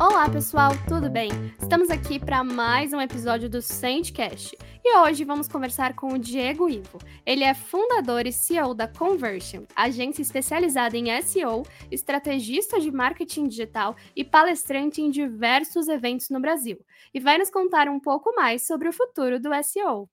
Olá 0.00 0.28
pessoal, 0.28 0.72
tudo 0.88 1.08
bem? 1.08 1.30
Estamos 1.60 1.88
aqui 1.88 2.18
para 2.18 2.42
mais 2.42 2.92
um 2.92 3.00
episódio 3.00 3.48
do 3.48 3.62
Sandcast 3.62 4.58
e 4.84 4.98
hoje 4.98 5.24
vamos 5.24 5.46
conversar 5.46 5.94
com 5.94 6.14
o 6.14 6.18
Diego 6.18 6.68
Ivo. 6.68 6.98
Ele 7.24 7.44
é 7.44 7.54
fundador 7.54 8.26
e 8.26 8.32
CEO 8.32 8.74
da 8.74 8.88
Conversion, 8.88 9.62
agência 9.76 10.22
especializada 10.22 10.96
em 10.96 11.22
SEO, 11.22 11.64
estrategista 11.92 12.80
de 12.80 12.90
marketing 12.90 13.46
digital 13.46 13.94
e 14.16 14.24
palestrante 14.24 15.00
em 15.00 15.10
diversos 15.10 15.86
eventos 15.86 16.28
no 16.28 16.40
Brasil, 16.40 16.78
e 17.14 17.20
vai 17.20 17.38
nos 17.38 17.50
contar 17.50 17.88
um 17.88 18.00
pouco 18.00 18.34
mais 18.34 18.66
sobre 18.66 18.88
o 18.88 18.92
futuro 18.92 19.38
do 19.38 19.50
SEO. 19.62 20.08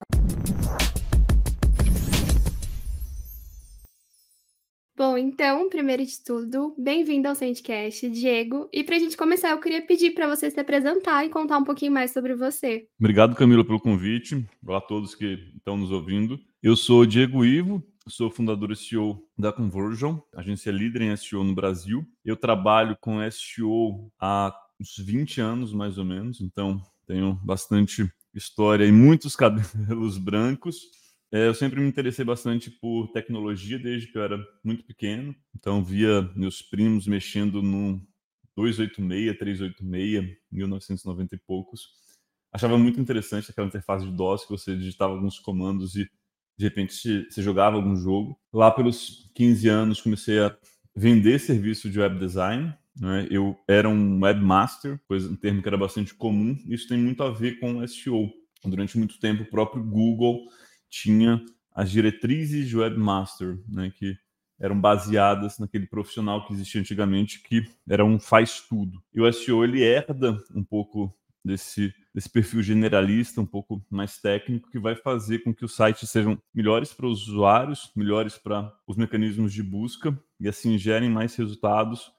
Bom, 4.95 5.17
então, 5.17 5.69
primeiro 5.69 6.05
de 6.05 6.23
tudo, 6.23 6.75
bem-vindo 6.77 7.27
ao 7.27 7.33
Sandcast, 7.33 8.07
Diego. 8.11 8.69
E 8.71 8.83
para 8.83 8.95
a 8.95 8.99
gente 8.99 9.17
começar, 9.17 9.49
eu 9.49 9.59
queria 9.59 9.81
pedir 9.81 10.11
para 10.11 10.27
você 10.27 10.51
se 10.51 10.59
apresentar 10.59 11.25
e 11.25 11.29
contar 11.29 11.57
um 11.57 11.63
pouquinho 11.63 11.91
mais 11.91 12.11
sobre 12.11 12.35
você. 12.35 12.87
Obrigado, 12.99 13.35
Camila, 13.35 13.65
pelo 13.65 13.79
convite. 13.79 14.47
Olá 14.63 14.77
a 14.77 14.81
todos 14.81 15.15
que 15.15 15.51
estão 15.57 15.77
nos 15.77 15.89
ouvindo. 15.89 16.39
Eu 16.61 16.75
sou 16.75 17.07
Diego 17.07 17.43
Ivo, 17.43 17.83
sou 18.07 18.29
fundador 18.29 18.71
e 18.71 18.75
CEO 18.75 19.27
da 19.35 19.51
Conversion, 19.51 20.19
agência 20.31 20.69
líder 20.69 21.01
em 21.01 21.17
SEO 21.17 21.43
no 21.43 21.55
Brasil. 21.55 22.05
Eu 22.23 22.35
trabalho 22.35 22.95
com 23.01 23.17
SEO 23.31 24.11
há 24.19 24.55
uns 24.79 24.95
20 24.95 25.41
anos, 25.41 25.73
mais 25.73 25.97
ou 25.97 26.05
menos, 26.05 26.39
então 26.39 26.79
tenho 27.07 27.33
bastante 27.43 28.07
história 28.31 28.85
e 28.85 28.91
muitos 28.91 29.33
cabelos 29.35 30.19
brancos. 30.19 31.02
É, 31.33 31.47
eu 31.47 31.53
sempre 31.55 31.79
me 31.81 31.87
interessei 31.87 32.23
bastante 32.23 32.69
por 32.69 33.07
tecnologia 33.07 33.79
desde 33.79 34.05
que 34.05 34.15
eu 34.15 34.21
era 34.21 34.37
muito 34.63 34.83
pequeno. 34.83 35.35
Então, 35.55 35.83
via 35.83 36.21
meus 36.35 36.61
primos 36.61 37.07
mexendo 37.07 37.59
no 37.59 37.99
286, 38.55 39.35
386, 39.39 40.37
1990 40.51 41.33
e 41.33 41.39
poucos. 41.39 41.87
Achava 42.51 42.77
muito 42.77 43.01
interessante 43.01 43.49
aquela 43.49 43.65
interface 43.65 44.05
de 44.05 44.11
DOS 44.11 44.45
que 44.45 44.51
você 44.51 44.75
digitava 44.75 45.13
alguns 45.13 45.39
comandos 45.39 45.95
e 45.95 46.07
de 46.55 46.65
repente 46.65 46.93
você 47.27 47.41
jogava 47.41 47.77
algum 47.77 47.95
jogo. 47.95 48.39
Lá 48.53 48.69
pelos 48.69 49.31
15 49.33 49.67
anos 49.67 50.01
comecei 50.01 50.39
a 50.39 50.55
vender 50.95 51.39
serviço 51.39 51.89
de 51.89 51.99
web 51.99 52.19
design. 52.19 52.71
Né? 52.95 53.27
Eu 53.31 53.57
era 53.67 53.89
um 53.89 54.21
webmaster, 54.21 55.01
coisa, 55.07 55.31
um 55.31 55.35
termo 55.35 55.63
que 55.63 55.67
era 55.67 55.79
bastante 55.79 56.13
comum. 56.13 56.55
Isso 56.67 56.87
tem 56.87 56.99
muito 56.99 57.23
a 57.23 57.31
ver 57.31 57.59
com 57.59 57.81
SEO. 57.87 58.31
Durante 58.63 58.99
muito 58.99 59.19
tempo, 59.19 59.41
o 59.41 59.49
próprio 59.49 59.83
Google 59.83 60.45
tinha 60.93 61.43
as 61.71 61.89
diretrizes 61.89 62.69
de 62.69 62.77
webmaster, 62.77 63.59
né, 63.67 63.91
que 63.97 64.15
eram 64.59 64.79
baseadas 64.79 65.57
naquele 65.57 65.87
profissional 65.87 66.45
que 66.45 66.53
existia 66.53 66.79
antigamente, 66.79 67.41
que 67.41 67.65
era 67.89 68.05
um 68.05 68.19
faz 68.19 68.61
tudo. 68.61 69.03
E 69.11 69.19
o 69.19 69.33
SEO 69.33 69.63
ele 69.63 69.81
herda 69.81 70.37
um 70.53 70.63
pouco 70.63 71.11
desse, 71.43 71.91
desse 72.13 72.29
perfil 72.29 72.61
generalista, 72.61 73.41
um 73.41 73.45
pouco 73.45 73.83
mais 73.89 74.19
técnico, 74.19 74.69
que 74.69 74.77
vai 74.77 74.95
fazer 74.95 75.39
com 75.39 75.53
que 75.53 75.65
os 75.65 75.75
sites 75.75 76.09
sejam 76.09 76.37
melhores 76.53 76.93
para 76.93 77.07
os 77.07 77.27
usuários, 77.27 77.91
melhores 77.95 78.37
para 78.37 78.71
os 78.87 78.95
mecanismos 78.95 79.51
de 79.51 79.63
busca 79.63 80.17
e 80.39 80.47
assim 80.47 80.77
gerem 80.77 81.09
mais 81.09 81.35
resultados, 81.35 82.11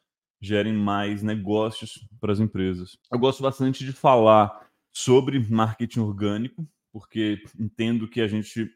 gerem 0.43 0.75
mais 0.75 1.23
negócios 1.23 2.07
para 2.21 2.33
as 2.33 2.41
empresas. 2.41 2.99
Eu 3.11 3.21
gosto 3.21 3.41
bastante 3.41 3.85
de 3.85 3.93
falar 3.93 4.69
sobre 4.93 5.39
marketing 5.39 6.01
orgânico, 6.01 6.67
porque 6.95 7.43
entendo 7.59 8.07
que 8.07 8.21
a 8.21 8.29
gente 8.29 8.71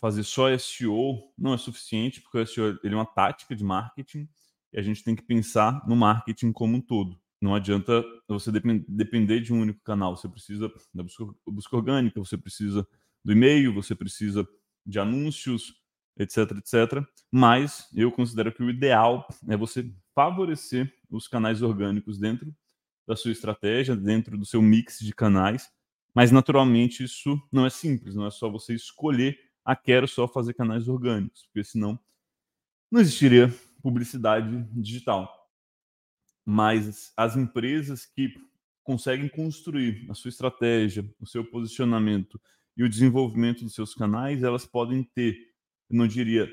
fazer 0.00 0.22
só 0.22 0.56
SEO 0.56 1.32
não 1.36 1.52
é 1.52 1.58
suficiente, 1.58 2.20
porque 2.20 2.38
o 2.38 2.46
SEO 2.46 2.78
ele 2.84 2.94
é 2.94 2.96
uma 2.96 3.04
tática 3.04 3.56
de 3.56 3.64
marketing 3.64 4.28
e 4.72 4.78
a 4.78 4.82
gente 4.82 5.02
tem 5.02 5.16
que 5.16 5.22
pensar 5.22 5.84
no 5.84 5.96
marketing 5.96 6.52
como 6.52 6.76
um 6.76 6.80
todo. 6.80 7.20
Não 7.42 7.56
adianta 7.56 8.04
você 8.28 8.52
depender 8.52 9.40
de 9.40 9.52
um 9.52 9.60
único 9.60 9.82
canal. 9.82 10.16
Você 10.16 10.28
precisa 10.28 10.72
da 10.94 11.02
busca, 11.02 11.24
busca 11.44 11.76
orgânica, 11.76 12.20
você 12.20 12.38
precisa 12.38 12.86
do 13.24 13.32
e-mail, 13.32 13.74
você 13.74 13.96
precisa 13.96 14.46
de 14.86 15.00
anúncios, 15.00 15.74
etc, 16.16 16.52
etc. 16.58 17.04
Mas 17.32 17.88
eu 17.96 18.12
considero 18.12 18.52
que 18.52 18.62
o 18.62 18.70
ideal 18.70 19.26
é 19.48 19.56
você 19.56 19.92
favorecer 20.14 20.94
os 21.10 21.26
canais 21.26 21.62
orgânicos 21.62 22.16
dentro 22.16 22.54
da 23.08 23.16
sua 23.16 23.32
estratégia, 23.32 23.96
dentro 23.96 24.38
do 24.38 24.46
seu 24.46 24.62
mix 24.62 25.00
de 25.00 25.12
canais, 25.12 25.68
mas, 26.16 26.32
naturalmente, 26.32 27.04
isso 27.04 27.38
não 27.52 27.66
é 27.66 27.68
simples, 27.68 28.14
não 28.14 28.24
é 28.24 28.30
só 28.30 28.48
você 28.48 28.72
escolher, 28.72 29.38
ah, 29.62 29.76
quero 29.76 30.08
só 30.08 30.26
fazer 30.26 30.54
canais 30.54 30.88
orgânicos, 30.88 31.44
porque 31.44 31.62
senão 31.62 32.00
não 32.90 33.02
existiria 33.02 33.54
publicidade 33.82 34.66
digital. 34.72 35.30
Mas 36.42 37.12
as 37.18 37.36
empresas 37.36 38.06
que 38.06 38.32
conseguem 38.82 39.28
construir 39.28 40.10
a 40.10 40.14
sua 40.14 40.30
estratégia, 40.30 41.04
o 41.20 41.26
seu 41.26 41.44
posicionamento 41.44 42.40
e 42.78 42.82
o 42.82 42.88
desenvolvimento 42.88 43.62
dos 43.62 43.74
seus 43.74 43.94
canais, 43.94 44.42
elas 44.42 44.64
podem 44.64 45.04
ter, 45.04 45.36
não 45.90 46.06
diria 46.06 46.50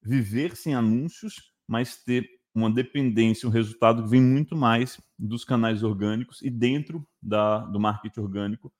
viver 0.00 0.56
sem 0.56 0.74
anúncios, 0.74 1.52
mas 1.68 2.02
ter 2.02 2.26
uma 2.54 2.70
dependência, 2.70 3.46
um 3.46 3.52
resultado 3.52 4.04
que 4.04 4.08
vem 4.08 4.22
muito 4.22 4.56
mais 4.56 4.98
dos 5.18 5.44
canais 5.44 5.82
orgânicos 5.82 6.40
e 6.40 6.48
dentro 6.48 7.06
da, 7.20 7.58
do 7.58 7.78
marketing 7.78 8.20
orgânico 8.20 8.72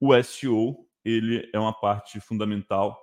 o 0.00 0.14
SEO 0.22 0.86
ele 1.04 1.48
é 1.52 1.58
uma 1.58 1.72
parte 1.72 2.20
fundamental, 2.20 2.98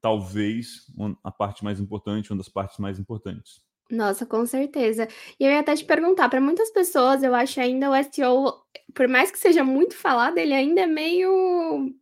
talvez 0.00 0.86
a 1.22 1.30
parte 1.30 1.62
mais 1.62 1.78
importante, 1.80 2.30
uma 2.30 2.38
das 2.38 2.48
partes 2.48 2.78
mais 2.78 2.98
importantes. 2.98 3.60
Nossa, 3.90 4.24
com 4.24 4.46
certeza. 4.46 5.06
E 5.38 5.44
eu 5.44 5.50
ia 5.50 5.60
até 5.60 5.74
te 5.76 5.84
perguntar, 5.84 6.28
para 6.28 6.40
muitas 6.40 6.70
pessoas, 6.70 7.22
eu 7.22 7.34
acho 7.34 7.60
ainda 7.60 7.90
o 7.90 7.94
SEO, 8.04 8.54
por 8.94 9.06
mais 9.06 9.30
que 9.30 9.38
seja 9.38 9.62
muito 9.62 9.94
falado, 9.94 10.38
ele 10.38 10.54
ainda 10.54 10.82
é 10.82 10.86
meio 10.86 11.92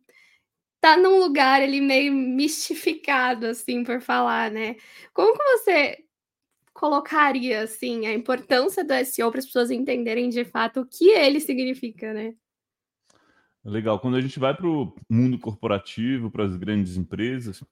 tá 0.79 0.97
num 0.97 1.19
lugar 1.19 1.61
ali 1.61 1.79
meio 1.79 2.11
mistificado 2.11 3.45
assim 3.45 3.83
por 3.83 4.01
falar, 4.01 4.49
né? 4.49 4.75
Como 5.13 5.37
que 5.37 5.43
você 5.43 5.97
colocaria 6.73 7.61
assim 7.61 8.07
a 8.07 8.13
importância 8.13 8.83
do 8.83 8.93
SEO 9.05 9.29
para 9.29 9.39
as 9.39 9.45
pessoas 9.45 9.69
entenderem 9.69 10.29
de 10.29 10.43
fato 10.43 10.81
o 10.81 10.87
que 10.87 11.09
ele 11.09 11.39
significa, 11.39 12.13
né? 12.13 12.33
Legal. 13.63 13.99
Quando 13.99 14.17
a 14.17 14.21
gente 14.21 14.39
vai 14.39 14.55
para 14.55 14.67
o 14.67 14.93
mundo 15.09 15.37
corporativo, 15.37 16.31
para 16.31 16.45
as 16.45 16.55
grandes 16.55 16.97
empresas, 16.97 17.63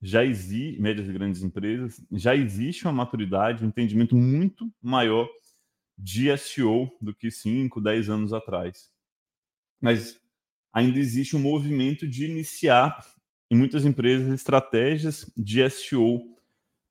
já 0.00 0.24
existe, 0.24 0.80
médias 0.80 1.08
e 1.08 1.12
grandes 1.12 1.42
empresas, 1.42 2.00
já 2.12 2.36
existe 2.36 2.84
uma 2.84 2.92
maturidade, 2.92 3.64
um 3.64 3.68
entendimento 3.68 4.14
muito 4.14 4.70
maior 4.80 5.28
de 5.98 6.36
SEO 6.36 6.90
do 7.00 7.14
que 7.14 7.30
5, 7.30 7.80
10 7.80 8.10
anos 8.10 8.32
atrás. 8.32 8.90
Mas 9.80 10.20
ainda 10.72 10.98
existe 10.98 11.36
um 11.36 11.40
movimento 11.40 12.06
de 12.06 12.26
iniciar 12.26 13.04
em 13.50 13.56
muitas 13.56 13.84
empresas 13.84 14.32
estratégias 14.32 15.30
de 15.36 15.68
SEO 15.70 16.20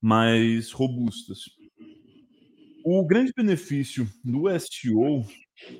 mais 0.01 0.71
robustas. 0.71 1.45
O 2.83 3.05
grande 3.05 3.31
benefício 3.35 4.07
do 4.23 4.49
SEO 4.59 5.25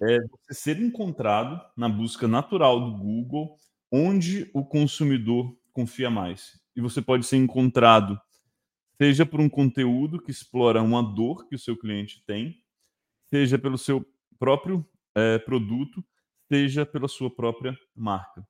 é 0.02 0.20
você 0.20 0.54
ser 0.54 0.80
encontrado 0.80 1.62
na 1.76 1.90
busca 1.90 2.28
natural 2.28 2.80
do 2.80 2.98
Google, 2.98 3.58
onde 3.92 4.50
o 4.54 4.66
consumidor 4.66 5.56
confia 5.72 6.10
mais. 6.10 6.60
E 6.76 6.82
você 6.82 7.02
pode 7.02 7.26
ser 7.26 7.38
encontrado, 7.38 8.20
seja 8.98 9.26
por 9.26 9.40
um 9.40 9.50
conteúdo 9.50 10.22
que 10.22 10.32
explora 10.32 10.82
uma 10.82 11.02
dor 11.04 11.48
que 11.48 11.56
o 11.56 11.60
seu 11.60 11.78
cliente 11.78 12.24
tem, 12.26 12.56
seja 13.30 13.58
pelo 13.58 13.78
seu 13.78 14.06
próprio 14.40 14.86
é, 15.16 15.38
produto, 15.40 16.04
seja 16.52 16.86
pela 16.86 17.08
sua 17.08 17.34
própria 17.34 17.78
marca. 17.96 18.46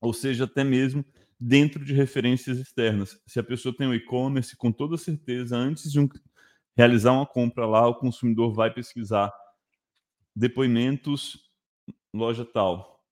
Ou 0.00 0.12
seja, 0.12 0.44
até 0.44 0.62
mesmo 0.62 1.04
dentro 1.38 1.84
de 1.84 1.92
referências 1.92 2.58
externas. 2.58 3.18
Se 3.26 3.38
a 3.38 3.44
pessoa 3.44 3.74
tem 3.76 3.86
um 3.86 3.94
e-commerce, 3.94 4.56
com 4.56 4.70
toda 4.70 4.96
certeza, 4.96 5.56
antes 5.56 5.90
de 5.90 6.00
um, 6.00 6.08
realizar 6.76 7.12
uma 7.12 7.26
compra 7.26 7.66
lá, 7.66 7.86
o 7.86 7.94
consumidor 7.94 8.52
vai 8.52 8.72
pesquisar 8.72 9.32
depoimentos, 10.34 11.38
loja 12.14 12.44
tal. 12.44 13.02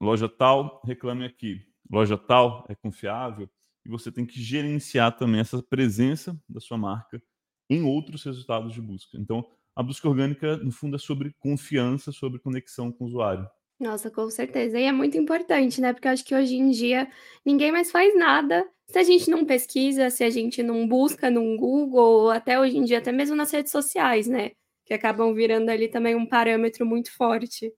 Loja 0.00 0.28
tal, 0.28 0.82
reclame 0.84 1.24
aqui. 1.24 1.62
Loja 1.90 2.18
tal 2.18 2.66
é 2.68 2.74
confiável. 2.74 3.48
E 3.84 3.88
você 3.88 4.10
tem 4.10 4.26
que 4.26 4.42
gerenciar 4.42 5.16
também 5.16 5.40
essa 5.40 5.62
presença 5.62 6.38
da 6.48 6.60
sua 6.60 6.76
marca 6.76 7.22
em 7.70 7.82
outros 7.82 8.24
resultados 8.24 8.74
de 8.74 8.80
busca. 8.80 9.16
Então, 9.16 9.48
a 9.74 9.82
busca 9.82 10.08
orgânica, 10.08 10.56
no 10.56 10.72
fundo, 10.72 10.96
é 10.96 10.98
sobre 10.98 11.34
confiança, 11.38 12.10
sobre 12.10 12.40
conexão 12.40 12.90
com 12.90 13.04
o 13.04 13.06
usuário. 13.06 13.48
Nossa, 13.78 14.10
com 14.10 14.28
certeza. 14.30 14.78
E 14.78 14.84
é 14.84 14.92
muito 14.92 15.18
importante, 15.18 15.80
né? 15.80 15.92
Porque 15.92 16.08
eu 16.08 16.12
acho 16.12 16.24
que 16.24 16.34
hoje 16.34 16.56
em 16.56 16.70
dia 16.70 17.10
ninguém 17.44 17.70
mais 17.70 17.90
faz 17.90 18.16
nada 18.16 18.66
se 18.88 18.98
a 18.98 19.02
gente 19.02 19.28
não 19.28 19.44
pesquisa, 19.44 20.10
se 20.10 20.24
a 20.24 20.30
gente 20.30 20.62
não 20.62 20.86
busca 20.86 21.30
no 21.30 21.56
Google, 21.56 22.30
até 22.30 22.58
hoje 22.58 22.78
em 22.78 22.84
dia, 22.84 22.98
até 22.98 23.12
mesmo 23.12 23.36
nas 23.36 23.50
redes 23.50 23.72
sociais, 23.72 24.26
né? 24.26 24.52
Que 24.86 24.94
acabam 24.94 25.34
virando 25.34 25.68
ali 25.68 25.88
também 25.88 26.14
um 26.14 26.24
parâmetro 26.24 26.86
muito 26.86 27.12
forte. 27.12 27.72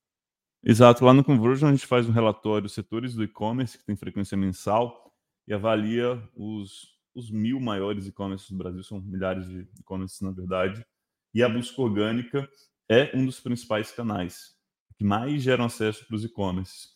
Exato, 0.63 1.05
lá 1.05 1.15
no 1.15 1.25
Conversion 1.25 1.69
a 1.69 1.73
gente 1.73 1.87
faz 1.87 2.07
um 2.07 2.13
relatório 2.13 2.69
setores 2.69 3.15
do 3.15 3.25
e-commerce 3.25 3.79
que 3.79 3.87
tem 3.87 3.97
frequência 3.97 4.37
mensal 4.37 5.11
e 5.47 5.55
avalia 5.55 6.23
os, 6.37 6.95
os 7.15 7.31
mil 7.31 7.59
maiores 7.59 8.07
e-commerces 8.07 8.51
do 8.51 8.57
Brasil, 8.57 8.83
são 8.83 9.01
milhares 9.01 9.49
de 9.49 9.67
e-commerces 9.81 10.21
na 10.21 10.31
verdade, 10.31 10.85
e 11.33 11.43
a 11.43 11.49
busca 11.49 11.81
orgânica 11.81 12.49
é 12.89 13.11
um 13.15 13.25
dos 13.25 13.41
principais 13.41 13.91
canais 13.91 14.57
que 14.97 15.05
mais 15.05 15.43
geram 15.43 15.65
acesso 15.65 16.07
para 16.07 16.17
os 16.17 16.25
e-commerces. 16.25 16.91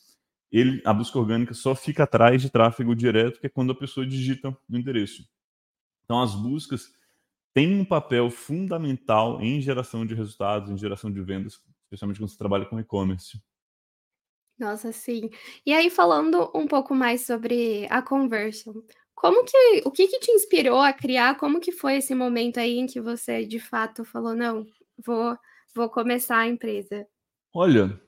Ele, 0.51 0.83
a 0.85 0.93
busca 0.93 1.19
orgânica 1.19 1.55
só 1.55 1.75
fica 1.75 2.03
atrás 2.03 2.43
de 2.43 2.51
tráfego 2.51 2.95
direto, 2.95 3.41
que 3.41 3.47
é 3.47 3.51
quando 3.51 3.73
a 3.73 3.79
pessoa 3.79 4.05
digita 4.05 4.51
o 4.51 4.77
endereço. 4.77 5.25
Então, 6.05 6.21
as 6.21 6.35
buscas 6.35 6.93
têm 7.55 7.79
um 7.79 7.85
papel 7.85 8.31
fundamental 8.31 9.41
em 9.41 9.61
geração 9.61 10.07
de 10.07 10.15
resultados, 10.15 10.71
em 10.71 10.79
geração 10.79 11.11
de 11.11 11.23
vendas, 11.23 11.61
especialmente 11.85 12.19
quando 12.19 12.31
você 12.31 12.39
trabalha 12.39 12.67
com 12.67 12.81
e-commerce. 12.81 13.41
Nossa, 14.59 14.93
sim. 14.93 15.29
E 15.67 15.73
aí, 15.73 15.91
falando 15.91 16.51
um 16.55 16.67
pouco 16.67 16.95
mais 16.95 17.27
sobre 17.27 17.87
a 17.91 18.01
conversion, 18.01 18.75
como 19.15 19.45
que, 19.45 19.83
o 19.85 19.91
que 19.91 20.07
que 20.09 20.21
te 20.21 20.31
inspirou 20.33 20.81
a 20.81 20.93
criar? 20.93 21.37
Como 21.37 21.61
que 21.61 21.73
foi 21.73 21.97
esse 21.97 22.15
momento 22.15 22.59
aí 22.59 22.79
em 22.79 22.87
que 22.87 23.01
você 23.01 23.45
de 23.45 23.59
fato 23.59 24.05
falou, 24.05 24.35
não, 24.35 24.67
vou, 25.05 25.37
vou 25.75 25.89
começar 25.89 26.39
a 26.39 26.49
empresa? 26.49 27.07
Olha, 27.55 28.01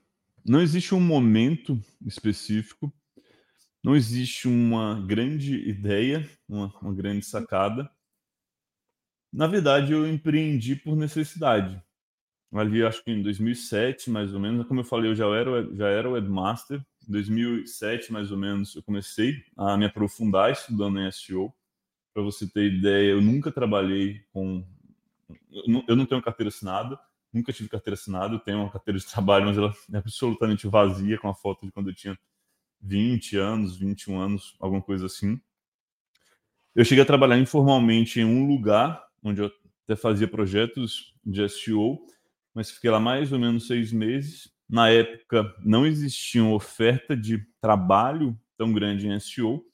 não 0.44 0.61
existe 0.61 0.94
um 0.94 1.00
momento 1.00 1.81
específico, 2.06 2.93
não 3.82 3.94
existe 3.94 4.49
uma 4.49 5.05
grande 5.06 5.69
ideia, 5.69 6.29
uma, 6.49 6.73
uma 6.81 6.94
grande 6.94 7.25
sacada. 7.26 7.90
Na 9.34 9.48
verdade, 9.48 9.92
eu 9.92 10.06
empreendi 10.06 10.76
por 10.76 10.94
necessidade. 10.94 11.82
Ali, 12.52 12.84
acho 12.84 13.02
que 13.02 13.10
em 13.10 13.20
2007, 13.20 14.08
mais 14.08 14.32
ou 14.32 14.38
menos, 14.38 14.64
como 14.69 14.78
eu 14.78 14.84
falei, 14.84 15.10
eu 15.10 15.16
já 15.16 15.26
era, 15.26 15.75
já 15.75 15.88
era 15.88 16.08
webmaster. 16.08 16.81
Em 17.08 17.10
2007, 17.10 18.12
mais 18.12 18.31
ou 18.31 18.38
menos, 18.38 18.76
eu 18.76 18.82
comecei 18.84 19.42
a 19.56 19.76
me 19.76 19.86
aprofundar 19.86 20.52
estudando 20.52 21.00
em 21.00 21.10
SEO. 21.10 21.52
Para 22.14 22.22
você 22.22 22.46
ter 22.46 22.75
ideia, 22.75 23.10
eu 23.10 23.20
nunca 23.20 23.50
trabalhei 23.50 24.20
com. 24.32 24.64
Eu 25.88 25.96
não 25.96 26.06
tenho 26.06 26.22
carteira 26.22 26.48
assinada, 26.48 26.96
nunca 27.32 27.52
tive 27.52 27.69
carteira 27.69 27.94
assinada. 27.94 28.37
Eu 28.37 28.38
tenho 28.38 28.58
uma 28.58 28.70
carteira 28.70 29.00
de 29.00 29.06
trabalho, 29.06 29.46
mas 29.46 29.58
ela 29.58 29.75
é 29.92 29.96
absolutamente 29.96 30.69
vazia, 30.69 31.19
com 31.19 31.28
a 31.28 31.34
foto 31.34 31.66
de 31.66 31.72
quando 31.72 31.90
eu 31.90 31.94
tinha 31.94 32.16
20 32.80 33.37
anos, 33.37 33.76
21 33.76 34.16
anos, 34.16 34.54
alguma 34.60 34.80
coisa 34.80 35.06
assim. 35.06 35.40
Eu 36.72 36.84
cheguei 36.84 37.02
a 37.02 37.06
trabalhar 37.06 37.37
informalmente 37.37 38.20
em 38.20 38.25
um 38.25 38.46
lugar 38.46 39.04
onde 39.25 39.41
eu 39.41 39.50
até 39.85 39.97
fazia 39.97 40.29
projetos 40.29 41.15
de 41.25 41.49
SEO, 41.49 41.99
mas 42.55 42.71
fiquei 42.71 42.91
lá 42.91 43.00
mais 43.00 43.32
ou 43.32 43.38
menos 43.38 43.67
seis 43.67 43.91
meses. 43.91 44.53
Na 44.69 44.88
época, 44.91 45.55
não 45.65 45.87
existia 45.87 46.43
uma 46.43 46.55
oferta 46.55 47.17
de 47.17 47.44
trabalho 47.61 48.38
tão 48.56 48.73
grande 48.73 49.09
em 49.09 49.19
SEO, 49.19 49.65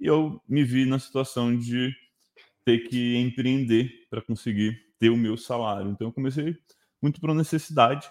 e 0.00 0.06
eu 0.06 0.42
me 0.48 0.64
vi 0.64 0.84
na 0.84 0.98
situação 0.98 1.56
de 1.56 1.94
ter 2.64 2.80
que 2.88 3.16
empreender 3.16 4.06
para 4.10 4.22
conseguir 4.22 4.76
ter 4.98 5.10
o 5.10 5.16
meu 5.16 5.36
salário. 5.36 5.90
Então, 5.90 6.08
eu 6.08 6.12
comecei 6.12 6.56
muito 7.00 7.20
por 7.20 7.34
necessidade. 7.34 8.10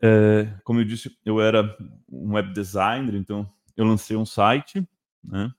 É, 0.00 0.52
como 0.64 0.80
eu 0.80 0.84
disse, 0.84 1.16
eu 1.24 1.40
era 1.40 1.76
um 2.08 2.34
web 2.34 2.52
designer, 2.52 3.14
então 3.14 3.50
eu 3.76 3.84
lancei 3.84 4.16
um 4.16 4.26
site, 4.26 4.86
né? 5.24 5.52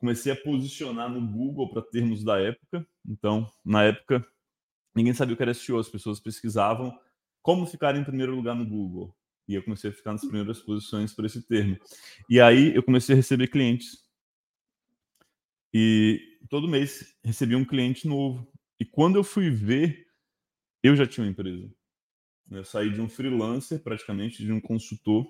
Comecei 0.00 0.32
a 0.32 0.36
posicionar 0.36 1.10
no 1.10 1.24
Google 1.24 1.68
para 1.68 1.82
termos 1.82 2.24
da 2.24 2.40
época. 2.40 2.86
Então, 3.06 3.48
na 3.62 3.84
época, 3.84 4.26
ninguém 4.96 5.12
sabia 5.12 5.34
o 5.34 5.36
que 5.36 5.42
era 5.42 5.54
SEO, 5.54 5.78
as 5.78 5.88
pessoas 5.88 6.18
pesquisavam 6.18 6.98
como 7.42 7.66
ficar 7.66 7.94
em 7.94 8.02
primeiro 8.02 8.34
lugar 8.34 8.56
no 8.56 8.66
Google. 8.66 9.14
E 9.46 9.54
eu 9.54 9.62
comecei 9.62 9.90
a 9.90 9.92
ficar 9.92 10.12
nas 10.12 10.22
primeiras 10.22 10.60
posições 10.60 11.12
por 11.12 11.24
esse 11.24 11.42
termo. 11.42 11.78
E 12.28 12.40
aí 12.40 12.74
eu 12.74 12.82
comecei 12.82 13.14
a 13.14 13.16
receber 13.16 13.48
clientes. 13.48 14.08
E 15.72 16.38
todo 16.48 16.68
mês 16.68 17.14
recebia 17.22 17.58
um 17.58 17.64
cliente 17.64 18.08
novo. 18.08 18.50
E 18.78 18.84
quando 18.84 19.16
eu 19.16 19.24
fui 19.24 19.50
ver, 19.50 20.06
eu 20.82 20.96
já 20.96 21.06
tinha 21.06 21.24
uma 21.24 21.30
empresa. 21.30 21.70
Eu 22.50 22.64
saí 22.64 22.90
de 22.90 23.00
um 23.00 23.08
freelancer, 23.08 23.82
praticamente, 23.82 24.44
de 24.44 24.52
um 24.52 24.60
consultor. 24.60 25.26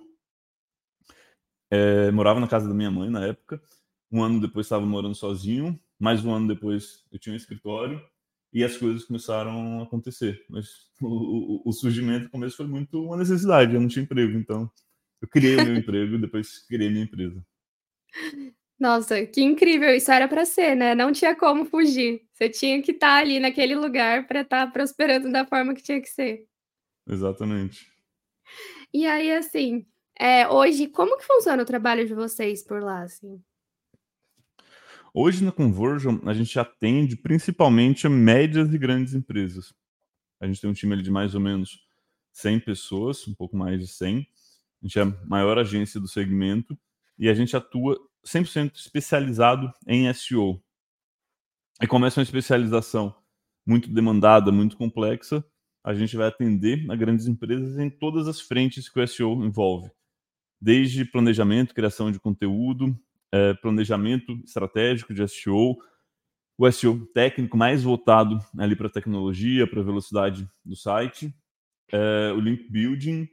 É, 1.71 2.11
morava 2.11 2.41
na 2.41 2.49
casa 2.49 2.69
da 2.69 2.75
minha 2.75 2.91
mãe 2.91 3.11
na 3.11 3.27
época 3.27 3.63
um 4.11 4.23
ano 4.23 4.41
depois 4.41 4.67
estava 4.67 4.85
morando 4.85 5.15
sozinho, 5.15 5.79
mais 5.99 6.25
um 6.25 6.33
ano 6.33 6.49
depois 6.49 7.05
eu 7.13 7.19
tinha 7.19 7.33
um 7.33 7.37
escritório 7.37 8.03
e 8.53 8.65
as 8.65 8.77
coisas 8.77 9.05
começaram 9.05 9.81
a 9.81 9.85
acontecer. 9.85 10.45
Mas 10.49 10.89
o, 11.01 11.07
o, 11.07 11.63
o 11.67 11.73
surgimento 11.73 12.25
no 12.25 12.31
começo 12.31 12.57
foi 12.57 12.67
muito 12.67 13.05
uma 13.05 13.17
necessidade, 13.17 13.75
eu 13.75 13.81
não 13.81 13.89
tinha 13.89 14.03
emprego, 14.03 14.37
então 14.37 14.71
eu 15.21 15.29
criei 15.29 15.57
o 15.57 15.65
meu 15.65 15.77
emprego 15.77 16.15
e 16.15 16.21
depois 16.21 16.59
criei 16.67 16.91
minha 16.91 17.05
empresa. 17.05 17.45
Nossa, 18.79 19.27
que 19.27 19.43
incrível! 19.43 19.95
Isso 19.95 20.11
era 20.11 20.27
para 20.27 20.47
ser, 20.47 20.75
né? 20.75 20.95
Não 20.95 21.13
tinha 21.13 21.37
como 21.37 21.67
fugir. 21.67 22.23
Você 22.33 22.49
tinha 22.49 22.81
que 22.81 22.93
estar 22.93 23.09
tá 23.09 23.21
ali 23.21 23.39
naquele 23.39 23.75
lugar 23.75 24.27
para 24.27 24.41
estar 24.41 24.65
tá 24.65 24.73
prosperando 24.73 25.31
da 25.31 25.45
forma 25.45 25.75
que 25.75 25.83
tinha 25.83 26.01
que 26.01 26.09
ser. 26.09 26.47
Exatamente. 27.07 27.93
E 28.93 29.07
aí, 29.07 29.33
assim, 29.33 29.87
é, 30.19 30.49
hoje, 30.49 30.87
como 30.89 31.19
que 31.19 31.27
funciona 31.27 31.63
o 31.63 31.67
trabalho 31.67 32.07
de 32.07 32.15
vocês 32.15 32.65
por 32.65 32.83
lá, 32.83 33.03
assim? 33.03 33.43
Hoje 35.13 35.45
na 35.45 35.51
Conversion, 35.51 36.21
a 36.25 36.33
gente 36.33 36.57
atende 36.59 37.17
principalmente 37.17 38.09
médias 38.09 38.73
e 38.73 38.79
grandes 38.79 39.13
empresas. 39.13 39.75
A 40.39 40.47
gente 40.47 40.61
tem 40.61 40.71
um 40.71 40.73
time 40.73 41.01
de 41.03 41.11
mais 41.11 41.35
ou 41.35 41.41
menos 41.41 41.85
100 42.33 42.61
pessoas, 42.61 43.27
um 43.27 43.35
pouco 43.35 43.57
mais 43.57 43.81
de 43.81 43.89
100. 43.89 44.19
A 44.19 44.87
gente 44.87 44.99
é 44.99 45.03
a 45.03 45.27
maior 45.27 45.59
agência 45.59 46.01
do 46.01 46.07
segmento 46.07 46.79
e 47.19 47.29
a 47.29 47.35
gente 47.35 47.57
atua 47.57 47.99
100% 48.25 48.77
especializado 48.77 49.73
em 49.85 50.13
SEO. 50.15 50.63
E 51.83 51.87
como 51.89 52.07
essa 52.07 52.21
é 52.21 52.23
uma 52.23 52.25
especialização 52.25 53.15
muito 53.67 53.91
demandada, 53.91 54.53
muito 54.53 54.77
complexa, 54.77 55.45
a 55.83 55.93
gente 55.93 56.17
vai 56.17 56.29
atender 56.29 56.89
a 56.89 56.95
grandes 56.95 57.27
empresas 57.27 57.79
em 57.79 57.91
todas 57.91 58.29
as 58.29 58.41
frentes 58.41 58.89
que 58.89 59.01
o 59.01 59.07
SEO 59.09 59.45
envolve. 59.45 59.91
Desde 60.61 61.05
planejamento, 61.05 61.75
criação 61.75 62.13
de 62.13 62.21
conteúdo, 62.21 62.97
é, 63.33 63.55
planejamento 63.55 64.33
estratégico 64.45 65.15
de 65.15 65.27
SEO, 65.29 65.77
o 66.59 66.71
SEO 66.71 67.07
técnico 67.15 67.57
mais 67.57 67.83
voltado 67.83 68.39
ali 68.59 68.77
para 68.77 68.91
tecnologia, 68.91 69.67
para 69.67 69.83
velocidade 69.83 70.49
do 70.65 70.77
site, 70.77 71.35
é, 71.93 72.33
o 72.33 72.41
link 72.41 72.71
building, 72.71 73.29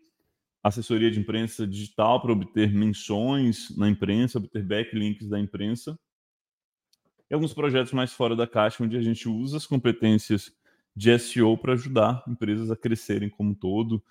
assessoria 0.63 1.11
de 1.11 1.19
imprensa 1.19 1.65
digital 1.67 2.21
para 2.21 2.31
obter 2.31 2.73
menções 2.73 3.75
na 3.77 3.89
imprensa, 3.89 4.37
obter 4.37 4.63
backlinks 4.63 5.27
da 5.27 5.39
imprensa, 5.39 5.97
e 7.29 7.33
alguns 7.33 7.53
projetos 7.53 7.91
mais 7.91 8.13
fora 8.13 8.35
da 8.35 8.47
caixa, 8.47 8.83
onde 8.83 8.95
a 8.97 9.01
gente 9.01 9.27
usa 9.27 9.57
as 9.57 9.67
competências 9.67 10.51
de 10.95 11.17
SEO 11.19 11.57
para 11.57 11.73
ajudar 11.73 12.23
empresas 12.27 12.71
a 12.71 12.75
crescerem 12.75 13.29
como 13.29 13.51
um 13.51 13.53
todo, 13.53 14.03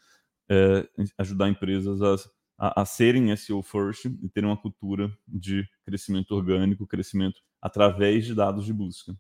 é, 0.49 0.89
ajudar 1.19 1.49
empresas 1.49 2.03
a 2.03 2.17
a, 2.59 2.83
a 2.83 2.85
serem 2.85 3.35
SEO 3.37 3.63
first 3.63 4.07
e 4.07 4.29
terem 4.29 4.49
uma 4.49 4.57
cultura 4.57 5.11
de 5.27 5.65
crescimento 5.85 6.33
orgânico, 6.33 6.87
crescimento 6.87 7.41
através 7.61 8.25
de 8.25 8.35
dados 8.35 8.65
de 8.65 8.73
busca. 8.73 9.15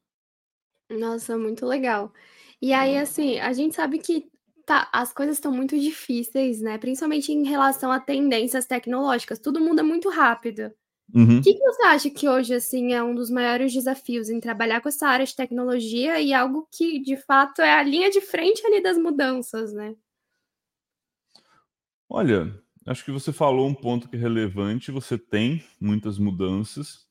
Nossa, 0.90 1.36
muito 1.36 1.66
legal. 1.66 2.12
E 2.60 2.72
aí, 2.72 2.96
assim, 2.96 3.38
a 3.38 3.52
gente 3.52 3.74
sabe 3.74 3.98
que 3.98 4.30
tá, 4.64 4.88
as 4.92 5.12
coisas 5.12 5.36
estão 5.36 5.52
muito 5.52 5.78
difíceis, 5.78 6.60
né? 6.60 6.78
Principalmente 6.78 7.32
em 7.32 7.44
relação 7.44 7.90
a 7.90 8.00
tendências 8.00 8.66
tecnológicas. 8.66 9.38
Tudo 9.38 9.60
muda 9.60 9.82
muito 9.82 10.08
rápido. 10.08 10.72
Uhum. 11.14 11.38
O 11.38 11.42
que, 11.42 11.54
que 11.54 11.60
você 11.60 11.82
acha 11.84 12.10
que 12.10 12.28
hoje, 12.28 12.54
assim, 12.54 12.92
é 12.92 13.02
um 13.02 13.14
dos 13.14 13.30
maiores 13.30 13.72
desafios 13.72 14.28
em 14.28 14.40
trabalhar 14.40 14.80
com 14.80 14.88
essa 14.88 15.06
área 15.06 15.24
de 15.24 15.36
tecnologia 15.36 16.20
e 16.20 16.32
algo 16.32 16.68
que, 16.72 16.98
de 17.00 17.16
fato, 17.16 17.62
é 17.62 17.72
a 17.72 17.82
linha 17.82 18.10
de 18.10 18.20
frente 18.20 18.64
ali 18.66 18.82
das 18.82 18.98
mudanças, 18.98 19.72
né? 19.72 19.94
Olha, 22.08 22.62
Acho 22.86 23.04
que 23.04 23.10
você 23.10 23.32
falou 23.32 23.66
um 23.66 23.74
ponto 23.74 24.08
que 24.08 24.14
é 24.14 24.18
relevante. 24.18 24.92
Você 24.92 25.18
tem 25.18 25.64
muitas 25.80 26.18
mudanças. 26.18 27.04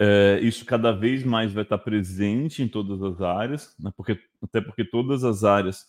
É, 0.00 0.40
isso 0.42 0.64
cada 0.64 0.90
vez 0.90 1.22
mais 1.22 1.52
vai 1.52 1.64
estar 1.64 1.76
presente 1.76 2.62
em 2.62 2.68
todas 2.68 3.02
as 3.02 3.20
áreas, 3.20 3.74
né? 3.78 3.92
porque, 3.94 4.18
até 4.42 4.62
porque 4.62 4.82
todas 4.82 5.22
as 5.22 5.44
áreas 5.44 5.86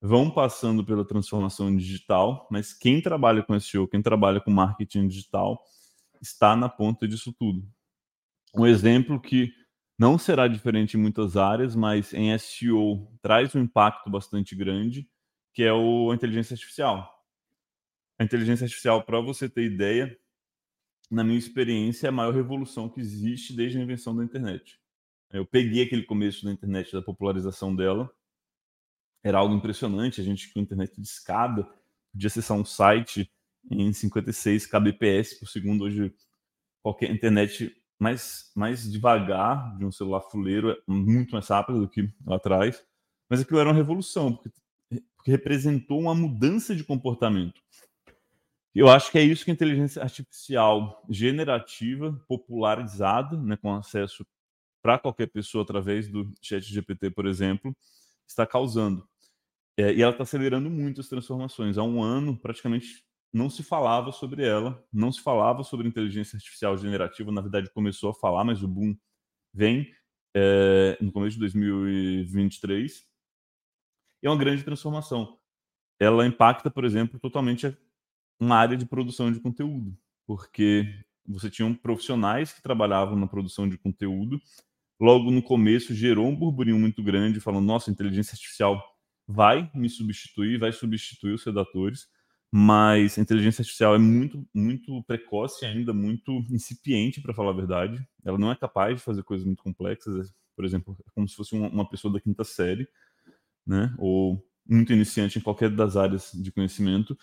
vão 0.00 0.30
passando 0.30 0.84
pela 0.84 1.04
transformação 1.04 1.74
digital, 1.76 2.46
mas 2.50 2.72
quem 2.72 3.02
trabalha 3.02 3.42
com 3.42 3.58
SEO, 3.58 3.88
quem 3.88 4.00
trabalha 4.00 4.40
com 4.40 4.50
marketing 4.50 5.08
digital, 5.08 5.60
está 6.22 6.54
na 6.54 6.68
ponta 6.68 7.08
disso 7.08 7.34
tudo. 7.36 7.66
Um 8.54 8.64
exemplo 8.64 9.20
que 9.20 9.52
não 9.98 10.18
será 10.18 10.46
diferente 10.46 10.96
em 10.96 11.00
muitas 11.00 11.36
áreas, 11.36 11.74
mas 11.74 12.14
em 12.14 12.36
SEO 12.38 13.08
traz 13.20 13.54
um 13.54 13.60
impacto 13.60 14.08
bastante 14.08 14.54
grande, 14.54 15.08
que 15.52 15.64
é 15.64 15.72
o, 15.72 16.10
a 16.10 16.14
inteligência 16.14 16.54
artificial 16.54 17.13
inteligência 18.24 18.64
artificial, 18.64 19.04
para 19.04 19.20
você 19.20 19.48
ter 19.48 19.64
ideia, 19.64 20.16
na 21.10 21.22
minha 21.22 21.38
experiência, 21.38 22.06
é 22.06 22.08
a 22.08 22.12
maior 22.12 22.34
revolução 22.34 22.88
que 22.88 23.00
existe 23.00 23.54
desde 23.54 23.78
a 23.78 23.82
invenção 23.82 24.16
da 24.16 24.24
internet. 24.24 24.80
Eu 25.30 25.44
peguei 25.44 25.82
aquele 25.82 26.04
começo 26.04 26.44
da 26.44 26.52
internet, 26.52 26.92
da 26.92 27.02
popularização 27.02 27.74
dela, 27.74 28.10
era 29.22 29.38
algo 29.38 29.54
impressionante. 29.54 30.20
A 30.20 30.24
gente 30.24 30.52
com 30.52 30.60
internet 30.60 30.94
de 31.00 31.06
escada 31.06 31.68
podia 32.12 32.28
acessar 32.28 32.56
um 32.56 32.64
site 32.64 33.30
em 33.70 33.92
56 33.92 34.66
kbps 34.66 35.34
por 35.34 35.48
segundo. 35.48 35.84
Hoje, 35.84 36.14
qualquer 36.82 37.10
internet 37.10 37.74
mais, 37.98 38.52
mais 38.54 38.90
devagar 38.90 39.76
de 39.78 39.84
um 39.84 39.90
celular 39.90 40.20
fuleiro, 40.20 40.70
é 40.70 40.76
muito 40.86 41.32
mais 41.32 41.48
rápido 41.48 41.80
do 41.80 41.88
que 41.88 42.12
lá 42.26 42.36
atrás, 42.36 42.84
mas 43.28 43.40
aquilo 43.40 43.58
era 43.58 43.70
uma 43.70 43.74
revolução, 43.74 44.34
porque, 44.36 44.50
porque 45.16 45.30
representou 45.30 46.00
uma 46.00 46.14
mudança 46.14 46.74
de 46.76 46.84
comportamento. 46.84 47.60
Eu 48.74 48.88
acho 48.88 49.12
que 49.12 49.18
é 49.18 49.22
isso 49.22 49.44
que 49.44 49.52
a 49.52 49.54
inteligência 49.54 50.02
artificial 50.02 51.04
generativa, 51.08 52.12
popularizada, 52.26 53.36
né, 53.40 53.56
com 53.56 53.72
acesso 53.72 54.26
para 54.82 54.98
qualquer 54.98 55.28
pessoa 55.28 55.62
através 55.62 56.08
do 56.08 56.30
chat 56.42 56.62
GPT, 56.62 57.10
por 57.10 57.26
exemplo, 57.26 57.74
está 58.26 58.44
causando. 58.46 59.08
É, 59.76 59.92
e 59.94 60.02
ela 60.02 60.12
está 60.12 60.24
acelerando 60.24 60.68
muito 60.68 61.00
as 61.00 61.08
transformações. 61.08 61.78
Há 61.78 61.84
um 61.84 62.02
ano, 62.02 62.36
praticamente 62.36 63.04
não 63.32 63.48
se 63.48 63.62
falava 63.62 64.12
sobre 64.12 64.46
ela, 64.46 64.84
não 64.92 65.10
se 65.10 65.20
falava 65.20 65.62
sobre 65.64 65.88
inteligência 65.88 66.36
artificial 66.36 66.76
generativa. 66.76 67.32
Na 67.32 67.40
verdade, 67.40 67.70
começou 67.70 68.10
a 68.10 68.14
falar, 68.14 68.44
mas 68.44 68.62
o 68.62 68.68
boom 68.68 68.96
vem 69.52 69.92
é, 70.36 70.98
no 71.00 71.12
começo 71.12 71.34
de 71.34 71.40
2023. 71.40 73.06
E 74.22 74.26
é 74.26 74.30
uma 74.30 74.38
grande 74.38 74.64
transformação. 74.64 75.38
Ela 75.98 76.26
impacta, 76.26 76.70
por 76.70 76.84
exemplo, 76.84 77.18
totalmente 77.20 77.66
uma 78.38 78.56
área 78.56 78.76
de 78.76 78.86
produção 78.86 79.32
de 79.32 79.40
conteúdo, 79.40 79.96
porque 80.26 80.86
você 81.26 81.50
tinha 81.50 81.72
profissionais 81.74 82.52
que 82.52 82.62
trabalhavam 82.62 83.16
na 83.16 83.26
produção 83.26 83.68
de 83.68 83.78
conteúdo. 83.78 84.40
Logo 85.00 85.30
no 85.30 85.42
começo 85.42 85.94
gerou 85.94 86.28
um 86.28 86.36
burburinho 86.36 86.78
muito 86.78 87.02
grande, 87.02 87.40
falando: 87.40 87.66
nossa, 87.66 87.90
inteligência 87.90 88.34
artificial 88.34 88.82
vai 89.26 89.70
me 89.74 89.88
substituir, 89.88 90.58
vai 90.58 90.72
substituir 90.72 91.32
os 91.32 91.44
redatores 91.44 92.08
mas 92.56 93.18
a 93.18 93.20
inteligência 93.20 93.62
artificial 93.62 93.96
é 93.96 93.98
muito, 93.98 94.46
muito 94.54 95.02
precoce 95.08 95.66
ainda, 95.66 95.92
muito 95.92 96.30
incipiente, 96.52 97.20
para 97.20 97.34
falar 97.34 97.50
a 97.50 97.54
verdade. 97.54 98.00
Ela 98.24 98.38
não 98.38 98.48
é 98.52 98.54
capaz 98.54 98.94
de 98.94 99.02
fazer 99.02 99.24
coisas 99.24 99.44
muito 99.44 99.60
complexas, 99.60 100.32
por 100.54 100.64
exemplo, 100.64 100.96
é 101.04 101.10
como 101.12 101.28
se 101.28 101.34
fosse 101.34 101.52
uma 101.52 101.88
pessoa 101.88 102.14
da 102.14 102.20
quinta 102.20 102.44
série, 102.44 102.86
né? 103.66 103.92
Ou 103.98 104.40
muito 104.64 104.92
iniciante 104.92 105.36
em 105.36 105.42
qualquer 105.42 105.68
das 105.68 105.96
áreas 105.96 106.30
de 106.32 106.52
conhecimento. 106.52 107.18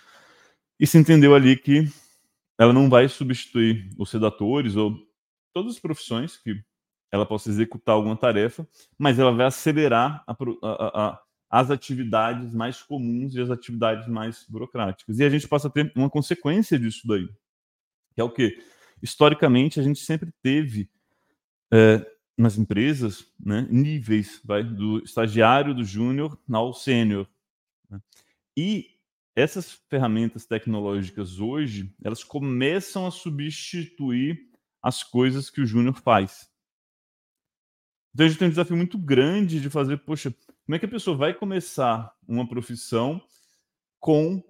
E 0.81 0.87
se 0.87 0.97
entendeu 0.97 1.35
ali 1.35 1.55
que 1.55 1.87
ela 2.57 2.73
não 2.73 2.89
vai 2.89 3.07
substituir 3.07 3.87
os 3.99 4.11
redatores 4.11 4.75
ou 4.75 4.97
todas 5.53 5.75
as 5.75 5.79
profissões 5.79 6.37
que 6.37 6.59
ela 7.11 7.23
possa 7.23 7.51
executar 7.51 7.93
alguma 7.93 8.17
tarefa, 8.17 8.67
mas 8.97 9.19
ela 9.19 9.31
vai 9.31 9.45
acelerar 9.45 10.23
a, 10.25 10.35
a, 10.63 11.09
a 11.09 11.21
as 11.51 11.69
atividades 11.69 12.53
mais 12.53 12.81
comuns 12.81 13.35
e 13.35 13.41
as 13.41 13.51
atividades 13.51 14.07
mais 14.07 14.45
burocráticas. 14.47 15.19
E 15.19 15.23
a 15.23 15.29
gente 15.29 15.47
passa 15.47 15.67
a 15.67 15.71
ter 15.71 15.91
uma 15.95 16.09
consequência 16.09 16.79
disso 16.79 17.05
daí, 17.05 17.27
que 18.15 18.21
é 18.21 18.23
o 18.23 18.31
quê? 18.31 18.57
Historicamente, 19.03 19.77
a 19.77 19.83
gente 19.83 19.99
sempre 19.99 20.31
teve 20.41 20.89
é, 21.71 22.09
nas 22.37 22.57
empresas 22.57 23.27
né, 23.37 23.67
níveis 23.69 24.39
vai, 24.45 24.63
do 24.63 25.03
estagiário, 25.03 25.75
do 25.75 25.83
júnior 25.83 26.39
ao 26.49 26.73
sênior. 26.73 27.27
Né? 27.89 27.99
E 28.55 29.00
essas 29.41 29.71
ferramentas 29.89 30.45
tecnológicas 30.45 31.39
hoje, 31.39 31.93
elas 32.03 32.23
começam 32.23 33.05
a 33.05 33.11
substituir 33.11 34.39
as 34.81 35.03
coisas 35.03 35.49
que 35.49 35.61
o 35.61 35.65
júnior 35.65 35.95
faz. 35.95 36.49
Então 38.13 38.25
a 38.25 38.29
gente 38.29 38.37
tem 38.37 38.47
um 38.47 38.51
desafio 38.51 38.75
muito 38.75 38.97
grande 38.97 39.59
de 39.59 39.69
fazer, 39.69 39.97
poxa, 39.97 40.33
como 40.65 40.75
é 40.75 40.79
que 40.79 40.85
a 40.85 40.89
pessoa 40.89 41.15
vai 41.15 41.33
começar 41.33 42.13
uma 42.27 42.47
profissão 42.47 43.21
com 43.99 44.43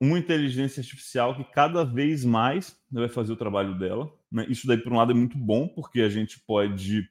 uma 0.00 0.18
inteligência 0.18 0.80
artificial 0.80 1.36
que 1.36 1.44
cada 1.44 1.84
vez 1.84 2.24
mais 2.24 2.76
vai 2.90 3.08
fazer 3.08 3.32
o 3.32 3.36
trabalho 3.36 3.78
dela? 3.78 4.12
Né? 4.30 4.46
Isso 4.48 4.66
daí, 4.66 4.78
por 4.78 4.92
um 4.92 4.96
lado, 4.96 5.12
é 5.12 5.14
muito 5.14 5.38
bom, 5.38 5.68
porque 5.68 6.00
a 6.00 6.08
gente 6.08 6.40
pode 6.40 7.08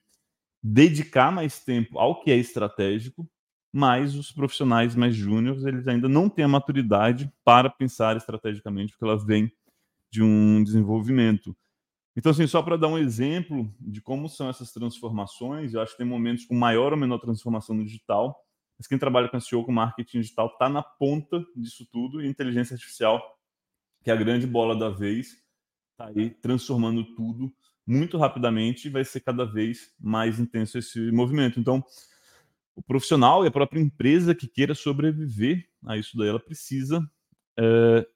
dedicar 0.61 1.31
mais 1.31 1.63
tempo 1.63 1.99
ao 1.99 2.21
que 2.21 2.31
é 2.31 2.37
estratégico, 2.37 3.29
mas 3.73 4.13
os 4.13 4.31
profissionais 4.31 4.95
mais 4.95 5.15
júniores, 5.15 5.65
eles 5.65 5.87
ainda 5.87 6.07
não 6.07 6.29
têm 6.29 6.45
a 6.45 6.47
maturidade 6.47 7.33
para 7.43 7.71
pensar 7.71 8.15
estrategicamente, 8.15 8.93
porque 8.93 9.03
ela 9.03 9.17
vem 9.17 9.51
de 10.11 10.21
um 10.21 10.63
desenvolvimento. 10.63 11.57
Então, 12.15 12.31
assim, 12.31 12.45
só 12.45 12.61
para 12.61 12.77
dar 12.77 12.87
um 12.87 12.99
exemplo 12.99 13.73
de 13.79 13.99
como 13.99 14.29
são 14.29 14.47
essas 14.47 14.71
transformações, 14.71 15.73
eu 15.73 15.81
acho 15.81 15.93
que 15.93 15.97
tem 15.97 16.05
momentos 16.05 16.45
com 16.45 16.53
maior 16.53 16.93
ou 16.93 16.99
menor 16.99 17.17
transformação 17.17 17.75
no 17.75 17.83
digital, 17.83 18.39
mas 18.77 18.85
quem 18.85 18.99
trabalha 18.99 19.27
com 19.27 19.39
SEO, 19.39 19.65
com 19.65 19.71
marketing 19.71 20.19
digital, 20.19 20.45
está 20.47 20.69
na 20.69 20.83
ponta 20.83 21.43
disso 21.55 21.87
tudo, 21.91 22.21
e 22.21 22.27
inteligência 22.27 22.75
artificial, 22.75 23.19
que 24.03 24.11
é 24.11 24.13
a 24.13 24.17
grande 24.17 24.45
bola 24.45 24.77
da 24.77 24.89
vez, 24.89 25.35
está 25.91 26.09
aí 26.09 26.29
transformando 26.29 27.03
tudo 27.15 27.51
muito 27.87 28.17
rapidamente 28.19 28.87
e 28.87 28.91
vai 28.91 29.03
ser 29.03 29.21
cada 29.21 29.45
vez 29.45 29.91
mais 29.99 30.39
intenso 30.39 30.77
esse 30.77 31.11
movimento. 31.11 31.59
Então, 31.59 31.83
o 32.75 32.81
profissional 32.81 33.43
e 33.43 33.47
a 33.47 33.51
própria 33.51 33.79
empresa 33.79 34.33
que 34.33 34.47
queira 34.47 34.73
sobreviver 34.73 35.67
a 35.85 35.97
isso 35.97 36.17
daí, 36.17 36.29
ela 36.29 36.39
precisa 36.39 36.99
é, 37.57 38.07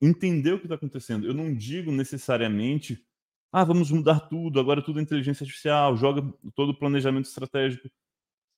entender 0.00 0.52
o 0.52 0.58
que 0.58 0.66
está 0.66 0.74
acontecendo. 0.74 1.26
Eu 1.26 1.34
não 1.34 1.54
digo 1.54 1.92
necessariamente 1.92 3.04
ah, 3.52 3.64
vamos 3.64 3.90
mudar 3.90 4.20
tudo, 4.20 4.60
agora 4.60 4.82
tudo 4.82 5.00
é 5.00 5.02
inteligência 5.02 5.42
artificial, 5.42 5.96
joga 5.96 6.22
todo 6.54 6.70
o 6.70 6.78
planejamento 6.78 7.26
estratégico 7.26 7.90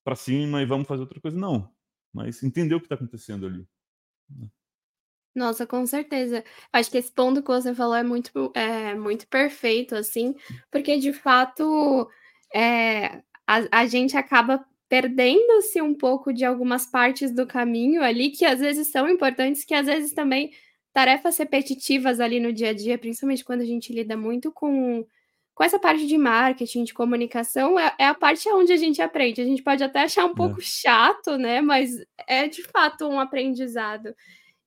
para 0.05 0.15
cima 0.15 0.61
e 0.61 0.67
vamos 0.67 0.87
fazer 0.87 1.01
outra 1.01 1.21
coisa. 1.21 1.39
Não, 1.39 1.73
mas 2.13 2.43
entender 2.43 2.75
o 2.75 2.81
que 2.81 2.87
está 2.87 2.97
acontecendo 2.97 3.47
ali. 3.47 3.67
Né? 4.29 4.49
Nossa, 5.35 5.67
com 5.67 5.87
certeza. 5.87 6.45
Acho 6.71 6.91
que 6.91 6.99
esse 6.99 7.11
ponto 7.11 7.43
que 7.43 7.49
você 7.49 7.75
falou 7.75 7.95
é 7.95 8.03
muito, 8.03 8.53
é, 8.55 8.95
muito 8.95 9.27
perfeito, 9.29 9.95
assim, 9.95 10.35
porque 10.71 10.99
de 10.99 11.15
fato 11.15 12.07
é, 12.55 13.23
a, 13.47 13.63
a 13.71 13.87
gente 13.87 14.15
acaba 14.15 14.63
perdendo-se 14.93 15.81
um 15.81 15.95
pouco 15.95 16.35
de 16.35 16.45
algumas 16.45 16.85
partes 16.85 17.35
do 17.35 17.47
caminho 17.47 18.03
ali 18.03 18.29
que 18.29 18.45
às 18.45 18.61
vezes 18.61 18.89
são 18.89 19.09
importantes, 19.09 19.65
que 19.65 19.73
às 19.73 19.87
vezes 19.87 20.13
também 20.13 20.53
tarefas 20.93 21.39
repetitivas 21.39 22.21
ali 22.21 22.39
no 22.39 22.53
dia 22.53 22.69
a 22.69 22.73
dia, 22.75 22.99
principalmente 22.99 23.43
quando 23.43 23.63
a 23.63 23.65
gente 23.65 23.91
lida 23.91 24.19
muito 24.19 24.53
com, 24.53 25.03
com 25.55 25.65
essa 25.65 25.79
parte 25.79 26.07
de 26.07 26.19
marketing, 26.19 26.85
de 26.85 26.93
comunicação, 26.93 27.81
é, 27.81 27.95
é 28.01 28.05
a 28.05 28.13
parte 28.13 28.47
onde 28.51 28.71
a 28.71 28.77
gente 28.77 29.01
aprende. 29.01 29.41
A 29.41 29.47
gente 29.47 29.63
pode 29.63 29.83
até 29.83 30.03
achar 30.03 30.27
um 30.27 30.35
pouco 30.35 30.61
é. 30.61 30.63
chato, 30.63 31.39
né? 31.39 31.63
Mas 31.63 31.93
é 32.29 32.47
de 32.47 32.63
fato 32.63 33.09
um 33.09 33.19
aprendizado. 33.19 34.15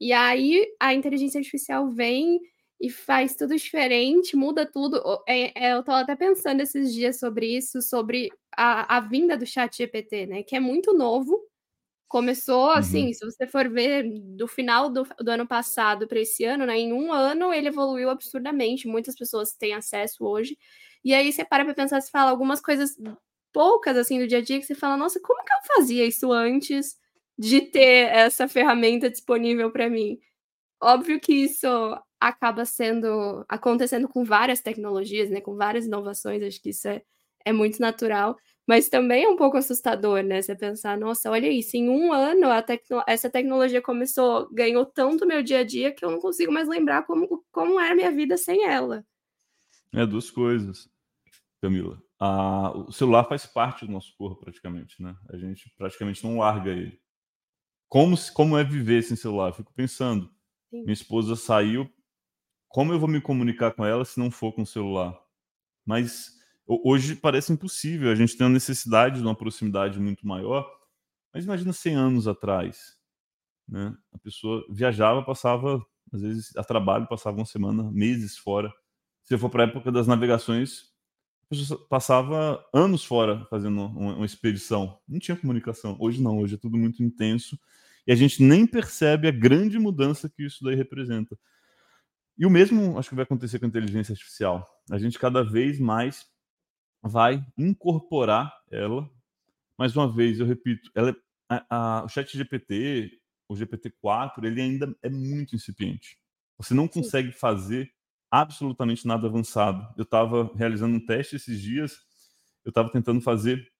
E 0.01 0.11
aí 0.11 0.65
a 0.79 0.91
inteligência 0.91 1.37
artificial 1.37 1.87
vem 1.87 2.39
e 2.81 2.89
faz 2.89 3.35
tudo 3.35 3.55
diferente, 3.55 4.35
muda 4.35 4.65
tudo. 4.65 4.99
É, 5.27 5.67
é, 5.67 5.73
eu 5.73 5.81
estava 5.81 5.99
até 5.99 6.15
pensando 6.15 6.61
esses 6.61 6.91
dias 6.91 7.19
sobre 7.19 7.57
isso, 7.57 7.79
sobre 7.79 8.31
a, 8.57 8.97
a 8.97 8.99
vinda 8.99 9.37
do 9.37 9.45
chat 9.45 9.77
GPT, 9.77 10.25
né? 10.27 10.43
Que 10.43 10.55
é 10.55 10.59
muito 10.59 10.93
novo, 10.93 11.41
Começou 12.07 12.69
assim, 12.69 13.07
uhum. 13.07 13.13
se 13.13 13.25
você 13.25 13.47
for 13.47 13.67
ver 13.67 14.03
do 14.37 14.47
final 14.47 14.89
do, 14.89 15.07
do 15.19 15.29
ano 15.29 15.47
passado 15.47 16.07
para 16.07 16.19
esse 16.19 16.45
ano, 16.45 16.65
né, 16.65 16.77
em 16.77 16.93
um 16.93 17.11
ano 17.11 17.51
ele 17.51 17.67
evoluiu 17.67 18.09
absurdamente. 18.09 18.87
Muitas 18.87 19.15
pessoas 19.15 19.53
têm 19.53 19.73
acesso 19.73 20.23
hoje. 20.23 20.57
E 21.03 21.13
aí 21.13 21.31
você 21.33 21.43
para 21.43 21.65
para 21.65 21.73
pensar, 21.73 21.99
você 21.99 22.09
fala 22.11 22.29
algumas 22.29 22.61
coisas 22.61 22.95
poucas 23.51 23.97
assim 23.97 24.19
do 24.19 24.27
dia 24.27 24.37
a 24.37 24.41
dia 24.41 24.59
que 24.59 24.65
você 24.65 24.75
fala, 24.75 24.95
nossa, 24.95 25.19
como 25.19 25.43
que 25.43 25.51
eu 25.51 25.75
fazia 25.75 26.05
isso 26.05 26.31
antes 26.31 26.95
de 27.37 27.61
ter 27.61 28.07
essa 28.09 28.47
ferramenta 28.47 29.09
disponível 29.09 29.71
para 29.71 29.89
mim? 29.89 30.19
Óbvio 30.81 31.19
que 31.19 31.33
isso 31.33 31.67
acaba 32.19 32.65
sendo 32.65 33.45
acontecendo 33.49 34.07
com 34.07 34.23
várias 34.23 34.61
tecnologias, 34.61 35.29
né, 35.29 35.41
com 35.41 35.55
várias 35.55 35.85
inovações, 35.85 36.43
acho 36.43 36.61
que 36.61 36.69
isso 36.69 36.87
é, 36.87 37.01
é 37.45 37.53
muito 37.53 37.79
natural. 37.79 38.35
Mas 38.67 38.89
também 38.89 39.23
é 39.23 39.29
um 39.29 39.35
pouco 39.35 39.57
assustador, 39.57 40.23
né? 40.23 40.41
Você 40.41 40.55
pensar, 40.55 40.97
nossa, 40.97 41.29
olha 41.29 41.47
isso, 41.47 41.77
em 41.77 41.87
um 41.87 42.11
ano 42.11 42.47
tecno 42.63 43.03
essa 43.07 43.29
tecnologia 43.29 43.81
começou, 43.81 44.49
ganhou 44.51 44.85
tanto 44.85 45.27
meu 45.27 45.43
dia 45.43 45.59
a 45.59 45.63
dia 45.63 45.93
que 45.93 46.03
eu 46.03 46.09
não 46.09 46.19
consigo 46.19 46.51
mais 46.51 46.67
lembrar 46.67 47.05
como, 47.05 47.45
como 47.51 47.79
era 47.79 47.93
a 47.93 47.95
minha 47.95 48.11
vida 48.11 48.37
sem 48.37 48.65
ela. 48.65 49.05
É 49.93 50.05
duas 50.05 50.31
coisas, 50.31 50.89
Camila. 51.61 52.01
Ah, 52.19 52.71
o 52.75 52.91
celular 52.91 53.25
faz 53.25 53.45
parte 53.45 53.85
do 53.85 53.91
nosso 53.91 54.15
corpo, 54.17 54.41
praticamente, 54.41 55.01
né? 55.01 55.15
A 55.29 55.37
gente 55.37 55.71
praticamente 55.77 56.23
não 56.23 56.39
larga 56.39 56.71
ele. 56.71 56.99
Como, 57.87 58.15
como 58.33 58.57
é 58.57 58.63
viver 58.63 59.03
sem 59.03 59.15
celular? 59.15 59.49
Eu 59.49 59.53
fico 59.53 59.73
pensando. 59.73 60.29
Sim. 60.71 60.81
Minha 60.81 60.93
esposa 60.93 61.35
saiu, 61.35 61.87
como 62.67 62.91
eu 62.91 62.99
vou 62.99 63.07
me 63.07 63.21
comunicar 63.21 63.71
com 63.71 63.85
ela 63.85 64.03
se 64.03 64.19
não 64.19 64.31
for 64.31 64.53
com 64.53 64.63
o 64.63 64.65
celular? 64.65 65.17
Mas 65.85 66.35
Hoje 66.67 67.15
parece 67.15 67.53
impossível, 67.53 68.11
a 68.11 68.15
gente 68.15 68.35
tem 68.35 68.47
a 68.47 68.49
necessidade 68.49 69.17
de 69.17 69.21
uma 69.21 69.35
proximidade 69.35 69.99
muito 69.99 70.25
maior, 70.27 70.67
mas 71.33 71.45
imagina 71.45 71.71
100 71.71 71.95
anos 71.95 72.27
atrás, 72.27 72.97
né? 73.67 73.95
A 74.11 74.17
pessoa 74.17 74.65
viajava, 74.69 75.23
passava, 75.23 75.85
às 76.11 76.21
vezes, 76.21 76.55
a 76.57 76.63
trabalho, 76.63 77.07
passava 77.07 77.37
uma 77.37 77.45
semana, 77.45 77.91
meses 77.91 78.37
fora. 78.37 78.73
Se 79.23 79.37
for 79.37 79.49
para 79.49 79.65
a 79.65 79.67
época 79.67 79.91
das 79.91 80.07
navegações, 80.07 80.91
a 81.45 81.49
pessoa 81.49 81.87
passava 81.87 82.65
anos 82.73 83.05
fora 83.05 83.45
fazendo 83.45 83.85
uma, 83.85 84.25
expedição. 84.25 84.99
Não 85.07 85.19
tinha 85.19 85.37
comunicação. 85.37 85.95
Hoje 85.99 86.21
não, 86.21 86.39
hoje 86.39 86.55
é 86.55 86.57
tudo 86.57 86.77
muito 86.77 87.03
intenso 87.03 87.59
e 88.07 88.11
a 88.11 88.15
gente 88.15 88.41
nem 88.41 88.65
percebe 88.65 89.27
a 89.27 89.31
grande 89.31 89.77
mudança 89.77 90.29
que 90.29 90.43
isso 90.43 90.63
daí 90.63 90.75
representa. 90.75 91.37
E 92.37 92.45
o 92.45 92.49
mesmo 92.49 92.97
acho 92.97 93.09
que 93.09 93.15
vai 93.15 93.23
acontecer 93.23 93.59
com 93.59 93.65
a 93.65 93.67
inteligência 93.67 94.13
artificial. 94.13 94.65
A 94.91 94.97
gente 94.97 95.19
cada 95.19 95.43
vez 95.43 95.79
mais 95.79 96.25
vai 97.05 97.45
incorporar 97.57 98.51
ela. 98.71 99.09
Mais 99.77 99.95
uma 99.95 100.11
vez, 100.11 100.39
eu 100.39 100.45
repito, 100.45 100.89
ela 100.95 101.11
é, 101.11 101.15
a, 101.47 101.65
a, 101.69 102.05
o 102.05 102.09
chat 102.09 102.35
GPT, 102.35 103.19
o 103.47 103.53
GPT-4, 103.53 104.43
ele 104.43 104.61
ainda 104.61 104.95
é 105.03 105.09
muito 105.09 105.55
incipiente. 105.55 106.17
Você 106.57 106.73
não 106.73 106.87
consegue 106.87 107.31
fazer 107.31 107.91
absolutamente 108.31 109.05
nada 109.05 109.27
avançado. 109.27 109.87
Eu 109.97 110.03
estava 110.03 110.51
realizando 110.55 110.95
um 110.95 111.05
teste 111.05 111.35
esses 111.35 111.61
dias, 111.61 111.99
eu 112.63 112.69
estava 112.69 112.91
tentando 112.91 113.21
fazer 113.21 113.71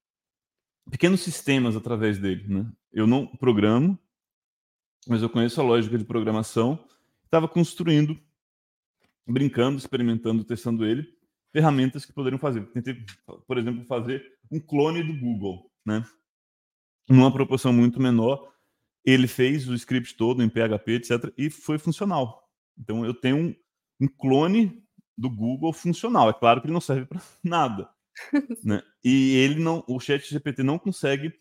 pequenos 0.92 1.22
sistemas 1.22 1.76
através 1.76 2.20
dele. 2.20 2.48
Né? 2.48 2.72
Eu 2.94 3.08
não 3.08 3.26
programo, 3.26 3.98
mas 5.08 5.24
eu 5.24 5.30
conheço 5.30 5.60
a 5.60 5.64
lógica 5.64 5.98
de 5.98 6.06
programação. 6.06 6.86
Estava 7.24 7.48
construindo, 7.48 8.20
brincando, 9.26 9.80
experimentando, 9.80 10.44
testando 10.44 10.86
ele, 10.86 11.15
ferramentas 11.56 12.04
que 12.04 12.12
poderiam 12.12 12.38
fazer. 12.38 12.66
Tentei, 12.74 12.98
por 13.48 13.58
exemplo, 13.58 13.86
fazer 13.86 14.22
um 14.52 14.60
clone 14.60 15.02
do 15.02 15.18
Google, 15.18 15.72
né? 15.86 16.06
Numa 17.08 17.32
proporção 17.32 17.72
muito 17.72 17.98
menor. 17.98 18.54
Ele 19.06 19.26
fez 19.26 19.70
o 19.70 19.74
script 19.74 20.18
todo 20.18 20.44
em 20.44 20.50
PHP, 20.50 20.96
etc., 20.96 21.34
e 21.38 21.50
foi 21.50 21.78
funcional. 21.78 22.44
Então 22.78 23.06
eu 23.06 23.14
tenho 23.14 23.38
um, 23.38 23.56
um 24.02 24.08
clone 24.08 24.84
do 25.18 25.30
Google 25.30 25.72
funcional. 25.72 26.30
É 26.30 26.34
claro 26.34 26.60
que 26.60 26.68
ele 26.68 26.74
não 26.74 26.82
serve 26.82 27.06
para 27.06 27.22
nada. 27.42 27.90
né? 28.62 28.84
E 29.02 29.38
ele 29.38 29.64
não, 29.64 29.82
o 29.88 29.98
Chat 29.98 30.30
GPT 30.30 30.62
não 30.62 30.78
consegue 30.78 31.34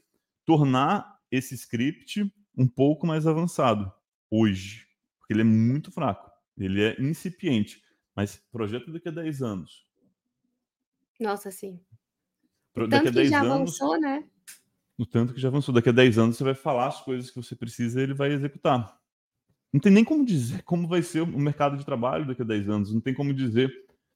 tornar 0.47 1.12
esse 1.28 1.56
script 1.56 2.33
um 2.56 2.68
pouco 2.68 3.04
mais 3.04 3.26
avançado 3.26 3.92
hoje, 4.30 4.87
porque 5.18 5.33
ele 5.33 5.40
é 5.40 5.44
muito 5.44 5.90
fraco, 5.90 6.30
ele 6.56 6.85
é 6.85 7.02
incipiente. 7.02 7.83
Mas 8.14 8.40
projeto 8.52 8.92
daqui 8.92 9.09
a 9.09 9.12
10 9.12 9.42
anos. 9.42 9.85
Nossa, 11.21 11.50
sim. 11.50 11.80
Pro, 12.73 12.88
daqui 12.88 13.09
a 13.09 13.11
10 13.11 13.30
já 13.30 13.40
anos, 13.40 13.52
avançou, 13.52 14.00
né? 14.00 14.25
O 14.99 15.06
tanto 15.06 15.35
que 15.35 15.40
já 15.40 15.49
avançou. 15.49 15.75
Daqui 15.75 15.88
a 15.88 15.92
10 15.92 16.18
anos 16.18 16.37
você 16.37 16.44
vai 16.44 16.54
falar 16.54 16.88
as 16.88 17.00
coisas 17.00 17.30
que 17.30 17.37
você 17.37 17.54
precisa 17.54 18.00
e 18.00 18.02
ele 18.02 18.14
vai 18.14 18.33
executar. 18.33 18.99
Não 19.73 19.80
tem 19.80 19.92
nem 19.92 20.04
como 20.04 20.25
dizer 20.25 20.62
como 20.62 20.87
vai 20.87 21.02
ser 21.02 21.21
o 21.21 21.26
mercado 21.26 21.76
de 21.76 21.85
trabalho 21.85 22.26
daqui 22.26 22.42
a 22.42 22.44
10 22.44 22.68
anos. 22.68 22.92
Não 22.92 23.00
tem 23.00 23.14
como 23.14 23.33
dizer 23.33 23.73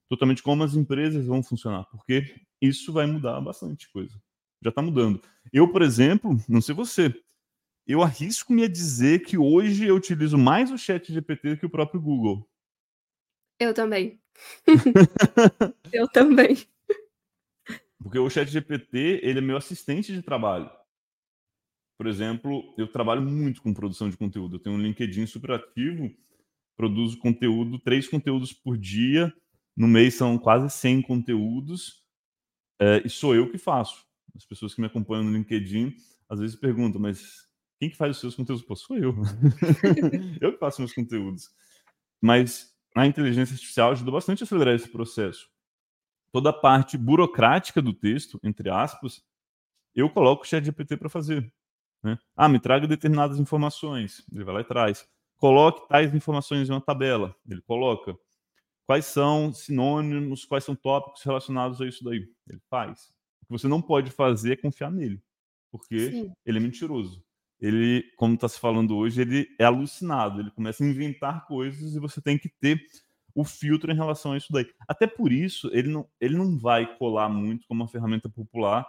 totalmente 0.09 0.43
como 0.43 0.65
as 0.65 0.75
empresas 0.75 1.27
vão 1.27 1.43
funcionar, 1.43 1.85
porque 1.85 2.35
isso 2.61 2.93
vai 2.93 3.07
mudar 3.07 3.41
bastante 3.41 3.91
coisa. 3.91 4.15
Já 4.63 4.71
está 4.71 4.83
mudando. 4.83 5.21
Eu, 5.53 5.71
por 5.71 5.83
exemplo, 5.83 6.37
não 6.49 6.61
sei 6.61 6.75
você, 6.75 7.15
eu 7.87 8.03
arrisco-me 8.03 8.65
a 8.65 8.69
dizer 8.69 9.21
que 9.21 9.39
hoje 9.39 9.87
eu 9.87 9.97
utilizo 9.97 10.37
mais 10.37 10.71
o 10.71 10.79
chat 10.79 11.13
GPT 11.13 11.59
que 11.59 11.67
o 11.67 11.71
próprio 11.71 12.01
Google. 12.01 12.49
Eu 13.59 13.75
também. 13.75 14.21
eu 15.93 16.09
também. 16.09 16.57
Porque 18.03 18.19
o 18.19 18.31
chat 18.31 18.49
GPT, 18.49 19.21
ele 19.23 19.39
é 19.39 19.43
meu 19.43 19.57
assistente 19.57 20.13
de 20.13 20.23
trabalho. 20.23 20.71
Por 21.99 22.07
exemplo, 22.07 22.63
eu 22.79 22.87
trabalho 22.87 23.23
muito 23.23 23.61
com 23.61 23.75
produção 23.75 24.09
de 24.09 24.17
conteúdo. 24.17 24.57
Eu 24.57 24.61
tenho 24.61 24.77
um 24.77 24.81
LinkedIn 24.81 25.27
super 25.27 25.53
ativo, 25.53 26.09
produzo 26.77 27.19
conteúdo, 27.19 27.79
três 27.81 28.07
conteúdos 28.07 28.53
por 28.53 28.79
dia. 28.79 29.33
No 29.77 29.89
mês 29.89 30.15
são 30.15 30.39
quase 30.39 30.71
100 30.71 31.03
conteúdos. 31.03 32.05
É, 32.81 33.03
e 33.05 33.11
sou 33.11 33.35
eu 33.35 33.51
que 33.51 33.59
faço. 33.59 34.07
As 34.37 34.47
pessoas 34.47 34.75
que 34.75 34.81
me 34.81 34.87
acompanham 34.87 35.25
no 35.25 35.33
LinkedIn 35.33 35.97
às 36.29 36.39
vezes 36.39 36.55
perguntam, 36.55 37.01
mas 37.01 37.49
quem 37.81 37.91
que 37.91 37.97
faz 37.97 38.17
os 38.17 38.21
seus 38.21 38.35
conteúdos? 38.37 38.65
Pô, 38.65 38.77
sou 38.77 38.97
eu. 38.97 39.15
eu 40.41 40.53
que 40.53 40.59
faço 40.59 40.81
meus 40.81 40.93
conteúdos. 40.93 41.49
Mas 42.21 42.73
a 42.97 43.07
inteligência 43.07 43.55
artificial 43.55 43.93
ajuda 43.93 44.11
bastante 44.11 44.43
a 44.43 44.45
acelerar 44.45 44.75
esse 44.75 44.89
processo. 44.89 45.49
Toda 46.31 46.51
a 46.51 46.53
parte 46.53 46.97
burocrática 46.99 47.81
do 47.81 47.93
texto, 47.93 48.39
entre 48.43 48.69
aspas, 48.71 49.23
eu 49.95 50.11
coloco 50.11 50.43
o 50.43 50.47
chat 50.47 50.65
GPT 50.65 50.97
para 50.97 51.09
fazer. 51.09 51.53
Né? 52.03 52.19
Ah, 52.37 52.49
me 52.49 52.61
traga 52.61 52.87
determinadas 52.87 53.39
informações. 53.39 54.25
Ele 54.33 54.45
vai 54.45 54.55
lá 54.55 54.61
e 54.61 54.65
traz. 54.65 55.09
Coloque 55.37 55.89
tais 55.89 56.15
informações 56.15 56.69
em 56.69 56.73
uma 56.73 56.81
tabela. 56.81 57.35
Ele 57.49 57.63
coloca. 57.63 58.17
Quais 58.87 59.05
são 59.05 59.53
sinônimos, 59.53 60.45
quais 60.45 60.65
são 60.65 60.75
tópicos 60.75 61.23
relacionados 61.23 61.81
a 61.81 61.87
isso 61.87 62.03
daí? 62.03 62.27
Ele 62.49 62.61
faz. 62.71 63.13
O 63.43 63.47
que 63.47 63.53
você 63.53 63.69
não 63.69 63.83
pode 63.83 64.11
fazer 64.11 64.53
é 64.53 64.57
confiar 64.57 64.91
nele, 64.91 65.23
porque 65.71 66.11
Sim. 66.11 66.33
ele 66.45 66.59
é 66.59 66.61
mentiroso. 66.61 67.23
Ele, 67.61 68.05
como 68.17 68.35
está 68.35 68.49
se 68.49 68.59
falando 68.59 68.97
hoje, 68.97 69.21
ele 69.21 69.49
é 69.59 69.65
alucinado. 69.65 70.41
Ele 70.41 70.51
começa 70.51 70.83
a 70.83 70.87
inventar 70.87 71.47
coisas 71.47 71.95
e 71.95 71.99
você 71.99 72.21
tem 72.23 72.39
que 72.39 72.49
ter 72.49 72.81
o 73.35 73.45
filtro 73.45 73.93
em 73.93 73.95
relação 73.95 74.33
a 74.33 74.37
isso 74.37 74.53
daí. 74.53 74.67
Até 74.87 75.07
por 75.07 75.33
isso, 75.33 75.71
ele 75.73 75.89
não, 75.89 76.09
ele 76.21 76.37
não 76.37 76.59
vai 76.59 76.97
colar 76.97 77.29
muito 77.29 77.67
como 77.67 77.83
uma 77.83 77.89
ferramenta 77.89 78.29
popular 78.29 78.87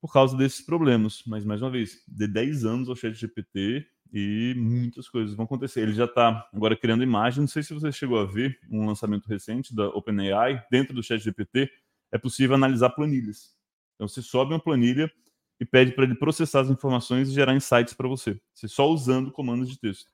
por 0.00 0.12
causa 0.12 0.36
desses 0.36 0.60
problemas. 0.64 1.22
Mas, 1.26 1.44
mais 1.44 1.62
uma 1.62 1.70
vez, 1.70 2.02
de 2.06 2.26
10 2.28 2.64
anos 2.64 2.88
ao 2.88 2.96
chat 2.96 3.14
GPT 3.14 3.86
e 4.12 4.54
muitas 4.56 5.08
coisas 5.08 5.34
vão 5.34 5.44
acontecer. 5.44 5.80
Ele 5.80 5.94
já 5.94 6.04
está 6.04 6.48
agora 6.52 6.76
criando 6.76 7.02
imagem. 7.02 7.40
Não 7.40 7.48
sei 7.48 7.62
se 7.62 7.74
você 7.74 7.90
chegou 7.90 8.18
a 8.20 8.24
ver 8.24 8.58
um 8.70 8.86
lançamento 8.86 9.26
recente 9.26 9.74
da 9.74 9.88
OpenAI. 9.88 10.64
Dentro 10.70 10.94
do 10.94 11.02
chat 11.02 11.20
GPT 11.20 11.70
é 12.12 12.18
possível 12.18 12.54
analisar 12.54 12.90
planilhas. 12.90 13.56
Então, 13.94 14.06
você 14.06 14.22
sobe 14.22 14.52
uma 14.52 14.62
planilha 14.62 15.10
e 15.58 15.64
pede 15.64 15.92
para 15.92 16.04
ele 16.04 16.14
processar 16.14 16.60
as 16.60 16.70
informações 16.70 17.28
e 17.28 17.32
gerar 17.32 17.54
insights 17.54 17.94
para 17.94 18.06
você. 18.06 18.38
Você 18.54 18.68
só 18.68 18.88
usando 18.88 19.32
comandos 19.32 19.68
de 19.68 19.78
texto. 19.78 20.10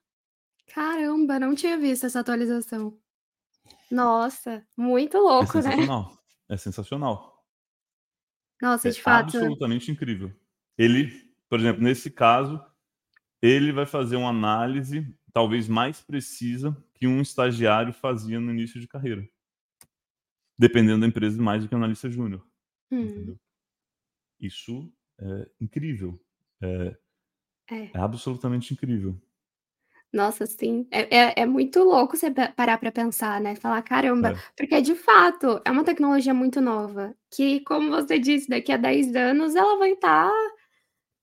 Caramba, 0.69 1.39
não 1.39 1.55
tinha 1.55 1.77
visto 1.77 2.07
essa 2.07 2.21
atualização. 2.21 2.97
Nossa, 3.93 4.67
muito 4.75 5.19
louco, 5.19 5.59
é 5.59 5.61
sensacional. 5.63 6.11
né? 6.11 6.19
É 6.49 6.57
sensacional. 6.57 7.47
Nossa, 8.61 8.89
é 8.89 8.91
de 8.91 9.03
fato. 9.03 9.37
absolutamente 9.37 9.91
incrível. 9.91 10.33
Ele, 10.79 11.11
por 11.47 11.61
exemplo, 11.61 11.83
nesse 11.83 12.11
caso, 12.11 12.65
ele 13.43 13.71
vai 13.71 13.85
fazer 13.85 14.17
uma 14.17 14.31
análise 14.31 15.07
talvez 15.31 15.69
mais 15.69 16.01
precisa 16.01 16.75
que 16.95 17.07
um 17.07 17.21
estagiário 17.21 17.93
fazia 17.93 18.41
no 18.41 18.51
início 18.51 18.81
de 18.81 18.89
carreira. 18.89 19.29
Dependendo 20.59 21.01
da 21.01 21.07
empresa, 21.07 21.43
mais 21.43 21.63
do 21.63 21.69
que 21.69 21.75
um 21.75 21.79
analista 21.79 22.09
júnior. 22.09 22.47
Hum. 22.91 23.37
Isso 24.41 24.91
é 25.19 25.51
incrível. 25.61 26.19
É, 26.63 26.97
é. 27.71 27.91
é 27.93 27.99
absolutamente 27.99 28.73
incrível. 28.73 29.21
Nossa, 30.13 30.45
sim. 30.45 30.87
É, 30.91 31.17
é, 31.17 31.35
é 31.43 31.47
muito 31.47 31.81
louco 31.83 32.17
você 32.17 32.31
parar 32.31 32.77
para 32.79 32.93
pensar, 32.93 33.41
né? 33.41 33.57
Falar, 33.57 33.81
caramba, 33.83 34.31
É. 34.31 34.35
porque 34.57 34.81
de 34.83 34.95
fato 34.95 35.61
é 35.65 35.71
uma 35.71 35.85
tecnologia 35.85 36.35
muito 36.35 36.61
nova, 36.61 37.15
que, 37.35 37.61
como 37.61 37.89
você 37.91 38.19
disse, 38.19 38.47
daqui 38.49 38.71
a 38.73 38.77
10 38.77 39.15
anos 39.17 39.55
ela 39.57 39.79
vai 39.79 39.93
estar 39.93 40.31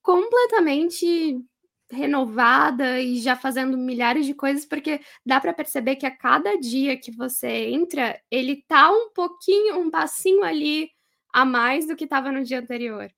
completamente 0.01 1.39
renovada 1.91 2.99
e 3.01 3.19
já 3.19 3.35
fazendo 3.35 3.77
milhares 3.77 4.25
de 4.25 4.33
coisas, 4.35 4.65
porque 4.65 5.01
dá 5.25 5.39
para 5.41 5.53
perceber 5.53 5.95
que 5.97 6.05
a 6.05 6.15
cada 6.15 6.57
dia 6.59 6.97
que 6.97 7.11
você 7.11 7.47
entra, 7.71 8.19
ele 8.31 8.63
tá 8.67 8.91
um 8.91 9.11
pouquinho, 9.13 9.79
um 9.79 9.89
passinho 9.91 10.43
ali 10.43 10.89
a 11.33 11.45
mais 11.45 11.87
do 11.87 11.95
que 11.95 12.05
estava 12.05 12.31
no 12.31 12.43
dia 12.43 12.59
anterior. 12.59 13.09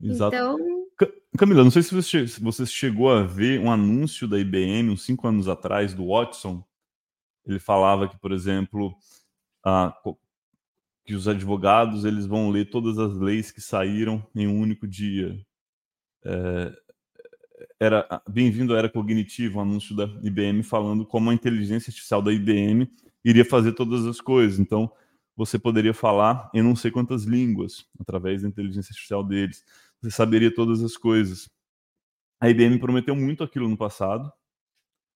Exato. 0.00 0.36
Então, 0.36 0.83
Camila, 1.36 1.64
não 1.64 1.70
sei 1.70 1.82
se 1.82 1.94
você, 1.94 2.28
se 2.28 2.40
você 2.40 2.64
chegou 2.64 3.10
a 3.10 3.22
ver 3.22 3.58
um 3.60 3.70
anúncio 3.70 4.28
da 4.28 4.38
IBM 4.38 4.90
uns 4.90 5.02
cinco 5.02 5.26
anos 5.26 5.48
atrás 5.48 5.92
do 5.92 6.08
Watson. 6.08 6.64
Ele 7.44 7.58
falava 7.58 8.08
que, 8.08 8.16
por 8.16 8.32
exemplo, 8.32 8.94
a, 9.64 9.94
que 11.04 11.14
os 11.14 11.26
advogados 11.28 12.04
eles 12.04 12.24
vão 12.26 12.50
ler 12.50 12.70
todas 12.70 12.98
as 12.98 13.16
leis 13.18 13.50
que 13.50 13.60
saíram 13.60 14.24
em 14.34 14.46
um 14.46 14.60
único 14.60 14.86
dia. 14.86 15.38
É, 16.24 16.72
era 17.78 18.22
bem-vindo 18.28 18.74
à 18.74 18.78
era 18.78 18.88
cognitiva, 18.88 19.58
um 19.58 19.62
anúncio 19.62 19.94
da 19.94 20.04
IBM 20.22 20.62
falando 20.62 21.04
como 21.04 21.30
a 21.30 21.34
inteligência 21.34 21.90
artificial 21.90 22.22
da 22.22 22.32
IBM 22.32 22.88
iria 23.24 23.44
fazer 23.44 23.72
todas 23.72 24.06
as 24.06 24.20
coisas. 24.20 24.58
Então, 24.58 24.90
você 25.36 25.58
poderia 25.58 25.92
falar 25.92 26.48
em 26.54 26.62
não 26.62 26.76
sei 26.76 26.90
quantas 26.90 27.24
línguas 27.24 27.86
através 27.98 28.42
da 28.42 28.48
inteligência 28.48 28.92
artificial 28.92 29.24
deles 29.24 29.64
você 30.04 30.10
saberia 30.10 30.54
todas 30.54 30.82
as 30.82 30.98
coisas. 30.98 31.48
A 32.38 32.50
IBM 32.50 32.78
prometeu 32.78 33.16
muito 33.16 33.42
aquilo 33.42 33.66
no 33.68 33.76
passado. 33.76 34.30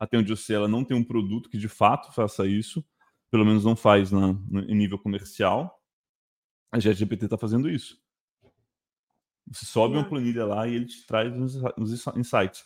Até 0.01 0.16
onde 0.16 0.33
eu 0.33 0.37
sei, 0.37 0.57
ela 0.57 0.68
não 0.68 0.83
tem 0.83 0.96
um 0.96 1.05
produto 1.05 1.51
que 1.51 1.59
de 1.59 1.68
fato 1.68 2.11
faça 2.14 2.46
isso, 2.46 2.83
pelo 3.31 3.44
menos 3.44 3.64
não 3.64 3.77
faz 3.77 4.11
na, 4.11 4.31
em 4.66 4.74
nível 4.74 4.98
comercial. 4.98 5.79
A 6.72 6.81
ChatGPT 6.81 7.27
está 7.27 7.37
fazendo 7.37 7.68
isso. 7.68 8.01
Você 9.46 9.66
sobe 9.66 9.96
uma 9.96 10.09
planilha 10.09 10.46
lá 10.46 10.66
e 10.66 10.74
ele 10.74 10.87
te 10.87 11.07
traz 11.07 11.35
uns, 11.37 12.07
insights. 12.16 12.64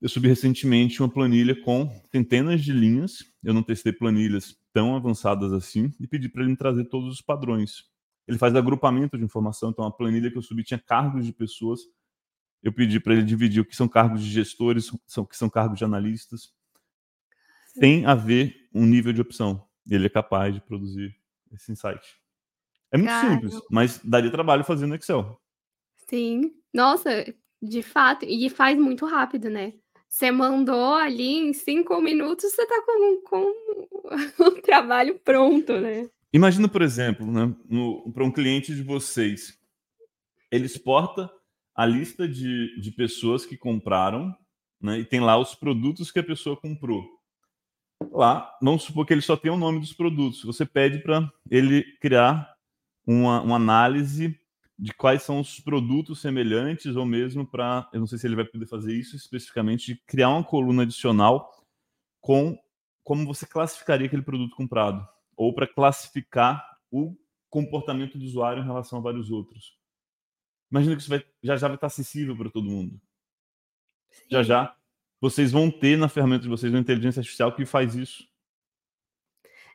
Eu 0.00 0.08
subi 0.08 0.28
recentemente 0.28 1.02
uma 1.02 1.10
planilha 1.10 1.60
com 1.62 1.90
centenas 2.10 2.62
de 2.62 2.72
linhas. 2.72 3.18
Eu 3.42 3.52
não 3.52 3.62
testei 3.62 3.92
planilhas 3.92 4.58
tão 4.72 4.96
avançadas 4.96 5.52
assim 5.52 5.92
e 6.00 6.06
pedi 6.06 6.28
para 6.28 6.42
ele 6.42 6.52
me 6.52 6.56
trazer 6.56 6.86
todos 6.86 7.12
os 7.12 7.20
padrões. 7.20 7.90
Ele 8.26 8.38
faz 8.38 8.54
agrupamento 8.54 9.18
de 9.18 9.24
informação, 9.24 9.70
então 9.70 9.84
a 9.84 9.90
planilha 9.90 10.30
que 10.30 10.38
eu 10.38 10.42
subi 10.42 10.62
tinha 10.62 10.78
cargos 10.78 11.26
de 11.26 11.32
pessoas. 11.32 11.80
Eu 12.62 12.72
pedi 12.72 13.00
para 13.00 13.14
ele 13.14 13.22
dividir 13.22 13.60
o 13.60 13.64
que 13.64 13.74
são 13.74 13.88
cargos 13.88 14.22
de 14.22 14.30
gestores, 14.30 14.92
o 14.92 15.26
que 15.26 15.36
são 15.36 15.48
cargos 15.48 15.78
de 15.78 15.84
analistas. 15.84 16.52
Tem 17.78 18.04
a 18.04 18.14
ver 18.14 18.68
um 18.74 18.84
nível 18.84 19.12
de 19.12 19.20
opção. 19.20 19.66
Ele 19.88 20.06
é 20.06 20.10
capaz 20.10 20.54
de 20.54 20.60
produzir 20.60 21.16
esse 21.52 21.72
insight. 21.72 22.20
É 22.92 22.98
muito 22.98 23.12
simples, 23.12 23.60
mas 23.70 24.00
daria 24.04 24.30
trabalho 24.30 24.64
fazer 24.64 24.86
no 24.86 24.94
Excel. 24.94 25.40
Sim. 26.08 26.52
Nossa, 26.74 27.32
de 27.62 27.82
fato. 27.82 28.24
E 28.24 28.50
faz 28.50 28.78
muito 28.78 29.06
rápido, 29.06 29.48
né? 29.48 29.74
Você 30.08 30.30
mandou 30.32 30.94
ali 30.94 31.38
em 31.38 31.52
cinco 31.52 32.00
minutos, 32.00 32.52
você 32.52 32.66
tá 32.66 32.82
com, 32.84 33.22
com 33.22 33.52
o 34.44 34.62
trabalho 34.62 35.18
pronto, 35.20 35.78
né? 35.80 36.10
Imagina, 36.32 36.68
por 36.68 36.82
exemplo, 36.82 37.26
né, 37.26 37.54
para 38.14 38.24
um 38.24 38.30
cliente 38.30 38.74
de 38.74 38.82
vocês, 38.82 39.58
ele 40.50 40.66
exporta 40.66 41.30
a 41.74 41.84
lista 41.84 42.28
de, 42.28 42.80
de 42.80 42.90
pessoas 42.92 43.44
que 43.44 43.56
compraram 43.56 44.36
né, 44.80 44.98
e 44.98 45.04
tem 45.04 45.20
lá 45.20 45.36
os 45.38 45.54
produtos 45.54 46.10
que 46.10 46.18
a 46.18 46.24
pessoa 46.24 46.56
comprou. 46.56 47.04
Lá, 48.12 48.56
vamos 48.62 48.84
supor 48.84 49.06
que 49.06 49.12
ele 49.12 49.20
só 49.20 49.36
tem 49.36 49.50
o 49.50 49.56
nome 49.56 49.80
dos 49.80 49.92
produtos. 49.92 50.42
Você 50.42 50.64
pede 50.64 51.00
para 51.00 51.30
ele 51.50 51.82
criar 52.00 52.54
uma, 53.06 53.42
uma 53.42 53.56
análise 53.56 54.38
de 54.78 54.94
quais 54.94 55.22
são 55.22 55.40
os 55.40 55.60
produtos 55.60 56.22
semelhantes, 56.22 56.96
ou 56.96 57.04
mesmo 57.04 57.46
para, 57.46 57.88
eu 57.92 58.00
não 58.00 58.06
sei 58.06 58.18
se 58.18 58.26
ele 58.26 58.36
vai 58.36 58.46
poder 58.46 58.66
fazer 58.66 58.94
isso 58.94 59.14
especificamente, 59.14 59.94
de 59.94 60.02
criar 60.06 60.30
uma 60.30 60.42
coluna 60.42 60.84
adicional 60.84 61.50
com 62.20 62.58
como 63.04 63.26
você 63.26 63.44
classificaria 63.44 64.06
aquele 64.06 64.22
produto 64.22 64.56
comprado, 64.56 65.06
ou 65.40 65.54
para 65.54 65.66
classificar 65.66 66.62
o 66.90 67.16
comportamento 67.48 68.18
do 68.18 68.26
usuário 68.26 68.62
em 68.62 68.66
relação 68.66 68.98
a 68.98 69.00
vários 69.00 69.30
outros. 69.30 69.74
Imagina 70.70 70.94
que 70.94 71.00
isso 71.00 71.08
vai, 71.08 71.24
já 71.42 71.56
já 71.56 71.66
vai 71.66 71.76
estar 71.76 71.86
acessível 71.86 72.36
para 72.36 72.50
todo 72.50 72.68
mundo. 72.68 73.00
Sim. 74.10 74.24
Já 74.30 74.42
já 74.42 74.76
vocês 75.18 75.50
vão 75.50 75.70
ter 75.70 75.96
na 75.96 76.10
ferramenta 76.10 76.42
de 76.42 76.48
vocês 76.50 76.70
uma 76.70 76.78
inteligência 76.78 77.20
artificial 77.20 77.56
que 77.56 77.64
faz 77.64 77.94
isso. 77.94 78.28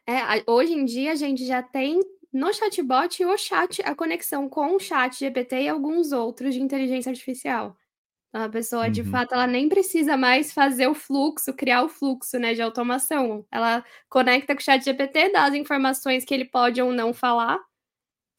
É, 0.05 0.43
hoje 0.45 0.73
em 0.73 0.85
dia 0.85 1.13
a 1.13 1.15
gente 1.15 1.43
já 1.47 1.63
tem 1.63 1.99
no 2.31 2.53
chatbot 2.53 3.25
o 3.25 3.35
chat, 3.35 3.81
a 3.81 3.95
conexão 3.95 4.47
com 4.47 4.75
o 4.75 4.79
chat 4.79 5.17
GPT 5.17 5.63
e 5.63 5.67
alguns 5.67 6.11
outros 6.11 6.53
de 6.53 6.61
inteligência 6.61 7.09
artificial. 7.09 7.75
A 8.35 8.49
pessoa, 8.49 8.89
de 8.89 8.99
uhum. 8.99 9.11
fato, 9.11 9.33
ela 9.33 9.47
nem 9.47 9.69
precisa 9.69 10.17
mais 10.17 10.51
fazer 10.51 10.87
o 10.87 10.93
fluxo, 10.93 11.53
criar 11.53 11.83
o 11.83 11.87
fluxo 11.87 12.37
né, 12.37 12.53
de 12.53 12.61
automação. 12.61 13.45
Ela 13.49 13.81
conecta 14.09 14.53
com 14.53 14.59
o 14.59 14.63
chat 14.63 14.83
GPT, 14.83 15.29
dá 15.31 15.45
as 15.45 15.53
informações 15.53 16.25
que 16.25 16.33
ele 16.33 16.43
pode 16.43 16.81
ou 16.81 16.91
não 16.91 17.13
falar 17.13 17.57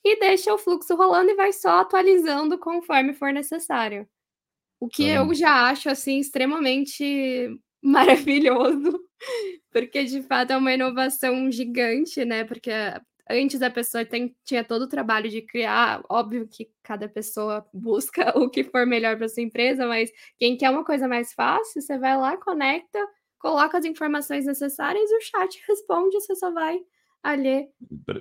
e 0.04 0.20
deixa 0.20 0.52
o 0.52 0.58
fluxo 0.58 0.94
rolando 0.94 1.30
e 1.30 1.34
vai 1.34 1.50
só 1.50 1.80
atualizando 1.80 2.58
conforme 2.58 3.14
for 3.14 3.32
necessário. 3.32 4.06
O 4.78 4.86
que 4.86 5.08
eu 5.08 5.32
já 5.32 5.70
acho 5.70 5.88
assim 5.88 6.18
extremamente 6.18 7.58
maravilhoso, 7.82 9.00
porque 9.72 10.04
de 10.04 10.22
fato 10.24 10.50
é 10.50 10.58
uma 10.58 10.74
inovação 10.74 11.50
gigante, 11.50 12.22
né? 12.22 12.44
Porque 12.44 12.70
antes 13.28 13.60
a 13.62 13.70
pessoa 13.70 14.04
tem, 14.04 14.36
tinha 14.44 14.64
todo 14.64 14.82
o 14.82 14.88
trabalho 14.88 15.28
de 15.28 15.42
criar, 15.42 16.02
óbvio 16.08 16.48
que 16.48 16.70
cada 16.82 17.08
pessoa 17.08 17.66
busca 17.74 18.38
o 18.38 18.48
que 18.48 18.64
for 18.64 18.86
melhor 18.86 19.16
para 19.16 19.28
sua 19.28 19.42
empresa, 19.42 19.86
mas 19.86 20.10
quem 20.38 20.56
quer 20.56 20.70
uma 20.70 20.84
coisa 20.84 21.08
mais 21.08 21.32
fácil, 21.32 21.80
você 21.80 21.98
vai 21.98 22.16
lá, 22.16 22.36
conecta, 22.36 22.98
coloca 23.38 23.78
as 23.78 23.84
informações 23.84 24.46
necessárias 24.46 25.10
e 25.10 25.16
o 25.16 25.20
chat 25.20 25.62
responde, 25.68 26.20
você 26.20 26.34
só 26.34 26.52
vai 26.52 26.80
ali. 27.22 27.68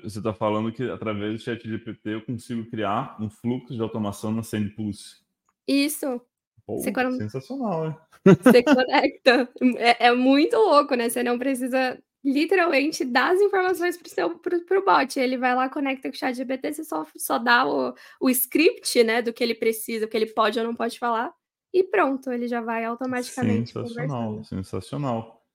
Você 0.03 0.17
está 0.17 0.33
falando 0.33 0.71
que 0.71 0.83
através 0.89 1.33
do 1.33 1.39
chat 1.39 1.67
GPT 1.67 2.09
eu 2.09 2.21
consigo 2.25 2.69
criar 2.69 3.15
um 3.21 3.29
fluxo 3.29 3.73
de 3.73 3.81
automação 3.81 4.31
na 4.31 4.41
SendPulse. 4.41 5.23
Isso. 5.67 6.21
Pô, 6.65 6.79
Sensacional, 6.79 7.89
né? 7.89 7.97
Você 8.25 8.63
conecta. 8.63 9.49
É, 9.77 10.07
é, 10.07 10.15
muito 10.15 10.57
louco, 10.57 10.95
né? 10.95 11.09
Você 11.09 11.21
não 11.21 11.37
precisa 11.37 12.01
literalmente 12.25 13.05
dar 13.05 13.33
as 13.33 13.39
informações 13.39 13.95
para 13.95 14.07
o 14.07 14.09
seu 14.09 14.39
pro, 14.39 14.65
pro 14.65 14.83
bot. 14.83 15.19
Ele 15.19 15.37
vai 15.37 15.53
lá, 15.53 15.69
conecta 15.69 16.09
com 16.09 16.15
o 16.15 16.17
chat 16.17 16.35
GPT, 16.35 16.73
você 16.73 16.83
só, 16.83 17.05
só 17.15 17.37
dá 17.37 17.67
o, 17.67 17.93
o 18.19 18.29
script, 18.29 19.03
né? 19.03 19.21
Do 19.21 19.31
que 19.31 19.43
ele 19.43 19.53
precisa, 19.53 20.05
o 20.05 20.07
que 20.09 20.17
ele 20.17 20.25
pode 20.25 20.57
ou 20.57 20.65
não 20.65 20.75
pode 20.75 20.97
falar. 20.97 21.31
E 21.71 21.83
pronto, 21.83 22.31
ele 22.31 22.47
já 22.47 22.61
vai 22.61 22.83
automaticamente 22.83 23.71
Sensacional, 23.71 24.43
sensacional. 24.43 25.45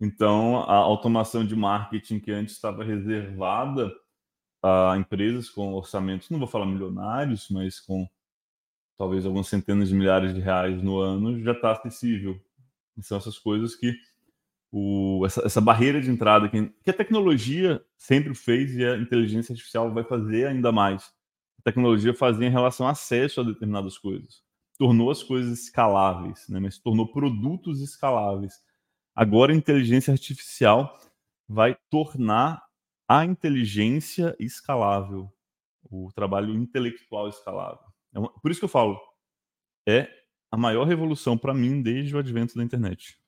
Então, 0.00 0.58
a 0.58 0.74
automação 0.74 1.44
de 1.44 1.56
marketing 1.56 2.20
que 2.20 2.30
antes 2.30 2.54
estava 2.54 2.84
reservada 2.84 3.90
a 4.62 4.96
empresas 4.98 5.48
com 5.48 5.72
orçamentos, 5.72 6.30
não 6.30 6.38
vou 6.38 6.48
falar 6.48 6.66
milionários, 6.66 7.48
mas 7.50 7.80
com 7.80 8.08
talvez 8.98 9.24
algumas 9.24 9.46
centenas 9.46 9.88
de 9.88 9.94
milhares 9.94 10.34
de 10.34 10.40
reais 10.40 10.82
no 10.82 10.98
ano, 10.98 11.40
já 11.42 11.52
está 11.52 11.72
acessível. 11.72 12.38
E 12.96 13.02
são 13.02 13.16
essas 13.16 13.38
coisas 13.38 13.76
que 13.76 13.96
o, 14.70 15.24
essa, 15.24 15.46
essa, 15.46 15.60
barreira 15.60 16.00
de 16.00 16.10
entrada 16.10 16.48
que, 16.48 16.66
que, 16.84 16.90
a 16.90 16.94
tecnologia 16.94 17.82
sempre 17.96 18.34
fez 18.34 18.76
e 18.76 18.84
a 18.84 18.96
inteligência 18.96 19.52
artificial 19.52 19.92
vai 19.92 20.04
fazer 20.04 20.46
ainda 20.46 20.70
mais. 20.70 21.04
A 21.58 21.62
tecnologia 21.62 22.14
fazia 22.14 22.46
em 22.46 22.50
relação 22.50 22.86
ao 22.86 22.92
acesso 22.92 23.40
a 23.40 23.44
determinadas 23.44 23.96
coisas. 23.96 24.42
Tornou 24.78 25.10
as 25.10 25.22
coisas 25.22 25.58
escaláveis, 25.60 26.46
né? 26.48 26.60
mas 26.60 26.78
tornou 26.78 27.10
produtos 27.10 27.80
escaláveis. 27.80 28.54
Agora 29.14 29.52
a 29.52 29.56
inteligência 29.56 30.12
artificial 30.12 30.96
vai 31.48 31.76
tornar 31.90 32.62
a 33.08 33.24
inteligência 33.24 34.36
escalável, 34.38 35.32
o 35.90 36.12
trabalho 36.14 36.54
intelectual 36.54 37.28
escalável. 37.28 37.84
É 38.12 38.18
uma, 38.18 38.28
por 38.28 38.50
isso 38.50 38.60
que 38.60 38.64
eu 38.64 38.68
falo, 38.68 39.00
é 39.88 40.08
a 40.50 40.56
maior 40.56 40.84
revolução 40.84 41.36
para 41.36 41.54
mim 41.54 41.82
desde 41.82 42.14
o 42.14 42.18
advento 42.18 42.54
da 42.54 42.62
internet. 42.62 43.18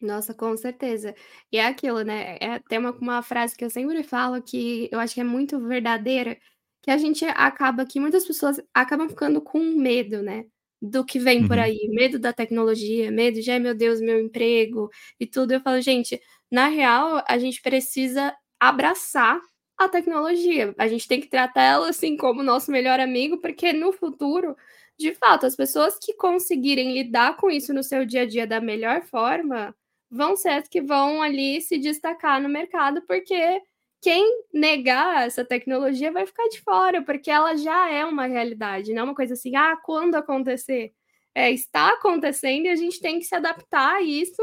Nossa, 0.00 0.32
com 0.32 0.56
certeza. 0.56 1.14
E 1.50 1.58
é 1.58 1.66
aquilo, 1.66 2.02
né? 2.02 2.36
É, 2.40 2.58
tem 2.68 2.78
uma, 2.78 2.92
uma 2.92 3.22
frase 3.22 3.56
que 3.56 3.64
eu 3.64 3.70
sempre 3.70 4.02
falo 4.04 4.40
que 4.40 4.88
eu 4.92 5.00
acho 5.00 5.14
que 5.14 5.20
é 5.20 5.24
muito 5.24 5.58
verdadeira, 5.60 6.38
que 6.82 6.90
a 6.90 6.96
gente 6.96 7.24
acaba 7.24 7.84
que 7.84 7.98
muitas 7.98 8.24
pessoas 8.24 8.60
acabam 8.72 9.08
ficando 9.08 9.40
com 9.40 9.58
medo, 9.58 10.22
né? 10.22 10.44
Do 10.80 11.04
que 11.04 11.18
vem 11.18 11.46
por 11.48 11.56
uhum. 11.56 11.64
aí, 11.64 11.88
medo 11.90 12.18
da 12.18 12.32
tecnologia, 12.32 13.10
medo 13.10 13.40
de, 13.40 13.50
ai 13.50 13.58
meu 13.58 13.74
Deus, 13.74 14.00
meu 14.00 14.20
emprego 14.20 14.88
e 15.18 15.26
tudo. 15.26 15.52
Eu 15.52 15.60
falo, 15.60 15.80
gente, 15.80 16.20
na 16.50 16.68
real, 16.68 17.24
a 17.28 17.36
gente 17.38 17.60
precisa 17.60 18.32
abraçar 18.60 19.40
a 19.76 19.88
tecnologia. 19.88 20.74
A 20.78 20.86
gente 20.88 21.08
tem 21.08 21.20
que 21.20 21.28
tratar 21.28 21.62
ela 21.62 21.88
assim 21.90 22.16
como 22.16 22.42
nosso 22.42 22.70
melhor 22.70 23.00
amigo, 23.00 23.38
porque 23.40 23.72
no 23.72 23.92
futuro, 23.92 24.56
de 24.98 25.12
fato, 25.14 25.46
as 25.46 25.56
pessoas 25.56 25.98
que 26.00 26.14
conseguirem 26.14 26.92
lidar 26.94 27.36
com 27.36 27.50
isso 27.50 27.72
no 27.74 27.82
seu 27.82 28.04
dia 28.06 28.22
a 28.22 28.26
dia 28.26 28.46
da 28.46 28.60
melhor 28.60 29.02
forma 29.02 29.74
vão 30.10 30.36
ser 30.36 30.50
as 30.50 30.68
que 30.68 30.80
vão 30.80 31.22
ali 31.22 31.60
se 31.60 31.78
destacar 31.78 32.40
no 32.42 32.48
mercado, 32.48 33.02
porque 33.06 33.60
quem 34.00 34.44
negar 34.52 35.26
essa 35.26 35.44
tecnologia 35.44 36.12
vai 36.12 36.26
ficar 36.26 36.48
de 36.48 36.60
fora, 36.62 37.02
porque 37.02 37.30
ela 37.30 37.56
já 37.56 37.90
é 37.90 38.04
uma 38.04 38.26
realidade, 38.26 38.92
não 38.94 39.02
é 39.02 39.04
uma 39.04 39.14
coisa 39.14 39.34
assim, 39.34 39.56
ah, 39.56 39.76
quando 39.84 40.14
acontecer? 40.14 40.92
É, 41.34 41.50
está 41.50 41.90
acontecendo 41.90 42.66
e 42.66 42.68
a 42.70 42.76
gente 42.76 43.00
tem 43.00 43.18
que 43.18 43.24
se 43.26 43.34
adaptar 43.34 43.96
a 43.96 44.02
isso 44.02 44.42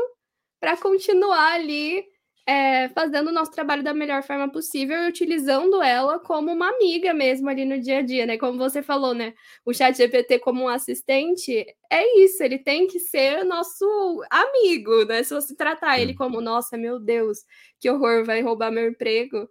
para 0.60 0.78
continuar 0.78 1.54
ali 1.56 2.06
é, 2.48 2.90
fazendo 2.90 3.30
o 3.30 3.32
nosso 3.32 3.52
trabalho 3.52 3.84
da 3.84 3.94
melhor 3.94 4.22
forma 4.22 4.48
possível 4.52 4.96
e 5.04 5.10
utilizando 5.10 5.82
ela 5.82 6.20
como 6.20 6.52
uma 6.52 6.70
amiga 6.70 7.14
mesmo 7.14 7.50
ali 7.50 7.66
no 7.66 7.80
dia 7.80 8.00
a 8.00 8.02
dia, 8.04 8.26
né? 8.26 8.38
Como 8.38 8.58
você 8.58 8.84
falou, 8.84 9.16
né? 9.16 9.34
O 9.66 9.74
chat 9.74 9.98
GPT 9.98 10.40
como 10.40 10.64
um 10.64 10.68
assistente, 10.68 11.66
é 11.92 12.20
isso, 12.24 12.44
ele 12.44 12.60
tem 12.60 12.86
que 12.86 13.00
ser 13.00 13.44
nosso 13.44 13.86
amigo, 14.30 15.06
né? 15.06 15.24
Se 15.24 15.34
você 15.34 15.56
tratar 15.56 16.00
ele 16.00 16.14
como, 16.14 16.40
nossa, 16.40 16.78
meu 16.78 17.00
Deus, 17.00 17.40
que 17.80 17.90
horror, 17.90 18.24
vai 18.24 18.42
roubar 18.42 18.72
meu 18.72 18.90
emprego, 18.90 19.50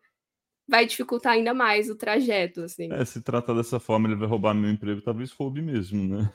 vai 0.68 0.86
dificultar 0.86 1.32
ainda 1.32 1.52
mais 1.52 1.90
o 1.90 1.96
trajeto, 1.96 2.62
assim. 2.62 2.92
É, 2.92 3.04
se 3.04 3.20
tratar 3.20 3.54
dessa 3.54 3.80
forma, 3.80 4.06
ele 4.06 4.16
vai 4.16 4.28
roubar 4.28 4.54
meu 4.54 4.70
emprego, 4.70 5.02
talvez 5.02 5.32
roube 5.32 5.60
mesmo, 5.60 6.16
né? 6.16 6.32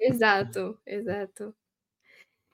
exato, 0.00 0.78
exato. 0.86 1.54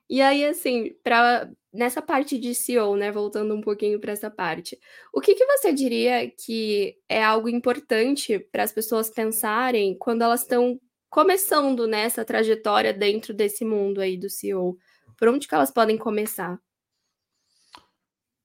E 0.09 0.23
aí, 0.23 0.45
assim, 0.45 0.95
para 1.03 1.51
nessa 1.73 2.01
parte 2.01 2.39
de 2.39 2.55
CEO, 2.55 2.97
né, 2.97 3.13
voltando 3.13 3.55
um 3.55 3.61
pouquinho 3.61 4.01
para 4.01 4.13
essa 4.13 4.31
parte, 4.31 4.79
o 5.13 5.21
que, 5.21 5.35
que 5.35 5.45
você 5.45 5.73
diria 5.73 6.31
que 6.31 6.97
é 7.09 7.23
algo 7.23 7.49
importante 7.49 8.39
para 8.39 8.63
as 8.63 8.73
pessoas 8.73 9.11
pensarem 9.11 9.97
quando 9.99 10.23
elas 10.23 10.43
estão 10.43 10.81
começando 11.11 11.87
nessa 11.87 12.25
trajetória 12.25 12.93
dentro 12.93 13.35
desse 13.35 13.65
mundo 13.65 14.01
aí 14.01 14.17
do 14.17 14.31
CEO? 14.31 14.79
Por 15.17 15.29
onde 15.29 15.47
que 15.47 15.55
elas 15.55 15.71
podem 15.71 15.99
começar? 15.99 16.59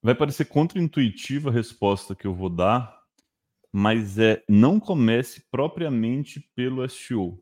Vai 0.02 0.14
parecer 0.14 0.46
contraintuitiva 0.46 1.50
a 1.50 1.54
resposta 1.54 2.14
que 2.14 2.28
eu 2.28 2.36
vou 2.36 2.50
dar, 2.50 3.00
mas 3.72 4.20
é 4.20 4.44
não 4.50 4.80
comece 4.80 5.46
propriamente 5.50 6.42
pelo 6.54 6.88
SEO. 6.90 7.42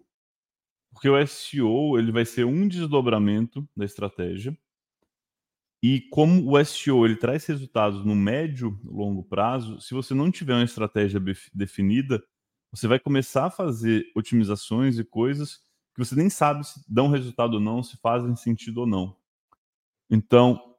Porque 0.92 1.10
o 1.10 1.28
SEO 1.28 1.98
ele 1.98 2.12
vai 2.12 2.26
ser 2.26 2.46
um 2.46 2.68
desdobramento 2.68 3.68
da 3.76 3.86
estratégia. 3.86 4.58
E 5.84 6.02
como 6.12 6.52
o 6.52 6.64
SEO 6.64 7.06
ele 7.06 7.16
traz 7.16 7.46
resultados 7.46 8.06
no 8.06 8.16
médio 8.16 8.80
longo 8.84 9.24
prazo, 9.24 9.82
se 9.82 9.94
você 9.94 10.14
não 10.14 10.30
tiver 10.30 10.54
uma 10.54 10.64
estratégia 10.64 11.20
definida, 11.54 12.24
você 12.72 12.88
vai 12.88 13.00
começar 13.00 13.46
a 13.48 13.52
fazer 13.52 14.06
otimizações 14.16 15.00
e 15.00 15.04
coisas 15.04 15.60
que 15.94 16.00
você 16.00 16.16
nem 16.16 16.30
sabe 16.30 16.66
se 16.66 16.82
dão 16.88 17.10
resultado 17.10 17.56
ou 17.56 17.60
não, 17.60 17.84
se 17.84 17.98
fazem 17.98 18.36
sentido 18.36 18.82
ou 18.82 18.88
não. 18.88 19.18
Então, 20.10 20.76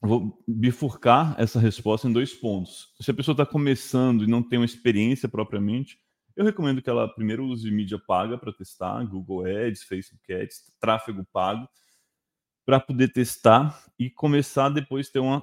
vou 0.00 0.42
bifurcar 0.46 1.34
essa 1.38 1.60
resposta 1.60 2.08
em 2.08 2.12
dois 2.12 2.34
pontos. 2.34 2.92
Se 3.00 3.10
a 3.10 3.14
pessoa 3.14 3.32
está 3.32 3.46
começando 3.46 4.24
e 4.24 4.26
não 4.26 4.42
tem 4.42 4.58
uma 4.58 4.64
experiência 4.64 5.28
propriamente, 5.28 5.98
eu 6.36 6.44
recomendo 6.44 6.82
que 6.82 6.90
ela 6.90 7.12
primeiro 7.12 7.44
use 7.44 7.70
mídia 7.70 7.98
paga 7.98 8.38
para 8.38 8.52
testar, 8.52 9.04
Google 9.04 9.44
Ads, 9.46 9.82
Facebook 9.84 10.32
Ads, 10.32 10.76
tráfego 10.80 11.24
pago, 11.32 11.68
para 12.64 12.80
poder 12.80 13.12
testar 13.12 13.84
e 13.98 14.08
começar 14.10 14.68
depois 14.68 15.10
ter 15.10 15.18
uma, 15.18 15.42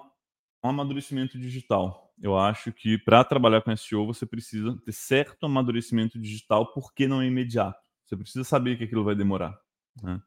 um 0.64 0.70
amadurecimento 0.70 1.38
digital. 1.38 2.14
Eu 2.22 2.38
acho 2.38 2.72
que 2.72 2.98
para 2.98 3.24
trabalhar 3.24 3.62
com 3.62 3.76
SEO 3.76 4.06
você 4.06 4.26
precisa 4.26 4.78
ter 4.84 4.92
certo 4.92 5.46
amadurecimento 5.46 6.20
digital, 6.20 6.72
porque 6.74 7.08
não 7.08 7.22
é 7.22 7.28
imediato. 7.28 7.80
Você 8.06 8.18
precisa 8.18 8.44
saber 8.44 8.78
que 8.78 8.84
aquilo 8.84 9.04
vai 9.04 9.16
demorar. 9.16 9.60
Né? 10.02 10.22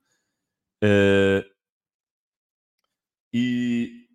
É... 0.83 1.45
E 3.33 4.07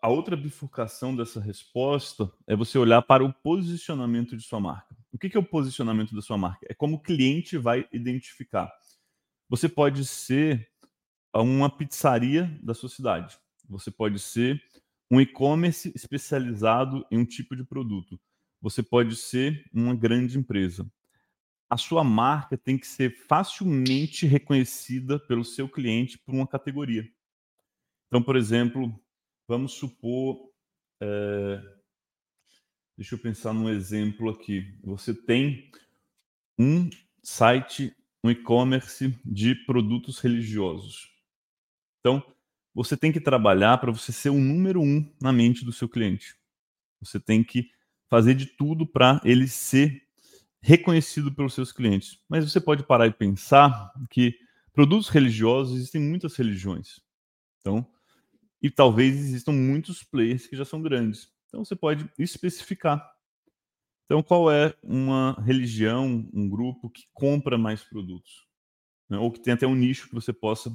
a 0.00 0.08
outra 0.08 0.36
bifurcação 0.36 1.14
dessa 1.14 1.40
resposta 1.40 2.30
é 2.46 2.56
você 2.56 2.78
olhar 2.78 3.02
para 3.02 3.24
o 3.24 3.32
posicionamento 3.32 4.36
de 4.36 4.42
sua 4.42 4.60
marca. 4.60 4.95
O 5.16 5.18
que 5.18 5.36
é 5.36 5.40
o 5.40 5.44
posicionamento 5.44 6.14
da 6.14 6.20
sua 6.20 6.36
marca? 6.36 6.66
É 6.68 6.74
como 6.74 6.96
o 6.96 7.02
cliente 7.02 7.56
vai 7.56 7.88
identificar. 7.92 8.70
Você 9.48 9.68
pode 9.68 10.04
ser 10.04 10.68
uma 11.34 11.70
pizzaria 11.70 12.44
da 12.62 12.74
sua 12.74 12.88
cidade. 12.88 13.38
Você 13.68 13.90
pode 13.90 14.18
ser 14.18 14.62
um 15.10 15.20
e-commerce 15.20 15.90
especializado 15.94 17.06
em 17.10 17.18
um 17.18 17.24
tipo 17.24 17.56
de 17.56 17.64
produto. 17.64 18.20
Você 18.60 18.82
pode 18.82 19.16
ser 19.16 19.64
uma 19.72 19.94
grande 19.94 20.38
empresa 20.38 20.86
a 21.68 21.76
sua 21.76 22.04
marca 22.04 22.56
tem 22.56 22.78
que 22.78 22.86
ser 22.86 23.10
facilmente 23.26 24.26
reconhecida 24.26 25.18
pelo 25.18 25.44
seu 25.44 25.68
cliente 25.68 26.18
por 26.18 26.34
uma 26.34 26.46
categoria. 26.46 27.08
Então, 28.06 28.22
por 28.22 28.36
exemplo, 28.36 28.98
vamos 29.48 29.72
supor. 29.72 30.50
É... 31.00 31.75
Deixa 32.96 33.14
eu 33.14 33.18
pensar 33.18 33.52
num 33.52 33.68
exemplo 33.68 34.30
aqui. 34.30 34.74
Você 34.82 35.12
tem 35.12 35.70
um 36.58 36.88
site, 37.22 37.94
um 38.24 38.30
e-commerce 38.30 39.14
de 39.22 39.54
produtos 39.54 40.18
religiosos. 40.18 41.10
Então, 42.00 42.22
você 42.74 42.96
tem 42.96 43.12
que 43.12 43.20
trabalhar 43.20 43.78
para 43.78 43.92
você 43.92 44.12
ser 44.12 44.30
o 44.30 44.38
número 44.38 44.80
um 44.80 45.12
na 45.20 45.30
mente 45.32 45.64
do 45.64 45.72
seu 45.72 45.88
cliente. 45.88 46.36
Você 47.00 47.20
tem 47.20 47.44
que 47.44 47.70
fazer 48.08 48.34
de 48.34 48.46
tudo 48.46 48.86
para 48.86 49.20
ele 49.24 49.46
ser 49.46 50.02
reconhecido 50.62 51.32
pelos 51.34 51.52
seus 51.52 51.72
clientes. 51.72 52.18
Mas 52.28 52.50
você 52.50 52.60
pode 52.60 52.82
parar 52.82 53.06
e 53.06 53.12
pensar 53.12 53.92
que 54.10 54.38
produtos 54.72 55.08
religiosos 55.08 55.76
existem 55.76 56.00
muitas 56.00 56.34
religiões. 56.34 57.00
Então, 57.60 57.86
e 58.62 58.70
talvez 58.70 59.14
existam 59.16 59.52
muitos 59.52 60.02
players 60.02 60.46
que 60.46 60.56
já 60.56 60.64
são 60.64 60.80
grandes. 60.80 61.35
Então 61.48 61.64
você 61.64 61.76
pode 61.76 62.10
especificar. 62.18 63.14
Então, 64.04 64.22
qual 64.22 64.50
é 64.50 64.72
uma 64.84 65.32
religião, 65.44 66.28
um 66.32 66.48
grupo 66.48 66.88
que 66.88 67.04
compra 67.12 67.58
mais 67.58 67.82
produtos? 67.82 68.46
Né? 69.08 69.18
Ou 69.18 69.32
que 69.32 69.40
tem 69.40 69.54
até 69.54 69.66
um 69.66 69.74
nicho 69.74 70.08
que 70.08 70.14
você 70.14 70.32
possa 70.32 70.70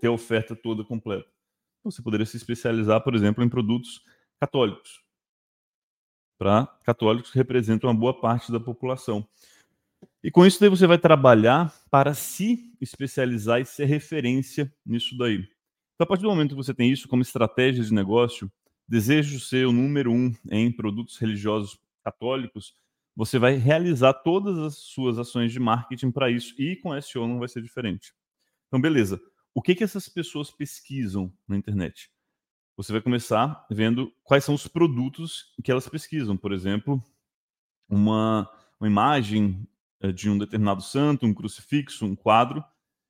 ter 0.00 0.08
a 0.08 0.12
oferta 0.12 0.56
toda 0.56 0.84
completa. 0.84 1.28
Então, 1.78 1.92
você 1.92 2.02
poderia 2.02 2.26
se 2.26 2.36
especializar, 2.36 3.02
por 3.04 3.14
exemplo, 3.14 3.44
em 3.44 3.48
produtos 3.48 4.02
católicos 4.40 5.06
para 6.38 6.66
católicos 6.84 7.30
que 7.30 7.38
representam 7.38 7.88
uma 7.88 7.98
boa 7.98 8.18
parte 8.18 8.52
da 8.52 8.60
população. 8.60 9.26
E 10.22 10.30
com 10.30 10.44
isso 10.44 10.60
daí 10.60 10.68
você 10.68 10.86
vai 10.86 10.98
trabalhar 10.98 11.74
para 11.90 12.12
se 12.14 12.72
especializar 12.80 13.60
e 13.60 13.64
ser 13.64 13.86
referência 13.86 14.72
nisso 14.84 15.16
daí. 15.16 15.38
Então, 15.94 16.04
a 16.04 16.06
partir 16.06 16.22
do 16.22 16.28
momento 16.28 16.50
que 16.50 16.56
você 16.56 16.74
tem 16.74 16.90
isso 16.90 17.08
como 17.08 17.22
estratégia 17.22 17.82
de 17.82 17.94
negócio, 17.94 18.50
desejo 18.88 19.40
ser 19.40 19.66
o 19.66 19.72
número 19.72 20.12
um 20.12 20.32
em 20.50 20.70
produtos 20.70 21.18
religiosos 21.18 21.78
católicos, 22.04 22.74
você 23.14 23.38
vai 23.38 23.56
realizar 23.56 24.12
todas 24.12 24.58
as 24.58 24.76
suas 24.76 25.18
ações 25.18 25.52
de 25.52 25.58
marketing 25.58 26.10
para 26.10 26.30
isso 26.30 26.54
e 26.58 26.76
com 26.76 27.00
SEO 27.00 27.26
não 27.26 27.38
vai 27.38 27.48
ser 27.48 27.62
diferente. 27.62 28.12
Então, 28.68 28.80
beleza. 28.80 29.20
O 29.54 29.62
que, 29.62 29.74
que 29.74 29.84
essas 29.84 30.08
pessoas 30.08 30.50
pesquisam 30.50 31.32
na 31.48 31.56
internet? 31.56 32.10
você 32.76 32.92
vai 32.92 33.00
começar 33.00 33.66
vendo 33.70 34.12
quais 34.22 34.44
são 34.44 34.54
os 34.54 34.68
produtos 34.68 35.54
que 35.64 35.70
elas 35.70 35.88
pesquisam. 35.88 36.36
Por 36.36 36.52
exemplo, 36.52 37.02
uma, 37.88 38.48
uma 38.78 38.86
imagem 38.86 39.66
eh, 40.00 40.12
de 40.12 40.28
um 40.28 40.36
determinado 40.36 40.82
santo, 40.82 41.24
um 41.24 41.32
crucifixo, 41.32 42.04
um 42.04 42.14
quadro, 42.14 42.62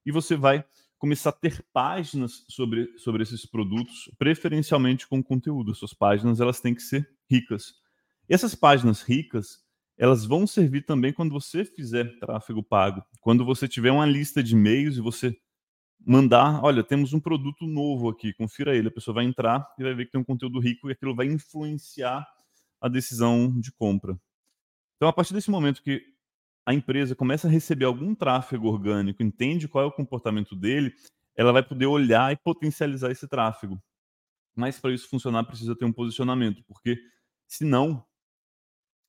e 0.04 0.12
você 0.12 0.36
vai 0.36 0.64
começar 0.98 1.30
a 1.30 1.32
ter 1.32 1.64
páginas 1.72 2.44
sobre, 2.48 2.96
sobre 2.98 3.22
esses 3.22 3.44
produtos, 3.44 4.10
preferencialmente 4.18 5.06
com 5.06 5.22
conteúdo. 5.22 5.74
Suas 5.74 5.92
páginas 5.92 6.40
elas 6.40 6.60
têm 6.60 6.74
que 6.74 6.82
ser 6.82 7.08
ricas. 7.30 7.74
Essas 8.28 8.54
páginas 8.54 9.02
ricas, 9.02 9.64
elas 9.96 10.24
vão 10.24 10.46
servir 10.46 10.82
também 10.82 11.12
quando 11.12 11.32
você 11.32 11.64
fizer 11.64 12.18
tráfego 12.18 12.62
pago. 12.62 13.04
Quando 13.20 13.44
você 13.44 13.68
tiver 13.68 13.90
uma 13.90 14.06
lista 14.06 14.42
de 14.42 14.54
e-mails 14.54 14.96
e 14.96 15.00
você 15.00 15.36
mandar, 16.04 16.62
olha, 16.64 16.82
temos 16.82 17.12
um 17.12 17.20
produto 17.20 17.66
novo 17.66 18.08
aqui, 18.08 18.32
confira 18.32 18.74
ele. 18.74 18.88
A 18.88 18.92
pessoa 18.92 19.14
vai 19.14 19.24
entrar 19.24 19.66
e 19.78 19.82
vai 19.82 19.94
ver 19.94 20.06
que 20.06 20.12
tem 20.12 20.20
um 20.20 20.24
conteúdo 20.24 20.58
rico 20.58 20.88
e 20.88 20.92
aquilo 20.92 21.14
vai 21.14 21.26
influenciar 21.26 22.26
a 22.80 22.88
decisão 22.88 23.58
de 23.58 23.72
compra. 23.72 24.18
Então, 24.96 25.08
a 25.08 25.12
partir 25.12 25.34
desse 25.34 25.50
momento 25.50 25.82
que 25.82 26.02
a 26.66 26.74
empresa 26.74 27.14
começa 27.14 27.46
a 27.46 27.50
receber 27.50 27.84
algum 27.84 28.14
tráfego 28.14 28.66
orgânico, 28.66 29.22
entende 29.22 29.68
qual 29.68 29.84
é 29.84 29.86
o 29.86 29.92
comportamento 29.92 30.56
dele, 30.56 30.92
ela 31.36 31.52
vai 31.52 31.62
poder 31.62 31.86
olhar 31.86 32.32
e 32.32 32.36
potencializar 32.36 33.10
esse 33.10 33.28
tráfego. 33.28 33.80
Mas 34.54 34.80
para 34.80 34.92
isso 34.92 35.08
funcionar, 35.08 35.44
precisa 35.44 35.76
ter 35.76 35.84
um 35.84 35.92
posicionamento, 35.92 36.64
porque 36.66 36.98
senão 37.46 38.04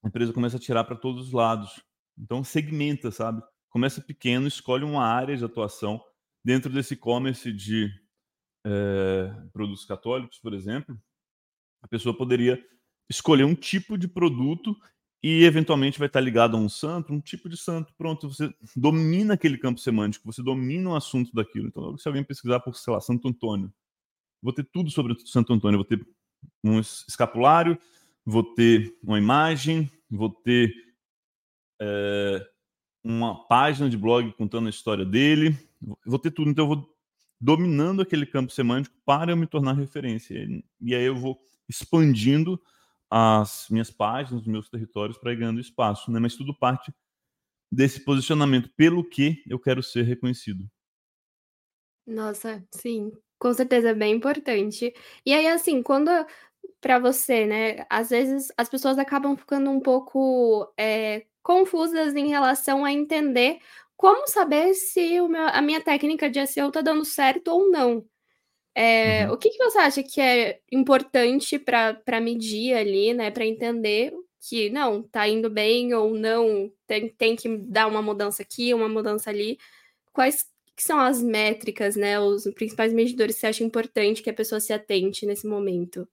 a 0.03 0.07
empresa 0.07 0.31
começa 0.31 0.57
a 0.57 0.59
tirar 0.59 0.83
para 0.83 0.95
todos 0.95 1.27
os 1.27 1.33
lados. 1.33 1.81
Então, 2.17 2.43
segmenta, 2.43 3.09
sabe? 3.09 3.41
Começa 3.69 4.01
pequeno, 4.01 4.47
escolhe 4.47 4.83
uma 4.83 5.03
área 5.03 5.35
de 5.35 5.43
atuação 5.43 6.01
dentro 6.43 6.71
desse 6.71 6.93
e-commerce 6.93 7.51
de 7.51 7.89
é, 8.65 9.33
produtos 9.51 9.85
católicos, 9.85 10.39
por 10.39 10.53
exemplo, 10.53 10.99
a 11.81 11.87
pessoa 11.87 12.15
poderia 12.15 12.61
escolher 13.09 13.45
um 13.45 13.55
tipo 13.55 13.97
de 13.97 14.07
produto 14.07 14.75
e 15.21 15.43
eventualmente 15.43 15.97
vai 15.97 16.07
estar 16.07 16.19
ligado 16.19 16.55
a 16.55 16.59
um 16.59 16.69
santo, 16.69 17.13
um 17.13 17.19
tipo 17.19 17.49
de 17.49 17.57
santo. 17.57 17.93
Pronto, 17.97 18.29
você 18.29 18.53
domina 18.75 19.33
aquele 19.33 19.57
campo 19.57 19.79
semântico, 19.79 20.31
você 20.31 20.43
domina 20.43 20.91
o 20.91 20.95
assunto 20.95 21.33
daquilo. 21.33 21.67
Então, 21.67 21.97
se 21.97 22.07
alguém 22.07 22.23
pesquisar 22.23 22.59
por, 22.59 22.75
sei 22.75 22.93
lá, 22.93 23.01
Santo 23.01 23.27
Antônio, 23.27 23.73
vou 24.41 24.53
ter 24.53 24.63
tudo 24.63 24.91
sobre 24.91 25.15
Santo 25.25 25.53
Antônio, 25.53 25.79
vou 25.79 25.85
ter 25.85 26.05
um 26.63 26.79
escapulário, 26.79 27.77
vou 28.25 28.43
ter 28.43 28.95
uma 29.03 29.17
imagem, 29.17 29.91
vou 30.09 30.29
ter 30.29 30.73
é, 31.81 32.47
uma 33.03 33.47
página 33.47 33.89
de 33.89 33.97
blog 33.97 34.31
contando 34.33 34.67
a 34.67 34.69
história 34.69 35.05
dele, 35.05 35.57
vou 36.05 36.19
ter 36.19 36.31
tudo, 36.31 36.49
então 36.49 36.65
eu 36.65 36.75
vou 36.75 36.97
dominando 37.39 38.01
aquele 38.01 38.25
campo 38.25 38.51
semântico 38.51 38.95
para 39.05 39.31
eu 39.31 39.37
me 39.37 39.47
tornar 39.47 39.73
referência. 39.73 40.35
E 40.81 40.95
aí 40.95 41.03
eu 41.03 41.15
vou 41.15 41.39
expandindo 41.69 42.61
as 43.09 43.67
minhas 43.69 43.89
páginas, 43.91 44.41
os 44.41 44.47
meus 44.47 44.69
territórios 44.69 45.17
para 45.17 45.31
ir 45.33 45.37
ganhando 45.37 45.59
espaço, 45.59 46.11
né? 46.11 46.19
Mas 46.19 46.35
tudo 46.35 46.57
parte 46.57 46.93
desse 47.71 47.99
posicionamento 48.03 48.69
pelo 48.75 49.03
que 49.03 49.43
eu 49.47 49.59
quero 49.59 49.83
ser 49.83 50.03
reconhecido. 50.03 50.69
Nossa, 52.05 52.63
sim, 52.71 53.11
com 53.37 53.53
certeza 53.53 53.89
é 53.89 53.93
bem 53.93 54.15
importante. 54.15 54.93
E 55.25 55.33
aí, 55.33 55.47
assim, 55.47 55.83
quando 55.83 56.09
para 56.81 56.99
você, 56.99 57.45
né, 57.45 57.85
às 57.89 58.09
vezes 58.09 58.51
as 58.57 58.69
pessoas 58.69 58.97
acabam 58.97 59.35
ficando 59.35 59.69
um 59.71 59.79
pouco 59.79 60.71
é, 60.77 61.25
confusas 61.43 62.15
em 62.15 62.27
relação 62.29 62.85
a 62.85 62.91
entender 62.91 63.59
como 63.95 64.27
saber 64.27 64.73
se 64.75 65.19
meu, 65.27 65.47
a 65.47 65.61
minha 65.61 65.81
técnica 65.81 66.29
de 66.29 66.39
SEO 66.39 66.67
está 66.69 66.81
dando 66.81 67.03
certo 67.03 67.49
ou 67.49 67.71
não? 67.71 68.05
É, 68.79 69.25
uhum. 69.25 69.33
O 69.33 69.37
que, 69.37 69.49
que 69.49 69.57
você 69.57 69.79
acha 69.79 70.03
que 70.03 70.21
é 70.21 70.61
importante 70.71 71.57
para 71.57 72.21
medir 72.21 72.75
ali, 72.75 73.11
né? 73.11 73.31
Para 73.31 73.43
entender 73.43 74.13
que 74.39 74.69
não, 74.69 75.01
tá 75.01 75.27
indo 75.27 75.49
bem 75.49 75.95
ou 75.95 76.13
não, 76.13 76.71
tem, 76.85 77.09
tem 77.09 77.35
que 77.35 77.57
dar 77.57 77.87
uma 77.87 78.03
mudança 78.03 78.43
aqui, 78.43 78.71
uma 78.75 78.87
mudança 78.87 79.31
ali. 79.31 79.57
Quais 80.13 80.45
que 80.75 80.83
são 80.83 80.99
as 80.99 81.23
métricas, 81.23 81.95
né? 81.95 82.19
Os 82.19 82.43
principais 82.53 82.93
medidores 82.93 83.33
que 83.33 83.41
você 83.41 83.47
acha 83.47 83.63
importante 83.63 84.21
que 84.21 84.29
a 84.29 84.33
pessoa 84.33 84.61
se 84.61 84.71
atente 84.71 85.25
nesse 85.25 85.47
momento? 85.47 86.07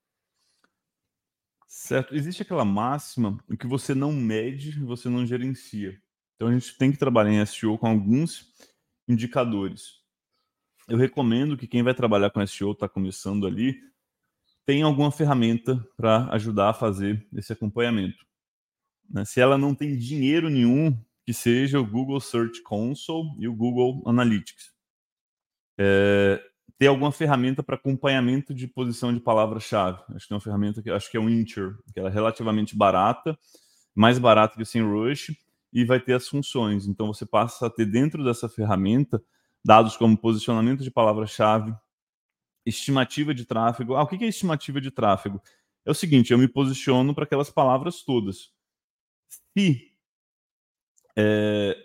Certo. 1.68 2.14
Existe 2.14 2.40
aquela 2.40 2.64
máxima 2.64 3.38
em 3.50 3.56
que 3.56 3.66
você 3.66 3.94
não 3.94 4.10
mede, 4.10 4.82
você 4.82 5.10
não 5.10 5.26
gerencia. 5.26 6.00
Então 6.36 6.48
a 6.48 6.52
gente 6.52 6.78
tem 6.78 6.90
que 6.90 6.96
trabalhar 6.96 7.30
em 7.30 7.44
SEO 7.44 7.76
com 7.76 7.88
alguns 7.88 8.54
indicadores. 9.06 10.02
Eu 10.88 10.98
recomendo 10.98 11.56
que 11.56 11.66
quem 11.66 11.82
vai 11.82 11.94
trabalhar 11.94 12.30
com 12.30 12.46
SEO, 12.46 12.72
está 12.72 12.88
começando 12.88 13.46
ali, 13.46 13.74
tenha 14.66 14.84
alguma 14.84 15.10
ferramenta 15.10 15.82
para 15.96 16.28
ajudar 16.32 16.70
a 16.70 16.74
fazer 16.74 17.26
esse 17.34 17.52
acompanhamento. 17.52 18.24
Né? 19.08 19.24
Se 19.24 19.40
ela 19.40 19.56
não 19.56 19.74
tem 19.74 19.96
dinheiro 19.96 20.48
nenhum, 20.48 20.98
que 21.24 21.32
seja 21.32 21.80
o 21.80 21.86
Google 21.86 22.20
Search 22.20 22.62
Console 22.62 23.30
e 23.38 23.48
o 23.48 23.54
Google 23.54 24.02
Analytics. 24.06 24.72
É, 25.78 26.42
ter 26.78 26.88
alguma 26.88 27.10
ferramenta 27.12 27.62
para 27.62 27.76
acompanhamento 27.76 28.52
de 28.52 28.66
posição 28.66 29.12
de 29.12 29.20
palavra-chave. 29.20 29.98
Acho 30.10 30.20
que 30.20 30.28
tem 30.28 30.34
uma 30.34 30.40
ferramenta 30.40 30.82
que 30.82 30.90
acho 30.90 31.10
que 31.10 31.16
é 31.16 31.20
o 31.20 31.30
Incher, 31.30 31.76
que 31.92 31.98
ela 31.98 32.10
é 32.10 32.12
relativamente 32.12 32.76
barata, 32.76 33.38
mais 33.94 34.18
barata 34.18 34.56
que 34.56 34.62
o 34.62 34.66
SEMrush, 34.66 35.36
e 35.72 35.84
vai 35.84 35.98
ter 35.98 36.12
as 36.12 36.28
funções. 36.28 36.86
Então 36.86 37.06
você 37.08 37.24
passa 37.24 37.66
a 37.66 37.70
ter 37.70 37.86
dentro 37.86 38.22
dessa 38.22 38.48
ferramenta 38.48 39.22
dados 39.64 39.96
como 39.96 40.16
posicionamento 40.16 40.82
de 40.82 40.90
palavra-chave, 40.90 41.74
estimativa 42.66 43.34
de 43.34 43.44
tráfego. 43.44 43.94
Ah, 43.94 44.02
o 44.02 44.06
que 44.06 44.24
é 44.24 44.28
estimativa 44.28 44.80
de 44.80 44.90
tráfego? 44.90 45.40
É 45.84 45.90
o 45.90 45.94
seguinte, 45.94 46.32
eu 46.32 46.38
me 46.38 46.48
posiciono 46.48 47.14
para 47.14 47.24
aquelas 47.24 47.50
palavras 47.50 48.02
todas. 48.02 48.52
Se 49.56 49.90
é, 51.16 51.76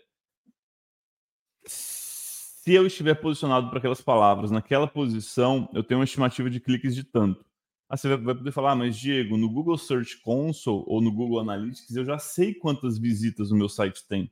se 1.66 2.74
eu 2.74 2.86
estiver 2.86 3.16
posicionado 3.16 3.70
para 3.70 3.80
aquelas 3.80 4.02
palavras 4.02 4.52
naquela 4.52 4.88
posição, 4.88 5.70
eu 5.74 5.84
tenho 5.84 6.00
uma 6.00 6.04
estimativa 6.04 6.50
de 6.50 6.60
cliques 6.60 6.94
de 6.94 7.04
tanto. 7.04 7.44
Aí 7.90 7.98
você 7.98 8.16
vai 8.16 8.36
poder 8.36 8.52
falar, 8.52 8.74
ah, 8.74 8.76
mas 8.76 8.96
Diego, 8.96 9.38
no 9.38 9.50
Google 9.50 9.78
Search 9.78 10.22
Console 10.22 10.84
ou 10.86 11.02
no 11.02 11.12
Google 11.12 11.40
Analytics, 11.40 11.96
eu 11.96 12.06
já 12.06 12.20
sei 12.20 12.54
quantas 12.54 13.00
visitas 13.00 13.50
o 13.50 13.56
meu 13.56 13.68
site 13.68 14.08
tem. 14.08 14.32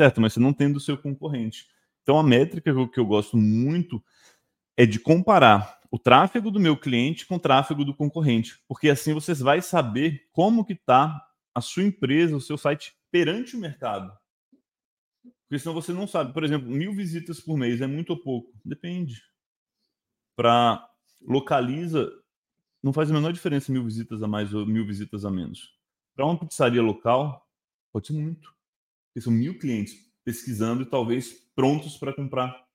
Certo, 0.00 0.20
mas 0.20 0.32
você 0.32 0.40
não 0.40 0.52
tem 0.52 0.72
do 0.72 0.80
seu 0.80 0.98
concorrente. 0.98 1.68
Então 2.06 2.20
a 2.20 2.22
métrica 2.22 2.72
que 2.86 3.00
eu 3.00 3.04
gosto 3.04 3.36
muito 3.36 4.00
é 4.76 4.86
de 4.86 5.00
comparar 5.00 5.80
o 5.90 5.98
tráfego 5.98 6.52
do 6.52 6.60
meu 6.60 6.76
cliente 6.76 7.26
com 7.26 7.34
o 7.34 7.40
tráfego 7.40 7.84
do 7.84 7.92
concorrente, 7.92 8.62
porque 8.68 8.88
assim 8.88 9.12
você 9.12 9.34
vai 9.34 9.60
saber 9.60 10.28
como 10.30 10.64
que 10.64 10.74
está 10.74 11.20
a 11.52 11.60
sua 11.60 11.82
empresa, 11.82 12.36
o 12.36 12.40
seu 12.40 12.56
site 12.56 12.96
perante 13.10 13.56
o 13.56 13.60
mercado. 13.60 14.16
Porque 15.48 15.58
senão 15.58 15.74
você 15.74 15.92
não 15.92 16.06
sabe. 16.06 16.32
Por 16.32 16.44
exemplo, 16.44 16.70
mil 16.70 16.94
visitas 16.94 17.40
por 17.40 17.58
mês 17.58 17.80
é 17.80 17.88
muito 17.88 18.10
ou 18.10 18.22
pouco? 18.22 18.56
Depende. 18.64 19.20
Para 20.36 20.88
localiza, 21.22 22.08
não 22.80 22.92
faz 22.92 23.10
a 23.10 23.14
menor 23.14 23.32
diferença 23.32 23.72
mil 23.72 23.82
visitas 23.82 24.22
a 24.22 24.28
mais 24.28 24.54
ou 24.54 24.64
mil 24.64 24.86
visitas 24.86 25.24
a 25.24 25.30
menos. 25.30 25.76
Para 26.14 26.24
uma 26.24 26.38
pizzaria 26.38 26.82
local, 26.82 27.44
pode 27.92 28.06
ser 28.06 28.12
muito. 28.12 28.54
Porque 29.08 29.24
são 29.24 29.32
mil 29.32 29.58
clientes 29.58 30.05
pesquisando 30.26 30.82
e 30.82 30.86
talvez 30.86 31.32
prontos 31.54 31.96
para 31.96 32.12
comprar. 32.12 32.66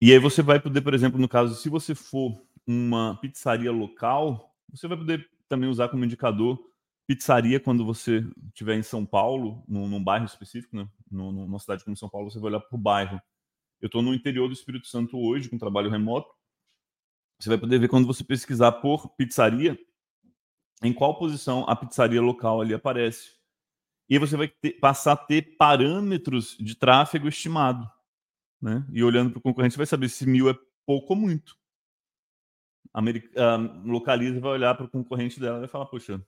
E 0.00 0.12
aí 0.12 0.18
você 0.20 0.40
vai 0.40 0.60
poder, 0.60 0.80
por 0.82 0.94
exemplo, 0.94 1.20
no 1.20 1.28
caso, 1.28 1.56
se 1.56 1.68
você 1.68 1.96
for 1.96 2.40
uma 2.64 3.18
pizzaria 3.20 3.72
local, 3.72 4.54
você 4.70 4.86
vai 4.86 4.96
poder 4.96 5.28
também 5.48 5.68
usar 5.68 5.88
como 5.88 6.04
indicador 6.04 6.64
pizzaria 7.08 7.58
quando 7.58 7.84
você 7.84 8.24
estiver 8.46 8.76
em 8.76 8.84
São 8.84 9.04
Paulo, 9.04 9.64
num, 9.66 9.88
num 9.88 10.02
bairro 10.02 10.26
específico, 10.26 10.76
né? 10.76 10.88
numa 11.10 11.58
cidade 11.58 11.84
como 11.84 11.96
São 11.96 12.08
Paulo, 12.08 12.30
você 12.30 12.38
vai 12.38 12.50
olhar 12.50 12.60
para 12.60 12.76
o 12.76 12.80
bairro. 12.80 13.20
Eu 13.80 13.86
estou 13.86 14.00
no 14.00 14.14
interior 14.14 14.46
do 14.46 14.54
Espírito 14.54 14.86
Santo 14.86 15.18
hoje, 15.18 15.48
com 15.48 15.58
trabalho 15.58 15.90
remoto. 15.90 16.32
Você 17.40 17.48
vai 17.48 17.58
poder 17.58 17.80
ver 17.80 17.88
quando 17.88 18.06
você 18.06 18.22
pesquisar 18.22 18.70
por 18.72 19.08
pizzaria, 19.16 19.76
em 20.84 20.92
qual 20.92 21.18
posição 21.18 21.64
a 21.68 21.74
pizzaria 21.74 22.22
local 22.22 22.60
ali 22.60 22.74
aparece. 22.74 23.39
E 24.10 24.18
você 24.18 24.36
vai 24.36 24.48
ter, 24.48 24.72
passar 24.72 25.12
a 25.12 25.16
ter 25.16 25.56
parâmetros 25.56 26.56
de 26.58 26.74
tráfego 26.74 27.28
estimado. 27.28 27.88
Né? 28.60 28.84
E 28.92 29.04
olhando 29.04 29.30
para 29.30 29.38
o 29.38 29.42
concorrente, 29.42 29.74
você 29.74 29.78
vai 29.78 29.86
saber 29.86 30.08
se 30.08 30.26
mil 30.26 30.50
é 30.50 30.58
pouco 30.84 31.14
ou 31.14 31.20
muito. 31.20 31.56
A 32.92 33.00
localiza 33.84 34.40
vai 34.40 34.50
olhar 34.50 34.74
para 34.74 34.86
o 34.86 34.90
concorrente 34.90 35.38
dela 35.38 35.58
e 35.58 35.60
vai 35.60 35.68
falar: 35.68 35.86
Poxa, 35.86 36.20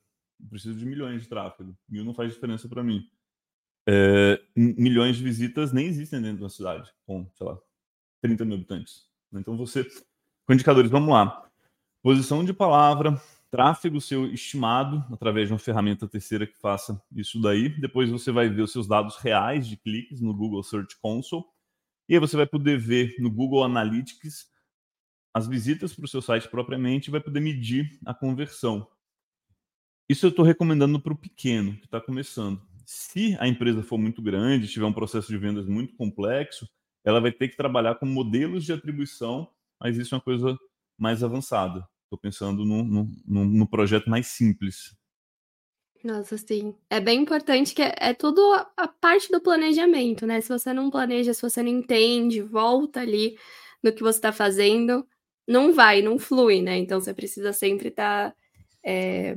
preciso 0.49 0.79
de 0.79 0.85
milhões 0.85 1.23
de 1.23 1.27
tráfego. 1.27 1.77
Mil 1.89 2.05
não 2.05 2.13
faz 2.13 2.33
diferença 2.33 2.69
para 2.69 2.81
mim. 2.81 3.05
É, 3.85 4.41
milhões 4.55 5.17
de 5.17 5.23
visitas 5.23 5.73
nem 5.73 5.87
existem 5.87 6.21
dentro 6.21 6.41
da 6.41 6.49
cidade, 6.49 6.89
com, 7.05 7.29
sei 7.33 7.45
lá, 7.45 7.59
30 8.21 8.45
mil 8.45 8.55
habitantes. 8.55 9.09
Então 9.33 9.57
você, 9.57 9.83
com 10.45 10.53
indicadores, 10.53 10.89
vamos 10.89 11.09
lá. 11.09 11.51
Posição 12.01 12.45
de 12.45 12.53
palavra, 12.53 13.21
tráfego 13.53 14.01
seu 14.01 14.25
estimado 14.33 15.05
através 15.13 15.47
de 15.47 15.53
uma 15.53 15.59
ferramenta 15.59 16.07
terceira 16.07 16.47
que 16.47 16.57
faça 16.57 16.99
isso 17.15 17.39
daí. 17.39 17.69
Depois 17.69 18.09
você 18.09 18.31
vai 18.31 18.49
ver 18.49 18.63
os 18.63 18.71
seus 18.71 18.87
dados 18.87 19.17
reais 19.17 19.67
de 19.67 19.77
cliques 19.77 20.19
no 20.19 20.33
Google 20.33 20.63
Search 20.63 20.97
Console. 20.99 21.43
E 22.09 22.15
aí 22.15 22.19
você 22.19 22.35
vai 22.35 22.47
poder 22.47 22.79
ver 22.79 23.13
no 23.19 23.29
Google 23.29 23.63
Analytics 23.63 24.47
as 25.31 25.47
visitas 25.47 25.93
para 25.93 26.05
o 26.05 26.07
seu 26.07 26.19
site 26.19 26.49
propriamente 26.49 27.09
e 27.09 27.11
vai 27.11 27.21
poder 27.21 27.41
medir 27.41 27.99
a 28.03 28.11
conversão. 28.11 28.87
Isso 30.09 30.25
eu 30.25 30.31
estou 30.31 30.43
recomendando 30.43 30.99
para 30.99 31.13
o 31.13 31.15
pequeno, 31.17 31.77
que 31.77 31.85
está 31.85 32.01
começando. 32.01 32.59
Se 32.87 33.37
a 33.39 33.47
empresa 33.47 33.83
for 33.83 33.99
muito 33.99 34.19
grande, 34.19 34.67
tiver 34.67 34.87
um 34.87 34.93
processo 34.93 35.27
de 35.27 35.37
vendas 35.37 35.67
muito 35.67 35.95
complexo, 35.95 36.67
ela 37.05 37.21
vai 37.21 37.31
ter 37.31 37.49
que 37.49 37.55
trabalhar 37.55 37.93
com 37.95 38.07
modelos 38.07 38.65
de 38.65 38.73
atribuição, 38.73 39.47
mas 39.79 39.95
isso 39.95 40.15
é 40.15 40.17
uma 40.17 40.23
coisa 40.23 40.57
mais 40.97 41.23
avançada. 41.23 41.87
Estou 42.13 42.19
pensando 42.19 42.63
no, 42.63 43.09
no, 43.25 43.67
projeto 43.67 44.07
mais 44.07 44.27
simples. 44.27 44.95
Nossa, 46.03 46.37
sim. 46.37 46.75
É 46.87 46.99
bem 46.99 47.21
importante 47.21 47.73
que 47.73 47.81
é, 47.81 47.95
é 47.97 48.13
tudo 48.13 48.39
a 48.77 48.87
parte 48.87 49.31
do 49.31 49.41
planejamento, 49.41 50.27
né? 50.27 50.39
Se 50.39 50.49
você 50.49 50.71
não 50.73 50.91
planeja, 50.91 51.33
se 51.33 51.41
você 51.41 51.63
não 51.63 51.69
entende, 51.69 52.39
volta 52.39 52.99
ali 52.99 53.35
no 53.81 53.91
que 53.91 54.03
você 54.03 54.19
está 54.19 54.31
fazendo, 54.31 55.07
não 55.47 55.73
vai, 55.73 56.03
não 56.03 56.19
flui, 56.19 56.61
né? 56.61 56.77
Então 56.77 57.01
você 57.01 57.15
precisa 57.15 57.51
sempre 57.51 57.87
estar 57.87 58.29
tá, 58.29 58.35
é, 58.85 59.35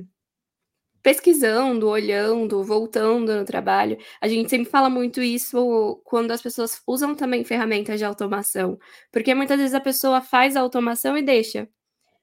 pesquisando, 1.02 1.88
olhando, 1.88 2.62
voltando 2.62 3.34
no 3.34 3.44
trabalho. 3.46 3.96
A 4.20 4.28
gente 4.28 4.50
sempre 4.50 4.70
fala 4.70 4.90
muito 4.90 5.22
isso 5.22 6.02
quando 6.04 6.30
as 6.30 6.42
pessoas 6.42 6.82
usam 6.86 7.14
também 7.14 7.42
ferramentas 7.42 7.98
de 7.98 8.04
automação, 8.04 8.78
porque 9.10 9.34
muitas 9.34 9.58
vezes 9.58 9.74
a 9.74 9.80
pessoa 9.80 10.20
faz 10.20 10.56
a 10.56 10.60
automação 10.60 11.16
e 11.16 11.22
deixa. 11.22 11.66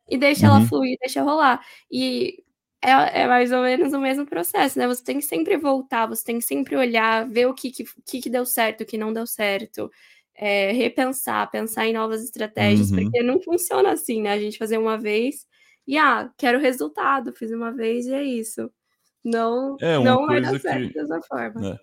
E 0.10 0.18
deixa 0.18 0.48
uhum. 0.50 0.58
ela 0.58 0.66
fluir, 0.68 0.98
deixa 1.00 1.22
rolar. 1.22 1.66
E 1.92 2.44
é, 2.82 3.22
é, 3.22 3.28
mais 3.28 3.52
ou 3.52 3.62
menos 3.62 3.94
o 3.94 4.00
mesmo 4.00 4.26
processo, 4.26 4.78
né? 4.78 4.88
Você 4.88 5.04
tem 5.04 5.18
que 5.18 5.26
sempre 5.26 5.58
voltar, 5.58 6.06
você 6.06 6.24
tem 6.24 6.40
que 6.40 6.46
sempre 6.46 6.76
olhar, 6.76 7.28
ver 7.28 7.48
o 7.48 7.54
que, 7.54 7.72
que, 7.72 8.22
que 8.22 8.30
deu 8.30 8.46
certo, 8.46 8.82
o 8.82 8.86
que 8.86 8.98
não 8.98 9.14
deu 9.14 9.26
certo. 9.26 9.90
É, 10.36 10.72
repensar, 10.72 11.50
pensar 11.52 11.86
em 11.86 11.94
novas 11.94 12.24
estratégias, 12.24 12.92
uhum. 12.92 13.04
porque 13.04 13.22
não 13.22 13.40
funciona 13.40 13.92
assim, 13.92 14.22
né? 14.22 14.34
A 14.34 14.40
gente 14.40 14.58
fazer 14.58 14.78
uma 14.78 14.98
vez 14.98 15.48
e 15.88 15.98
ah, 15.98 16.30
quero 16.38 16.60
resultado, 16.60 17.34
fiz 17.34 17.52
uma 17.52 17.72
vez 17.72 18.06
e 18.08 18.14
é 18.14 18.24
isso. 18.24 18.70
Não, 19.24 19.78
é 19.80 20.00
não 20.00 20.26
vai 20.26 20.42
dar 20.42 20.60
certo 20.60 20.88
que, 20.88 20.94
dessa 20.94 21.22
forma. 21.22 21.70
É, 21.70 21.80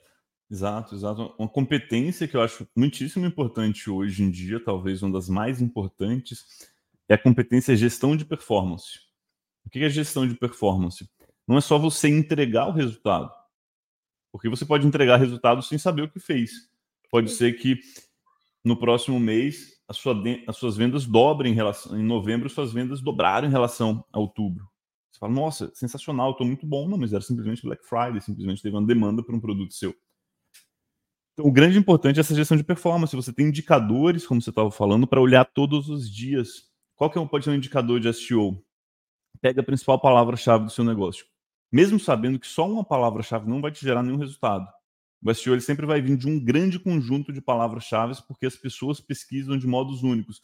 exato, 0.51 0.95
exato. 0.95 1.35
Uma 1.39 1.49
competência 1.49 2.27
que 2.27 2.37
eu 2.37 2.43
acho 2.43 2.69
muitíssimo 2.77 3.27
importante 3.27 3.89
hoje 3.89 4.23
em 4.23 4.31
dia, 4.31 4.63
talvez 4.63 5.03
uma 5.03 5.13
das 5.13 5.29
mais 5.29 5.61
importantes, 5.61 6.45
é 7.11 7.15
a 7.15 7.19
competência 7.19 7.77
gestão 7.77 8.17
de 8.17 8.25
performance. 8.25 9.01
O 9.67 9.71
que 9.71 9.81
é 9.81 9.91
gestão 9.91 10.27
de 10.27 10.35
performance? 10.35 11.09
Não 11.47 11.59
é 11.59 11.61
só 11.61 11.77
você 11.77 12.09
entregar 12.09 12.69
o 12.69 12.73
resultado. 12.73 13.31
Porque 14.31 14.49
você 14.49 14.65
pode 14.65 14.87
entregar 14.87 15.17
resultado 15.17 15.61
sem 15.61 15.77
saber 15.77 16.03
o 16.03 16.11
que 16.11 16.21
fez. 16.21 16.53
Pode 17.11 17.31
ser 17.31 17.55
que 17.55 17.81
no 18.65 18.79
próximo 18.79 19.19
mês 19.19 19.81
a 19.89 19.93
sua, 19.93 20.15
as 20.47 20.57
suas 20.57 20.77
vendas 20.77 21.05
dobrem 21.05 21.53
em 21.53 21.57
relação. 21.57 21.99
Em 21.99 22.05
novembro, 22.05 22.49
suas 22.49 22.73
vendas 22.73 23.01
dobraram 23.01 23.49
em 23.49 23.51
relação 23.51 24.05
a 24.13 24.21
outubro. 24.21 24.65
Você 25.11 25.19
fala, 25.19 25.33
nossa, 25.33 25.73
sensacional, 25.75 26.31
estou 26.31 26.47
muito 26.47 26.65
bom. 26.65 26.89
Não, 26.89 26.97
mas 26.97 27.13
era 27.13 27.23
simplesmente 27.23 27.63
Black 27.63 27.85
Friday, 27.85 28.21
simplesmente 28.21 28.63
teve 28.63 28.77
uma 28.77 28.87
demanda 28.87 29.21
por 29.21 29.35
um 29.35 29.41
produto 29.41 29.75
seu. 29.75 29.93
Então, 31.33 31.45
o 31.45 31.53
grande 31.53 31.77
importante 31.77 32.19
é 32.19 32.21
essa 32.21 32.37
gestão 32.37 32.57
de 32.57 32.63
performance. 32.63 33.17
Você 33.17 33.33
tem 33.33 33.49
indicadores, 33.49 34.25
como 34.25 34.41
você 34.41 34.51
estava 34.51 34.71
falando, 34.71 35.09
para 35.09 35.21
olhar 35.21 35.45
todos 35.45 35.89
os 35.89 36.09
dias. 36.09 36.70
Qual 37.01 37.11
que 37.11 37.19
é, 37.19 37.27
pode 37.27 37.47
ser 37.47 37.51
um 37.51 37.55
indicador 37.55 37.99
de 37.99 38.13
SEO? 38.13 38.63
Pega 39.41 39.63
a 39.63 39.65
principal 39.65 39.99
palavra-chave 39.99 40.65
do 40.65 40.71
seu 40.71 40.85
negócio. 40.85 41.25
Mesmo 41.73 41.99
sabendo 41.99 42.39
que 42.39 42.47
só 42.47 42.71
uma 42.71 42.85
palavra-chave 42.85 43.49
não 43.49 43.63
vai 43.63 43.73
te 43.73 43.81
gerar 43.81 44.03
nenhum 44.03 44.19
resultado. 44.19 44.69
O 45.25 45.33
SEO 45.33 45.55
ele 45.55 45.63
sempre 45.63 45.87
vai 45.87 46.03
vir 46.03 46.19
de 46.19 46.29
um 46.29 46.39
grande 46.39 46.79
conjunto 46.79 47.33
de 47.33 47.41
palavras-chave, 47.41 48.13
porque 48.29 48.45
as 48.45 48.55
pessoas 48.55 49.01
pesquisam 49.01 49.57
de 49.57 49.67
modos 49.67 50.03
únicos. 50.03 50.43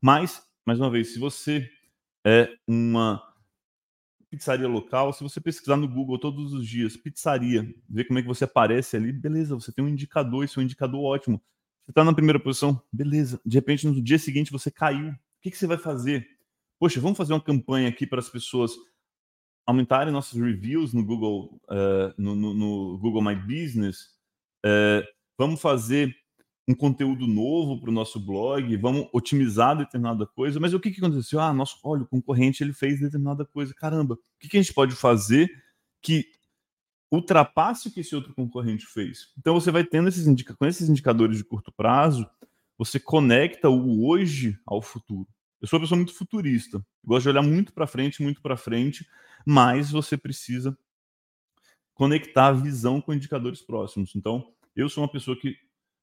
Mas, 0.00 0.44
mais 0.66 0.80
uma 0.80 0.90
vez, 0.90 1.12
se 1.12 1.20
você 1.20 1.70
é 2.26 2.52
uma 2.66 3.22
pizzaria 4.28 4.66
local, 4.66 5.12
se 5.12 5.22
você 5.22 5.40
pesquisar 5.40 5.76
no 5.76 5.86
Google 5.86 6.18
todos 6.18 6.52
os 6.52 6.66
dias, 6.66 6.96
pizzaria, 6.96 7.72
ver 7.88 8.06
como 8.06 8.18
é 8.18 8.22
que 8.22 8.28
você 8.28 8.42
aparece 8.42 8.96
ali, 8.96 9.12
beleza, 9.12 9.54
você 9.54 9.70
tem 9.70 9.84
um 9.84 9.88
indicador, 9.88 10.44
isso 10.44 10.58
é 10.58 10.62
um 10.62 10.64
indicador 10.64 11.00
ótimo. 11.00 11.40
Você 11.84 11.92
está 11.92 12.02
na 12.02 12.12
primeira 12.12 12.40
posição, 12.40 12.82
beleza. 12.92 13.40
De 13.46 13.56
repente, 13.56 13.86
no 13.86 14.02
dia 14.02 14.18
seguinte, 14.18 14.50
você 14.50 14.68
caiu. 14.68 15.14
Que, 15.42 15.50
que 15.50 15.58
você 15.58 15.66
vai 15.66 15.78
fazer? 15.78 16.26
Poxa, 16.78 17.00
vamos 17.00 17.18
fazer 17.18 17.32
uma 17.32 17.42
campanha 17.42 17.88
aqui 17.88 18.06
para 18.06 18.20
as 18.20 18.28
pessoas 18.28 18.72
aumentarem 19.66 20.12
nossos 20.12 20.40
reviews 20.40 20.92
no 20.92 21.04
Google, 21.04 21.60
uh, 21.68 22.14
no, 22.16 22.34
no, 22.34 22.54
no, 22.54 22.98
Google 22.98 23.22
My 23.22 23.34
Business, 23.34 24.08
uh, 24.64 25.06
vamos 25.38 25.60
fazer 25.60 26.14
um 26.68 26.74
conteúdo 26.74 27.26
novo 27.26 27.80
para 27.80 27.90
o 27.90 27.92
nosso 27.92 28.20
blog, 28.20 28.76
vamos 28.76 29.08
otimizar 29.12 29.76
determinada 29.76 30.26
coisa, 30.26 30.60
mas 30.60 30.72
o 30.72 30.80
que, 30.80 30.90
que 30.90 31.04
aconteceu? 31.04 31.40
Ah, 31.40 31.52
nosso, 31.52 31.78
olha, 31.82 32.02
o 32.02 32.06
concorrente 32.06 32.62
ele 32.62 32.72
fez 32.72 33.00
determinada 33.00 33.44
coisa. 33.44 33.74
Caramba, 33.74 34.14
o 34.14 34.18
que, 34.38 34.48
que 34.48 34.56
a 34.56 34.62
gente 34.62 34.72
pode 34.72 34.94
fazer 34.94 35.50
que 36.00 36.24
ultrapasse 37.10 37.88
o 37.88 37.92
que 37.92 38.00
esse 38.00 38.14
outro 38.14 38.32
concorrente 38.32 38.86
fez? 38.86 39.32
Então 39.36 39.54
você 39.54 39.70
vai 39.72 39.84
tendo 39.84 40.08
esses, 40.08 40.26
indica 40.26 40.54
com 40.54 40.64
esses 40.64 40.88
indicadores 40.88 41.36
de 41.36 41.44
curto 41.44 41.72
prazo, 41.72 42.28
você 42.84 42.98
conecta 42.98 43.70
o 43.70 44.04
hoje 44.08 44.58
ao 44.66 44.82
futuro. 44.82 45.28
Eu 45.60 45.68
sou 45.68 45.78
uma 45.78 45.84
pessoa 45.84 45.96
muito 45.96 46.12
futurista. 46.12 46.84
Gosto 47.04 47.22
de 47.22 47.28
olhar 47.28 47.42
muito 47.42 47.72
para 47.72 47.86
frente, 47.86 48.20
muito 48.20 48.42
para 48.42 48.56
frente, 48.56 49.06
mas 49.46 49.92
você 49.92 50.16
precisa 50.16 50.76
conectar 51.94 52.48
a 52.48 52.52
visão 52.52 53.00
com 53.00 53.14
indicadores 53.14 53.62
próximos. 53.62 54.16
Então, 54.16 54.52
eu 54.74 54.88
sou 54.88 55.04
uma 55.04 55.10
pessoa 55.10 55.38
que 55.38 55.56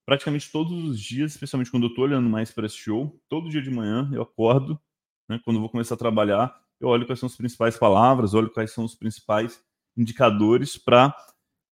praticamente 0.06 0.50
todos 0.50 0.72
os 0.86 0.98
dias, 0.98 1.34
especialmente 1.34 1.70
quando 1.70 1.84
eu 1.84 1.90
estou 1.90 2.06
olhando 2.06 2.30
mais 2.30 2.50
para 2.50 2.66
esse 2.66 2.78
show, 2.78 3.22
todo 3.28 3.50
dia 3.50 3.62
de 3.62 3.70
manhã 3.70 4.10
eu 4.14 4.22
acordo, 4.22 4.80
né, 5.28 5.38
quando 5.44 5.58
eu 5.58 5.62
vou 5.62 5.70
começar 5.70 5.96
a 5.96 5.98
trabalhar, 5.98 6.64
eu 6.80 6.88
olho 6.88 7.06
quais 7.06 7.20
são 7.20 7.28
as 7.28 7.36
principais 7.36 7.78
palavras, 7.78 8.34
olho 8.34 8.50
quais 8.50 8.72
são 8.72 8.86
os 8.86 8.96
principais 8.96 9.62
indicadores 9.98 10.78
para 10.78 11.14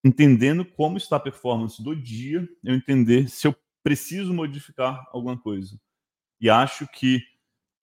entendendo 0.05 0.62
como 0.62 0.98
está 0.98 1.16
a 1.16 1.20
performance 1.20 1.82
do 1.82 1.96
dia, 1.96 2.46
eu 2.62 2.74
entender 2.74 3.28
se 3.28 3.46
eu 3.46 3.57
preciso 3.83 4.33
modificar 4.33 5.07
alguma 5.12 5.39
coisa. 5.39 5.78
E 6.41 6.49
acho 6.49 6.87
que 6.89 7.22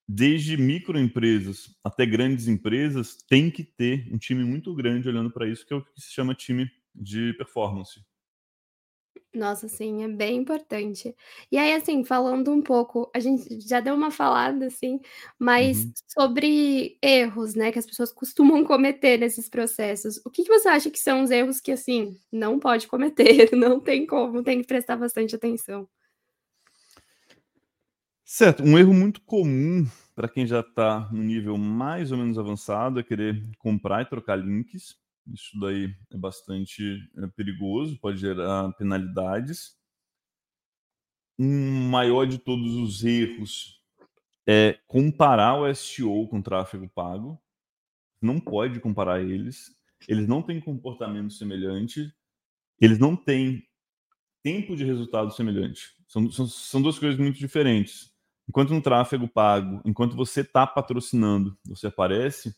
desde 0.08 0.56
microempresas 0.56 1.76
até 1.84 2.06
grandes 2.06 2.48
empresas 2.48 3.18
tem 3.28 3.52
que 3.52 3.64
ter 3.64 4.08
um 4.14 4.18
time 4.18 4.44
muito 4.44 4.74
grande 4.74 5.10
olhando 5.10 5.30
para 5.30 5.48
isso, 5.48 5.66
que 5.66 5.74
é 5.74 5.78
o 5.78 5.84
que 5.84 6.02
se 6.02 6.12
chama 6.12 6.34
time 6.34 6.70
de 6.96 7.34
performance. 7.34 8.02
Nossa, 9.38 9.68
sim, 9.68 10.04
é 10.04 10.08
bem 10.08 10.38
importante. 10.38 11.16
E 11.52 11.58
aí, 11.58 11.74
assim, 11.74 12.04
falando 12.04 12.52
um 12.52 12.62
pouco, 12.62 13.10
a 13.16 13.20
gente 13.20 13.60
já 13.62 13.80
deu 13.80 13.94
uma 13.94 14.10
falada, 14.12 14.66
assim, 14.68 15.00
mas 15.38 15.84
Uhum. 15.86 15.94
sobre 16.08 16.98
erros, 17.02 17.54
né, 17.56 17.72
que 17.72 17.80
as 17.80 17.86
pessoas 17.86 18.12
costumam 18.12 18.64
cometer 18.66 19.18
nesses 19.20 19.48
processos. 19.50 20.20
O 20.26 20.30
que 20.32 20.44
que 20.44 20.50
você 20.50 20.68
acha 20.70 20.90
que 20.90 21.00
são 21.00 21.22
os 21.24 21.32
erros 21.32 21.62
que, 21.62 21.72
assim, 21.72 22.20
não 22.32 22.60
pode 22.60 22.88
cometer, 22.88 23.50
não 23.56 23.80
tem 23.80 24.06
como, 24.08 24.44
tem 24.44 24.60
que 24.62 24.68
prestar 24.68 24.98
bastante 24.98 25.36
atenção? 25.36 25.88
Certo, 28.26 28.62
um 28.64 28.78
erro 28.78 28.94
muito 28.94 29.22
comum 29.22 29.86
para 30.14 30.28
quem 30.28 30.46
já 30.46 30.60
está 30.60 31.10
no 31.12 31.24
nível 31.24 31.58
mais 31.58 32.12
ou 32.12 32.18
menos 32.18 32.38
avançado 32.38 33.00
é 33.00 33.04
querer 33.04 33.42
comprar 33.58 34.02
e 34.02 34.06
trocar 34.10 34.36
links. 34.36 34.96
Isso 35.34 35.60
daí 35.60 35.96
é 36.12 36.18
bastante 36.18 37.00
é, 37.18 37.28
perigoso, 37.28 38.00
pode 38.00 38.20
gerar 38.20 38.72
penalidades. 38.74 39.78
Um 41.38 41.90
maior 41.90 42.26
de 42.26 42.38
todos 42.38 42.74
os 42.76 43.04
erros 43.04 43.82
é 44.48 44.80
comparar 44.88 45.60
o 45.60 45.76
SEO 45.76 46.28
com 46.28 46.40
o 46.40 46.44
tráfego 46.44 46.90
pago. 46.90 47.40
Não 48.22 48.40
pode 48.40 48.80
comparar 48.80 49.22
eles. 49.22 49.76
Eles 50.08 50.28
não 50.28 50.42
têm 50.42 50.60
comportamento 50.60 51.34
semelhante. 51.34 52.12
Eles 52.80 52.98
não 52.98 53.16
têm 53.16 53.68
tempo 54.42 54.76
de 54.76 54.86
resultado 54.86 55.32
semelhante. 55.32 55.94
São, 56.08 56.32
são, 56.32 56.48
são 56.48 56.82
duas 56.82 56.98
coisas 56.98 57.20
muito 57.20 57.38
diferentes. 57.38 58.12
Enquanto 58.48 58.74
no 58.74 58.82
tráfego 58.82 59.28
pago, 59.28 59.82
enquanto 59.84 60.16
você 60.16 60.42
está 60.42 60.66
patrocinando, 60.66 61.58
você 61.66 61.88
aparece, 61.88 62.56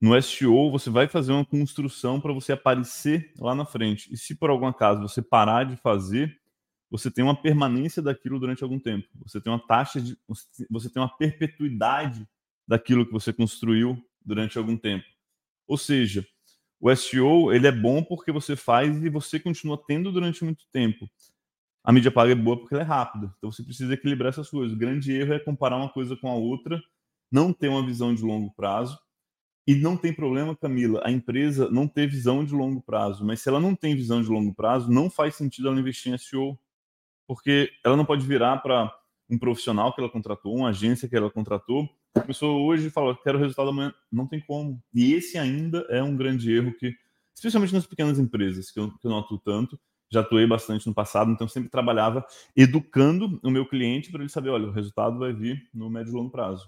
no 0.00 0.20
SEO 0.20 0.70
você 0.70 0.90
vai 0.90 1.08
fazer 1.08 1.32
uma 1.32 1.44
construção 1.44 2.20
para 2.20 2.32
você 2.32 2.52
aparecer 2.52 3.32
lá 3.38 3.54
na 3.54 3.64
frente. 3.64 4.12
E 4.12 4.16
se 4.16 4.34
por 4.34 4.50
algum 4.50 4.66
acaso 4.66 5.00
você 5.00 5.22
parar 5.22 5.64
de 5.64 5.76
fazer, 5.76 6.36
você 6.90 7.10
tem 7.10 7.24
uma 7.24 7.40
permanência 7.40 8.02
daquilo 8.02 8.38
durante 8.38 8.62
algum 8.62 8.78
tempo. 8.78 9.08
Você 9.22 9.40
tem 9.40 9.52
uma 9.52 9.64
taxa 9.66 10.00
de. 10.00 10.16
Você 10.70 10.90
tem 10.90 11.02
uma 11.02 11.16
perpetuidade 11.16 12.26
daquilo 12.66 13.06
que 13.06 13.12
você 13.12 13.32
construiu 13.32 13.96
durante 14.24 14.58
algum 14.58 14.76
tempo. 14.76 15.04
Ou 15.66 15.78
seja, 15.78 16.26
o 16.80 16.94
SEO 16.94 17.52
ele 17.52 17.66
é 17.66 17.72
bom 17.72 18.02
porque 18.02 18.30
você 18.30 18.54
faz 18.54 19.02
e 19.02 19.08
você 19.08 19.40
continua 19.40 19.82
tendo 19.86 20.12
durante 20.12 20.44
muito 20.44 20.64
tempo. 20.72 21.08
A 21.82 21.92
mídia 21.92 22.10
paga 22.10 22.32
é 22.32 22.34
boa 22.34 22.58
porque 22.58 22.74
ela 22.74 22.82
é 22.82 22.86
rápida. 22.86 23.32
Então 23.38 23.50
você 23.50 23.62
precisa 23.62 23.94
equilibrar 23.94 24.30
essas 24.30 24.50
coisas. 24.50 24.76
O 24.76 24.78
grande 24.78 25.12
erro 25.12 25.32
é 25.32 25.38
comparar 25.38 25.76
uma 25.76 25.88
coisa 25.88 26.16
com 26.16 26.28
a 26.28 26.34
outra, 26.34 26.82
não 27.30 27.52
ter 27.52 27.68
uma 27.68 27.84
visão 27.84 28.14
de 28.14 28.22
longo 28.22 28.52
prazo. 28.54 28.98
E 29.66 29.74
não 29.74 29.96
tem 29.96 30.12
problema, 30.12 30.54
Camila, 30.54 31.02
a 31.04 31.10
empresa 31.10 31.68
não 31.70 31.88
ter 31.88 32.06
visão 32.06 32.44
de 32.44 32.54
longo 32.54 32.80
prazo. 32.80 33.24
Mas 33.24 33.40
se 33.40 33.48
ela 33.48 33.58
não 33.58 33.74
tem 33.74 33.96
visão 33.96 34.22
de 34.22 34.28
longo 34.28 34.54
prazo, 34.54 34.90
não 34.90 35.10
faz 35.10 35.34
sentido 35.34 35.68
ela 35.68 35.80
investir 35.80 36.12
em 36.12 36.18
SEO. 36.18 36.58
Porque 37.26 37.72
ela 37.84 37.96
não 37.96 38.04
pode 38.04 38.24
virar 38.24 38.58
para 38.58 38.94
um 39.28 39.36
profissional 39.36 39.92
que 39.92 40.00
ela 40.00 40.08
contratou, 40.08 40.54
uma 40.54 40.68
agência 40.68 41.08
que 41.08 41.16
ela 41.16 41.30
contratou. 41.30 41.88
A 42.14 42.20
pessoa 42.20 42.56
hoje 42.64 42.90
fala, 42.90 43.18
quero 43.20 43.38
resultado 43.38 43.70
amanhã. 43.70 43.92
Não 44.10 44.26
tem 44.26 44.40
como. 44.40 44.80
E 44.94 45.12
esse 45.14 45.36
ainda 45.36 45.84
é 45.90 46.00
um 46.00 46.16
grande 46.16 46.52
erro 46.52 46.72
que, 46.72 46.94
especialmente 47.34 47.74
nas 47.74 47.86
pequenas 47.86 48.20
empresas, 48.20 48.70
que 48.70 48.78
eu, 48.78 48.90
que 48.98 49.06
eu 49.06 49.10
noto 49.10 49.36
tanto, 49.38 49.78
já 50.08 50.20
atuei 50.20 50.46
bastante 50.46 50.86
no 50.86 50.94
passado, 50.94 51.32
então 51.32 51.48
sempre 51.48 51.68
trabalhava 51.68 52.24
educando 52.54 53.40
o 53.42 53.50
meu 53.50 53.66
cliente 53.66 54.10
para 54.10 54.20
ele 54.20 54.30
saber, 54.30 54.50
olha, 54.50 54.68
o 54.68 54.72
resultado 54.72 55.18
vai 55.18 55.32
vir 55.32 55.68
no 55.74 55.90
médio 55.90 56.12
e 56.12 56.14
longo 56.14 56.30
prazo. 56.30 56.64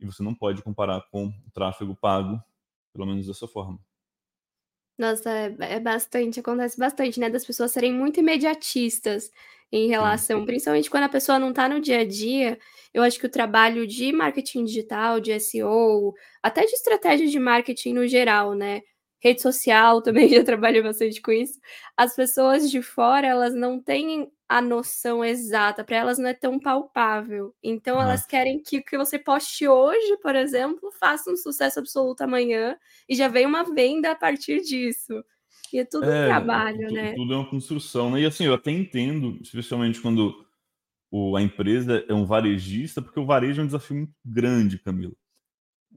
E 0.00 0.06
você 0.06 0.22
não 0.22 0.34
pode 0.34 0.62
comparar 0.62 1.02
com 1.10 1.26
o 1.26 1.50
tráfego 1.52 1.94
pago, 1.94 2.42
pelo 2.92 3.06
menos 3.06 3.26
dessa 3.26 3.46
forma. 3.46 3.78
Nossa, 4.98 5.30
é, 5.30 5.56
é 5.76 5.80
bastante, 5.80 6.40
acontece 6.40 6.78
bastante, 6.78 7.18
né, 7.18 7.30
das 7.30 7.44
pessoas 7.44 7.72
serem 7.72 7.92
muito 7.92 8.20
imediatistas 8.20 9.30
em 9.72 9.84
Sim. 9.84 9.88
relação, 9.88 10.44
principalmente 10.44 10.90
quando 10.90 11.04
a 11.04 11.08
pessoa 11.08 11.38
não 11.38 11.50
está 11.50 11.68
no 11.68 11.80
dia 11.80 12.00
a 12.00 12.04
dia. 12.06 12.58
Eu 12.92 13.02
acho 13.02 13.18
que 13.18 13.26
o 13.26 13.30
trabalho 13.30 13.86
de 13.86 14.12
marketing 14.12 14.64
digital, 14.64 15.18
de 15.20 15.32
SEO, 15.40 16.12
até 16.42 16.66
de 16.66 16.72
estratégia 16.72 17.26
de 17.28 17.38
marketing 17.38 17.94
no 17.94 18.06
geral, 18.06 18.54
né, 18.54 18.82
rede 19.22 19.40
social 19.40 20.02
também 20.02 20.28
já 20.28 20.44
trabalhei 20.44 20.82
bastante 20.82 21.20
com 21.22 21.32
isso. 21.32 21.58
As 21.96 22.14
pessoas 22.14 22.70
de 22.70 22.82
fora, 22.82 23.26
elas 23.26 23.54
não 23.54 23.80
têm 23.80 24.30
a 24.50 24.60
noção 24.60 25.24
exata, 25.24 25.84
para 25.84 25.96
elas 25.96 26.18
não 26.18 26.28
é 26.28 26.34
tão 26.34 26.58
palpável. 26.58 27.54
Então 27.62 28.00
É. 28.00 28.02
elas 28.02 28.26
querem 28.26 28.60
que 28.60 28.78
o 28.78 28.84
que 28.84 28.98
você 28.98 29.16
poste 29.16 29.68
hoje, 29.68 30.16
por 30.20 30.34
exemplo, 30.34 30.90
faça 30.98 31.30
um 31.30 31.36
sucesso 31.36 31.78
absoluto 31.78 32.22
amanhã 32.22 32.76
e 33.08 33.14
já 33.14 33.28
vem 33.28 33.46
uma 33.46 33.62
venda 33.72 34.10
a 34.10 34.16
partir 34.16 34.60
disso. 34.62 35.24
E 35.72 35.78
é 35.78 35.84
tudo 35.84 36.04
um 36.04 36.08
É, 36.08 36.24
trabalho, 36.24 36.88
tu- 36.88 36.94
né? 36.94 37.14
tudo 37.14 37.32
é 37.32 37.36
uma 37.36 37.48
construção, 37.48 38.10
né? 38.10 38.22
E 38.22 38.26
assim, 38.26 38.44
eu 38.44 38.54
até 38.54 38.72
entendo, 38.72 39.38
especialmente 39.40 40.00
quando 40.00 40.44
o, 41.10 41.36
a 41.36 41.42
empresa 41.42 42.04
é 42.08 42.14
um 42.14 42.26
varejista, 42.26 43.02
porque 43.02 43.20
o 43.20 43.26
varejo 43.26 43.60
é 43.60 43.64
um 43.64 43.66
desafio 43.66 43.96
muito 43.96 44.14
grande, 44.24 44.78
Camila. 44.78 45.14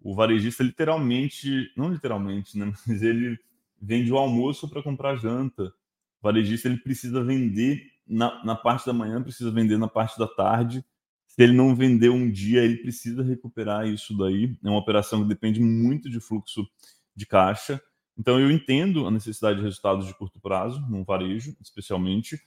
O 0.03 0.15
varejista 0.15 0.63
literalmente, 0.63 1.71
não 1.77 1.91
literalmente, 1.91 2.57
né? 2.57 2.73
Mas 2.87 3.01
ele 3.03 3.39
vende 3.81 4.11
o 4.11 4.17
almoço 4.17 4.69
para 4.69 4.83
comprar 4.83 5.15
janta. 5.17 5.65
O 5.65 6.23
varejista 6.23 6.67
ele 6.69 6.77
precisa 6.77 7.23
vender 7.23 7.92
na, 8.07 8.43
na 8.43 8.55
parte 8.55 8.85
da 8.85 8.93
manhã, 8.93 9.21
precisa 9.21 9.51
vender 9.51 9.77
na 9.77 9.87
parte 9.87 10.17
da 10.17 10.27
tarde. 10.27 10.83
Se 11.27 11.41
ele 11.41 11.53
não 11.53 11.75
vender 11.75 12.09
um 12.09 12.29
dia, 12.29 12.63
ele 12.63 12.77
precisa 12.77 13.23
recuperar 13.23 13.87
isso 13.87 14.15
daí. 14.17 14.55
É 14.63 14.69
uma 14.69 14.79
operação 14.79 15.21
que 15.23 15.29
depende 15.29 15.59
muito 15.59 16.09
de 16.09 16.19
fluxo 16.19 16.67
de 17.15 17.25
caixa. 17.25 17.81
Então 18.17 18.39
eu 18.39 18.51
entendo 18.51 19.07
a 19.07 19.11
necessidade 19.11 19.57
de 19.57 19.63
resultados 19.63 20.05
de 20.05 20.13
curto 20.13 20.39
prazo, 20.39 20.79
num 20.89 21.03
varejo, 21.03 21.55
especialmente. 21.61 22.39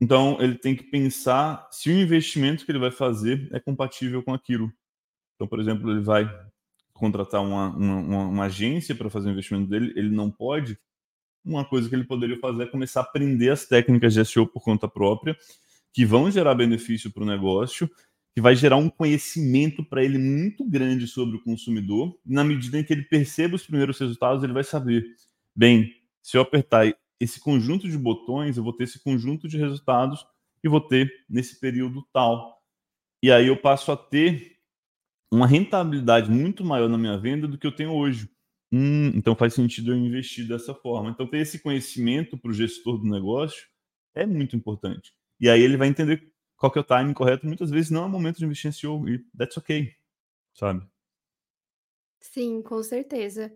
Então 0.00 0.36
ele 0.40 0.56
tem 0.56 0.76
que 0.76 0.84
pensar 0.84 1.66
se 1.70 1.88
o 1.88 1.98
investimento 1.98 2.64
que 2.64 2.72
ele 2.72 2.78
vai 2.78 2.90
fazer 2.90 3.48
é 3.52 3.60
compatível 3.60 4.22
com 4.22 4.34
aquilo. 4.34 4.70
Então, 5.34 5.48
por 5.48 5.58
exemplo, 5.58 5.90
ele 5.90 6.02
vai 6.02 6.28
contratar 6.92 7.42
uma, 7.42 7.68
uma, 7.74 8.24
uma 8.26 8.44
agência 8.44 8.94
para 8.94 9.10
fazer 9.10 9.28
o 9.28 9.32
investimento 9.32 9.68
dele, 9.68 9.92
ele 9.96 10.10
não 10.10 10.30
pode. 10.30 10.78
Uma 11.44 11.64
coisa 11.64 11.88
que 11.88 11.94
ele 11.94 12.04
poderia 12.04 12.38
fazer 12.38 12.62
é 12.62 12.66
começar 12.66 13.00
a 13.00 13.02
aprender 13.02 13.50
as 13.50 13.66
técnicas 13.66 14.14
de 14.14 14.24
SEO 14.24 14.46
por 14.46 14.62
conta 14.62 14.88
própria, 14.88 15.36
que 15.92 16.04
vão 16.04 16.30
gerar 16.30 16.54
benefício 16.54 17.12
para 17.12 17.22
o 17.22 17.26
negócio, 17.26 17.90
que 18.34 18.40
vai 18.40 18.56
gerar 18.56 18.76
um 18.76 18.88
conhecimento 18.88 19.84
para 19.84 20.02
ele 20.02 20.18
muito 20.18 20.64
grande 20.68 21.06
sobre 21.06 21.36
o 21.36 21.42
consumidor. 21.42 22.18
Na 22.24 22.42
medida 22.42 22.78
em 22.78 22.84
que 22.84 22.92
ele 22.92 23.02
perceba 23.02 23.54
os 23.54 23.66
primeiros 23.66 23.98
resultados, 23.98 24.42
ele 24.42 24.52
vai 24.52 24.64
saber: 24.64 25.04
bem, 25.54 25.92
se 26.22 26.36
eu 26.36 26.42
apertar 26.42 26.92
esse 27.20 27.38
conjunto 27.38 27.88
de 27.88 27.96
botões, 27.96 28.56
eu 28.56 28.64
vou 28.64 28.72
ter 28.72 28.84
esse 28.84 28.98
conjunto 28.98 29.46
de 29.46 29.56
resultados 29.58 30.26
e 30.62 30.68
vou 30.68 30.80
ter 30.80 31.12
nesse 31.28 31.60
período 31.60 32.02
tal. 32.12 32.62
E 33.22 33.30
aí 33.30 33.46
eu 33.46 33.56
passo 33.56 33.92
a 33.92 33.96
ter 33.96 34.56
uma 35.30 35.46
rentabilidade 35.46 36.30
muito 36.30 36.64
maior 36.64 36.88
na 36.88 36.98
minha 36.98 37.18
venda 37.18 37.46
do 37.46 37.58
que 37.58 37.66
eu 37.66 37.72
tenho 37.74 37.92
hoje. 37.92 38.28
Hum, 38.74 39.08
então 39.16 39.36
faz 39.36 39.54
sentido 39.54 39.92
eu 39.92 39.96
investir 39.98 40.48
dessa 40.48 40.74
forma. 40.74 41.10
Então 41.10 41.26
ter 41.28 41.38
esse 41.38 41.60
conhecimento 41.60 42.38
para 42.38 42.50
o 42.50 42.54
gestor 42.54 42.98
do 42.98 43.08
negócio 43.08 43.66
é 44.14 44.26
muito 44.26 44.56
importante. 44.56 45.12
E 45.40 45.48
aí 45.50 45.62
ele 45.62 45.76
vai 45.76 45.88
entender 45.88 46.32
qual 46.56 46.72
que 46.72 46.78
é 46.78 46.82
o 46.82 46.84
timing 46.84 47.14
correto. 47.14 47.46
Muitas 47.46 47.70
vezes 47.70 47.90
não 47.90 48.04
é 48.04 48.06
o 48.06 48.08
momento 48.10 48.38
de 48.38 48.44
investir 48.44 48.68
em 48.68 48.72
SEO 48.72 49.08
e 49.08 49.18
that's 49.36 49.56
okay, 49.58 49.92
sabe? 50.54 50.86
Sim, 52.20 52.62
com 52.62 52.82
certeza. 52.82 53.52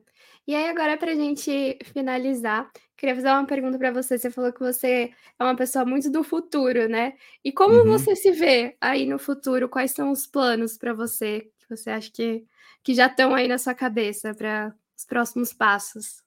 E 0.46 0.54
aí 0.54 0.68
agora 0.68 0.96
para 0.98 1.12
a 1.12 1.14
gente 1.14 1.78
finalizar, 1.84 2.70
queria 2.96 3.14
fazer 3.14 3.28
uma 3.28 3.46
pergunta 3.46 3.78
para 3.78 3.90
você, 3.90 4.18
você 4.18 4.30
falou 4.30 4.52
que 4.52 4.60
você 4.60 5.10
é 5.38 5.44
uma 5.44 5.56
pessoa 5.56 5.84
muito 5.86 6.10
do 6.10 6.22
futuro, 6.22 6.86
né, 6.88 7.14
e 7.42 7.50
como 7.52 7.72
Uhum. 7.72 7.86
você 7.86 8.14
se 8.14 8.30
vê 8.30 8.76
aí 8.80 9.06
no 9.06 9.18
futuro? 9.18 9.68
Quais 9.70 9.92
são 9.92 10.10
os 10.12 10.26
planos 10.26 10.76
para 10.76 10.92
você, 10.92 11.50
que 11.58 11.68
você 11.76 11.90
acha 11.90 12.10
que 12.12 12.46
que 12.82 12.94
já 12.94 13.06
estão 13.06 13.34
aí 13.34 13.48
na 13.48 13.58
sua 13.58 13.74
cabeça 13.74 14.34
para 14.34 14.74
os 14.98 15.04
próximos 15.04 15.52
passos? 15.52 16.22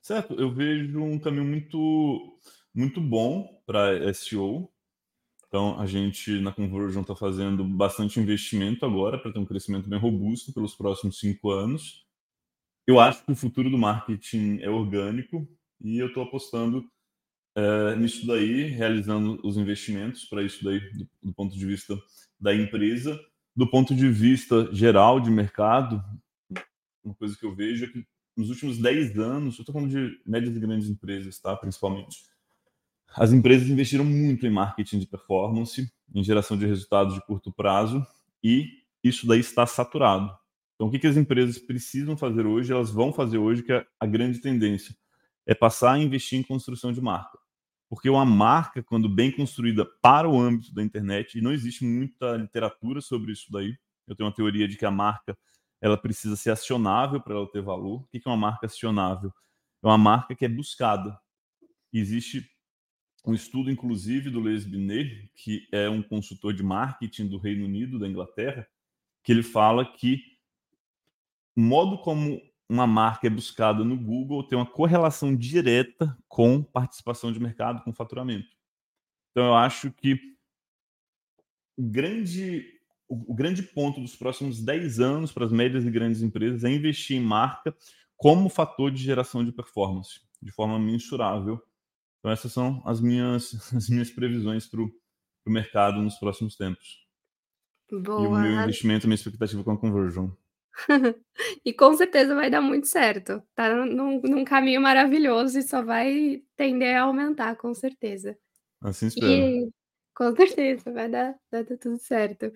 Certo, 0.00 0.32
eu 0.34 0.50
vejo 0.50 1.02
um 1.02 1.18
caminho 1.18 1.44
muito, 1.44 2.38
muito 2.74 3.00
bom 3.00 3.62
para 3.66 4.12
SEO. 4.14 4.72
Então, 5.46 5.78
a 5.78 5.86
gente 5.86 6.40
na 6.40 6.52
Conversion 6.52 7.02
está 7.02 7.14
fazendo 7.14 7.64
bastante 7.64 8.18
investimento 8.18 8.86
agora 8.86 9.18
para 9.18 9.32
ter 9.32 9.38
um 9.38 9.46
crescimento 9.46 9.88
bem 9.88 9.98
robusto 9.98 10.52
pelos 10.52 10.74
próximos 10.74 11.18
cinco 11.18 11.50
anos. 11.50 12.06
Eu 12.86 12.98
acho 12.98 13.24
que 13.24 13.32
o 13.32 13.36
futuro 13.36 13.70
do 13.70 13.76
marketing 13.76 14.60
é 14.60 14.70
orgânico 14.70 15.46
e 15.80 15.98
eu 15.98 16.08
estou 16.08 16.22
apostando 16.22 16.82
é, 17.54 17.96
nisso 17.96 18.26
daí, 18.26 18.64
realizando 18.68 19.38
os 19.44 19.58
investimentos 19.58 20.24
para 20.24 20.42
isso 20.42 20.64
daí, 20.64 20.80
do, 20.92 21.08
do 21.22 21.34
ponto 21.34 21.54
de 21.54 21.66
vista 21.66 21.94
da 22.40 22.54
empresa. 22.54 23.18
Do 23.54 23.68
ponto 23.68 23.94
de 23.94 24.08
vista 24.08 24.72
geral 24.72 25.20
de 25.20 25.30
mercado, 25.30 26.02
uma 27.08 27.14
coisa 27.14 27.36
que 27.36 27.44
eu 27.44 27.54
vejo 27.54 27.84
é 27.84 27.88
que 27.88 28.06
nos 28.36 28.50
últimos 28.50 28.78
10 28.78 29.18
anos, 29.18 29.56
eu 29.56 29.62
estou 29.62 29.72
falando 29.72 29.90
de 29.90 30.20
médias 30.24 30.56
e 30.56 30.60
grandes 30.60 30.88
empresas, 30.88 31.40
tá? 31.40 31.56
principalmente, 31.56 32.22
as 33.16 33.32
empresas 33.32 33.68
investiram 33.68 34.04
muito 34.04 34.46
em 34.46 34.50
marketing 34.50 35.00
de 35.00 35.06
performance, 35.06 35.90
em 36.14 36.22
geração 36.22 36.56
de 36.56 36.66
resultados 36.66 37.14
de 37.14 37.24
curto 37.24 37.52
prazo, 37.52 38.06
e 38.42 38.68
isso 39.02 39.26
daí 39.26 39.40
está 39.40 39.66
saturado. 39.66 40.30
Então, 40.74 40.86
o 40.86 40.90
que, 40.90 40.98
que 40.98 41.06
as 41.06 41.16
empresas 41.16 41.58
precisam 41.58 42.16
fazer 42.16 42.46
hoje? 42.46 42.72
Elas 42.72 42.90
vão 42.90 43.12
fazer 43.12 43.38
hoje, 43.38 43.62
que 43.62 43.72
é 43.72 43.84
a 43.98 44.06
grande 44.06 44.40
tendência, 44.40 44.94
é 45.44 45.54
passar 45.54 45.94
a 45.94 45.98
investir 45.98 46.38
em 46.38 46.42
construção 46.42 46.92
de 46.92 47.00
marca. 47.00 47.36
Porque 47.88 48.08
uma 48.08 48.24
marca, 48.24 48.82
quando 48.82 49.08
bem 49.08 49.32
construída 49.32 49.84
para 50.00 50.28
o 50.28 50.38
âmbito 50.38 50.72
da 50.72 50.84
internet, 50.84 51.36
e 51.36 51.40
não 51.40 51.52
existe 51.52 51.84
muita 51.84 52.36
literatura 52.36 53.00
sobre 53.00 53.32
isso 53.32 53.50
daí, 53.50 53.74
eu 54.06 54.14
tenho 54.14 54.28
uma 54.28 54.34
teoria 54.34 54.68
de 54.68 54.76
que 54.76 54.84
a 54.84 54.90
marca 54.90 55.36
ela 55.80 55.96
precisa 55.96 56.36
ser 56.36 56.50
acionável 56.50 57.20
para 57.20 57.34
ela 57.34 57.50
ter 57.50 57.62
valor. 57.62 58.02
O 58.02 58.06
que 58.06 58.20
é 58.24 58.30
uma 58.30 58.36
marca 58.36 58.66
acionável? 58.66 59.32
É 59.82 59.86
uma 59.86 59.98
marca 59.98 60.34
que 60.34 60.44
é 60.44 60.48
buscada. 60.48 61.18
Existe 61.92 62.50
um 63.24 63.34
estudo, 63.34 63.70
inclusive, 63.70 64.30
do 64.30 64.40
Les 64.40 64.64
Binet, 64.64 65.30
que 65.34 65.68
é 65.72 65.88
um 65.88 66.02
consultor 66.02 66.52
de 66.52 66.62
marketing 66.62 67.28
do 67.28 67.38
Reino 67.38 67.64
Unido, 67.64 67.98
da 67.98 68.08
Inglaterra, 68.08 68.66
que 69.22 69.32
ele 69.32 69.42
fala 69.42 69.84
que 69.84 70.22
o 71.56 71.60
modo 71.60 71.98
como 71.98 72.40
uma 72.68 72.86
marca 72.86 73.26
é 73.26 73.30
buscada 73.30 73.82
no 73.82 73.96
Google 73.96 74.46
tem 74.46 74.58
uma 74.58 74.66
correlação 74.66 75.34
direta 75.34 76.16
com 76.28 76.62
participação 76.62 77.32
de 77.32 77.40
mercado, 77.40 77.82
com 77.82 77.92
faturamento. 77.92 78.48
Então, 79.30 79.46
eu 79.46 79.54
acho 79.54 79.90
que 79.90 80.20
o 81.76 81.82
grande, 81.82 82.77
o, 83.08 83.34
grande 83.34 83.62
ponto 83.62 84.00
dos 84.00 84.14
próximos 84.14 84.62
10 84.62 85.00
anos 85.00 85.32
para 85.32 85.44
as 85.44 85.52
médias 85.52 85.84
e 85.84 85.90
grandes 85.90 86.22
empresas 86.22 86.64
é 86.64 86.70
investir 86.70 87.16
em 87.16 87.20
marca 87.20 87.74
como 88.16 88.48
fator 88.48 88.90
de 88.90 89.02
geração 89.02 89.44
de 89.44 89.52
performance, 89.52 90.20
de 90.42 90.52
forma 90.52 90.78
mensurável 90.78 91.62
então 92.18 92.30
essas 92.30 92.52
são 92.52 92.82
as 92.84 93.00
minhas, 93.00 93.52
as 93.74 93.88
minhas 93.88 94.10
previsões 94.10 94.66
para 94.66 94.82
o 94.82 94.90
mercado 95.46 96.02
nos 96.02 96.16
próximos 96.16 96.56
tempos. 96.56 97.06
Boa. 97.90 98.22
E 98.22 98.26
o 98.26 98.30
meu 98.30 98.62
investimento, 98.62 99.06
a 99.06 99.08
minha 99.08 99.14
expectativa 99.14 99.64
com 99.64 99.72
a 99.72 99.78
conversion. 99.78 100.30
e 101.64 101.72
com 101.72 101.94
certeza 101.94 102.34
vai 102.34 102.50
dar 102.50 102.60
muito 102.60 102.86
certo. 102.86 103.42
Tá 103.54 103.74
num, 103.74 104.20
num, 104.20 104.44
caminho 104.44 104.80
maravilhoso 104.80 105.58
e 105.58 105.62
só 105.62 105.82
vai 105.82 106.42
tender 106.54 106.96
a 106.96 107.02
aumentar, 107.02 107.56
com 107.56 107.74
certeza. 107.74 108.38
Assim 108.80 109.06
espero. 109.06 109.32
E, 109.32 109.70
com 110.18 110.34
certeza, 110.34 110.92
vai 110.92 111.08
dar, 111.08 111.36
vai 111.48 111.62
dar 111.62 111.76
tudo 111.76 111.96
certo. 111.96 112.52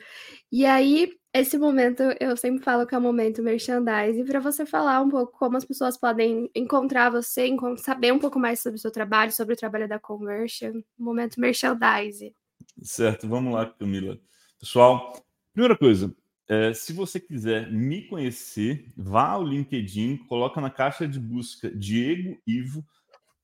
E 0.51 0.67
aí, 0.67 1.17
esse 1.33 1.57
momento, 1.57 2.03
eu 2.19 2.37
sempre 2.37 2.61
falo 2.61 2.85
que 2.85 2.93
é 2.93 2.99
o 2.99 3.01
momento 3.01 3.41
merchandising, 3.41 4.25
para 4.25 4.41
você 4.41 4.67
falar 4.67 5.01
um 5.01 5.09
pouco 5.09 5.39
como 5.39 5.57
as 5.57 5.65
pessoas 5.65 5.97
podem 5.97 6.51
encontrar 6.57 7.09
você, 7.09 7.49
saber 7.77 8.13
um 8.13 8.19
pouco 8.19 8.37
mais 8.37 8.59
sobre 8.59 8.79
o 8.79 8.81
seu 8.81 8.91
trabalho, 8.91 9.31
sobre 9.31 9.55
o 9.55 9.57
trabalho 9.57 9.89
da 9.89 10.01
Conversion, 10.01 10.83
momento 10.99 11.41
merchandising. 11.41 12.35
Certo, 12.83 13.29
vamos 13.29 13.55
lá, 13.55 13.65
Camila. 13.67 14.19
Pessoal, 14.59 15.13
primeira 15.53 15.79
coisa, 15.79 16.13
é, 16.49 16.75
se 16.75 16.93
você 16.93 17.21
quiser 17.21 17.71
me 17.71 18.09
conhecer, 18.09 18.93
vá 18.97 19.29
ao 19.31 19.45
LinkedIn, 19.45 20.17
coloca 20.27 20.61
na 20.61 20.69
caixa 20.69 21.07
de 21.07 21.21
busca 21.21 21.71
Diego 21.71 22.37
Ivo. 22.45 22.85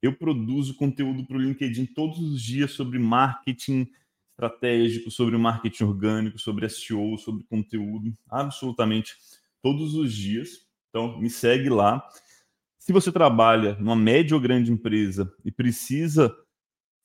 Eu 0.02 0.12
produzo 0.16 0.74
conteúdo 0.74 1.24
para 1.24 1.36
o 1.36 1.40
LinkedIn 1.40 1.86
todos 1.86 2.18
os 2.18 2.42
dias 2.42 2.72
sobre 2.72 2.98
marketing, 2.98 3.88
estratégico, 4.38 5.10
sobre 5.10 5.36
marketing 5.36 5.84
orgânico, 5.84 6.38
sobre 6.38 6.68
SEO, 6.68 7.18
sobre 7.18 7.42
conteúdo, 7.44 8.16
absolutamente 8.30 9.16
todos 9.60 9.96
os 9.96 10.14
dias. 10.14 10.64
Então, 10.88 11.18
me 11.18 11.28
segue 11.28 11.68
lá. 11.68 12.08
Se 12.78 12.92
você 12.92 13.10
trabalha 13.10 13.74
numa 13.74 13.96
média 13.96 14.36
ou 14.36 14.40
grande 14.40 14.70
empresa 14.70 15.28
e 15.44 15.50
precisa 15.50 16.32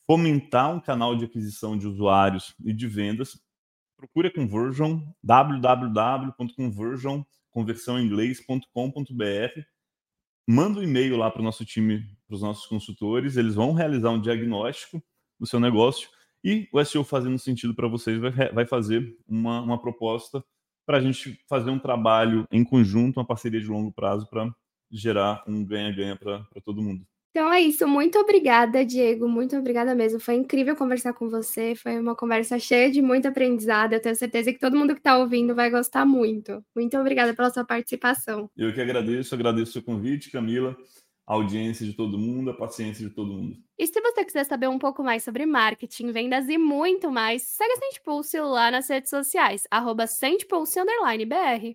fomentar 0.05 0.75
um 0.75 0.79
canal 0.79 1.15
de 1.15 1.25
aquisição 1.25 1.75
de 1.75 1.87
usuários 1.87 2.53
e 2.63 2.71
de 2.71 2.87
vendas, 2.87 3.41
procure 3.97 4.27
a 4.27 4.33
Conversion, 4.33 5.01
www.conversion, 5.23 7.23
Manda 10.45 10.79
um 10.79 10.83
e-mail 10.83 11.17
lá 11.17 11.31
para 11.31 11.41
o 11.41 11.43
nosso 11.43 11.65
time, 11.65 12.05
para 12.27 12.35
os 12.35 12.41
nossos 12.41 12.65
consultores, 12.67 13.37
eles 13.37 13.55
vão 13.55 13.73
realizar 13.73 14.09
um 14.09 14.21
diagnóstico 14.21 15.01
do 15.39 15.47
seu 15.47 15.59
negócio 15.59 16.09
e 16.43 16.67
o 16.71 16.83
SEO 16.83 17.03
fazendo 17.03 17.39
sentido 17.39 17.73
para 17.73 17.87
vocês 17.87 18.19
vai, 18.19 18.31
vai 18.51 18.65
fazer 18.65 19.15
uma, 19.27 19.61
uma 19.61 19.81
proposta 19.81 20.43
para 20.85 20.97
a 20.97 21.01
gente 21.01 21.39
fazer 21.47 21.69
um 21.69 21.79
trabalho 21.79 22.45
em 22.51 22.63
conjunto, 22.63 23.17
uma 23.17 23.25
parceria 23.25 23.61
de 23.61 23.67
longo 23.67 23.91
prazo 23.91 24.27
para 24.29 24.53
gerar 24.91 25.43
um 25.47 25.63
ganha-ganha 25.63 26.15
para 26.15 26.45
todo 26.63 26.81
mundo. 26.81 27.05
Então 27.31 27.51
é 27.51 27.61
isso. 27.61 27.87
Muito 27.87 28.19
obrigada, 28.19 28.85
Diego. 28.85 29.27
Muito 29.27 29.55
obrigada 29.57 29.95
mesmo. 29.95 30.19
Foi 30.19 30.35
incrível 30.35 30.75
conversar 30.75 31.13
com 31.13 31.29
você. 31.29 31.73
Foi 31.73 31.97
uma 31.97 32.15
conversa 32.15 32.59
cheia 32.59 32.91
de 32.91 33.01
muito 33.01 33.27
aprendizado. 33.27 33.93
Eu 33.93 33.99
tenho 33.99 34.15
certeza 34.15 34.53
que 34.53 34.59
todo 34.59 34.77
mundo 34.77 34.93
que 34.93 34.99
está 34.99 35.17
ouvindo 35.17 35.55
vai 35.55 35.71
gostar 35.71 36.05
muito. 36.05 36.63
Muito 36.75 36.95
obrigada 36.95 37.33
pela 37.33 37.49
sua 37.49 37.65
participação. 37.65 38.51
Eu 38.55 38.71
que 38.71 38.79
agradeço, 38.79 39.33
agradeço 39.33 39.71
o 39.71 39.73
seu 39.73 39.81
convite, 39.81 40.29
Camila 40.29 40.77
a 41.25 41.33
audiência 41.33 41.85
de 41.85 41.93
todo 41.93 42.17
mundo, 42.17 42.51
a 42.51 42.53
paciência 42.53 43.07
de 43.07 43.13
todo 43.13 43.33
mundo. 43.33 43.57
E 43.77 43.87
se 43.87 43.99
você 44.01 44.25
quiser 44.25 44.43
saber 44.43 44.67
um 44.67 44.77
pouco 44.77 45.03
mais 45.03 45.23
sobre 45.23 45.45
marketing, 45.45 46.11
vendas 46.11 46.47
e 46.49 46.57
muito 46.57 47.09
mais, 47.11 47.43
segue 47.43 47.71
a 47.71 47.77
Sente 47.77 48.01
Pulse 48.01 48.39
lá 48.39 48.69
nas 48.69 48.89
redes 48.89 49.09
sociais, 49.09 49.65
arroba 49.71 50.05
BR. 50.05 51.65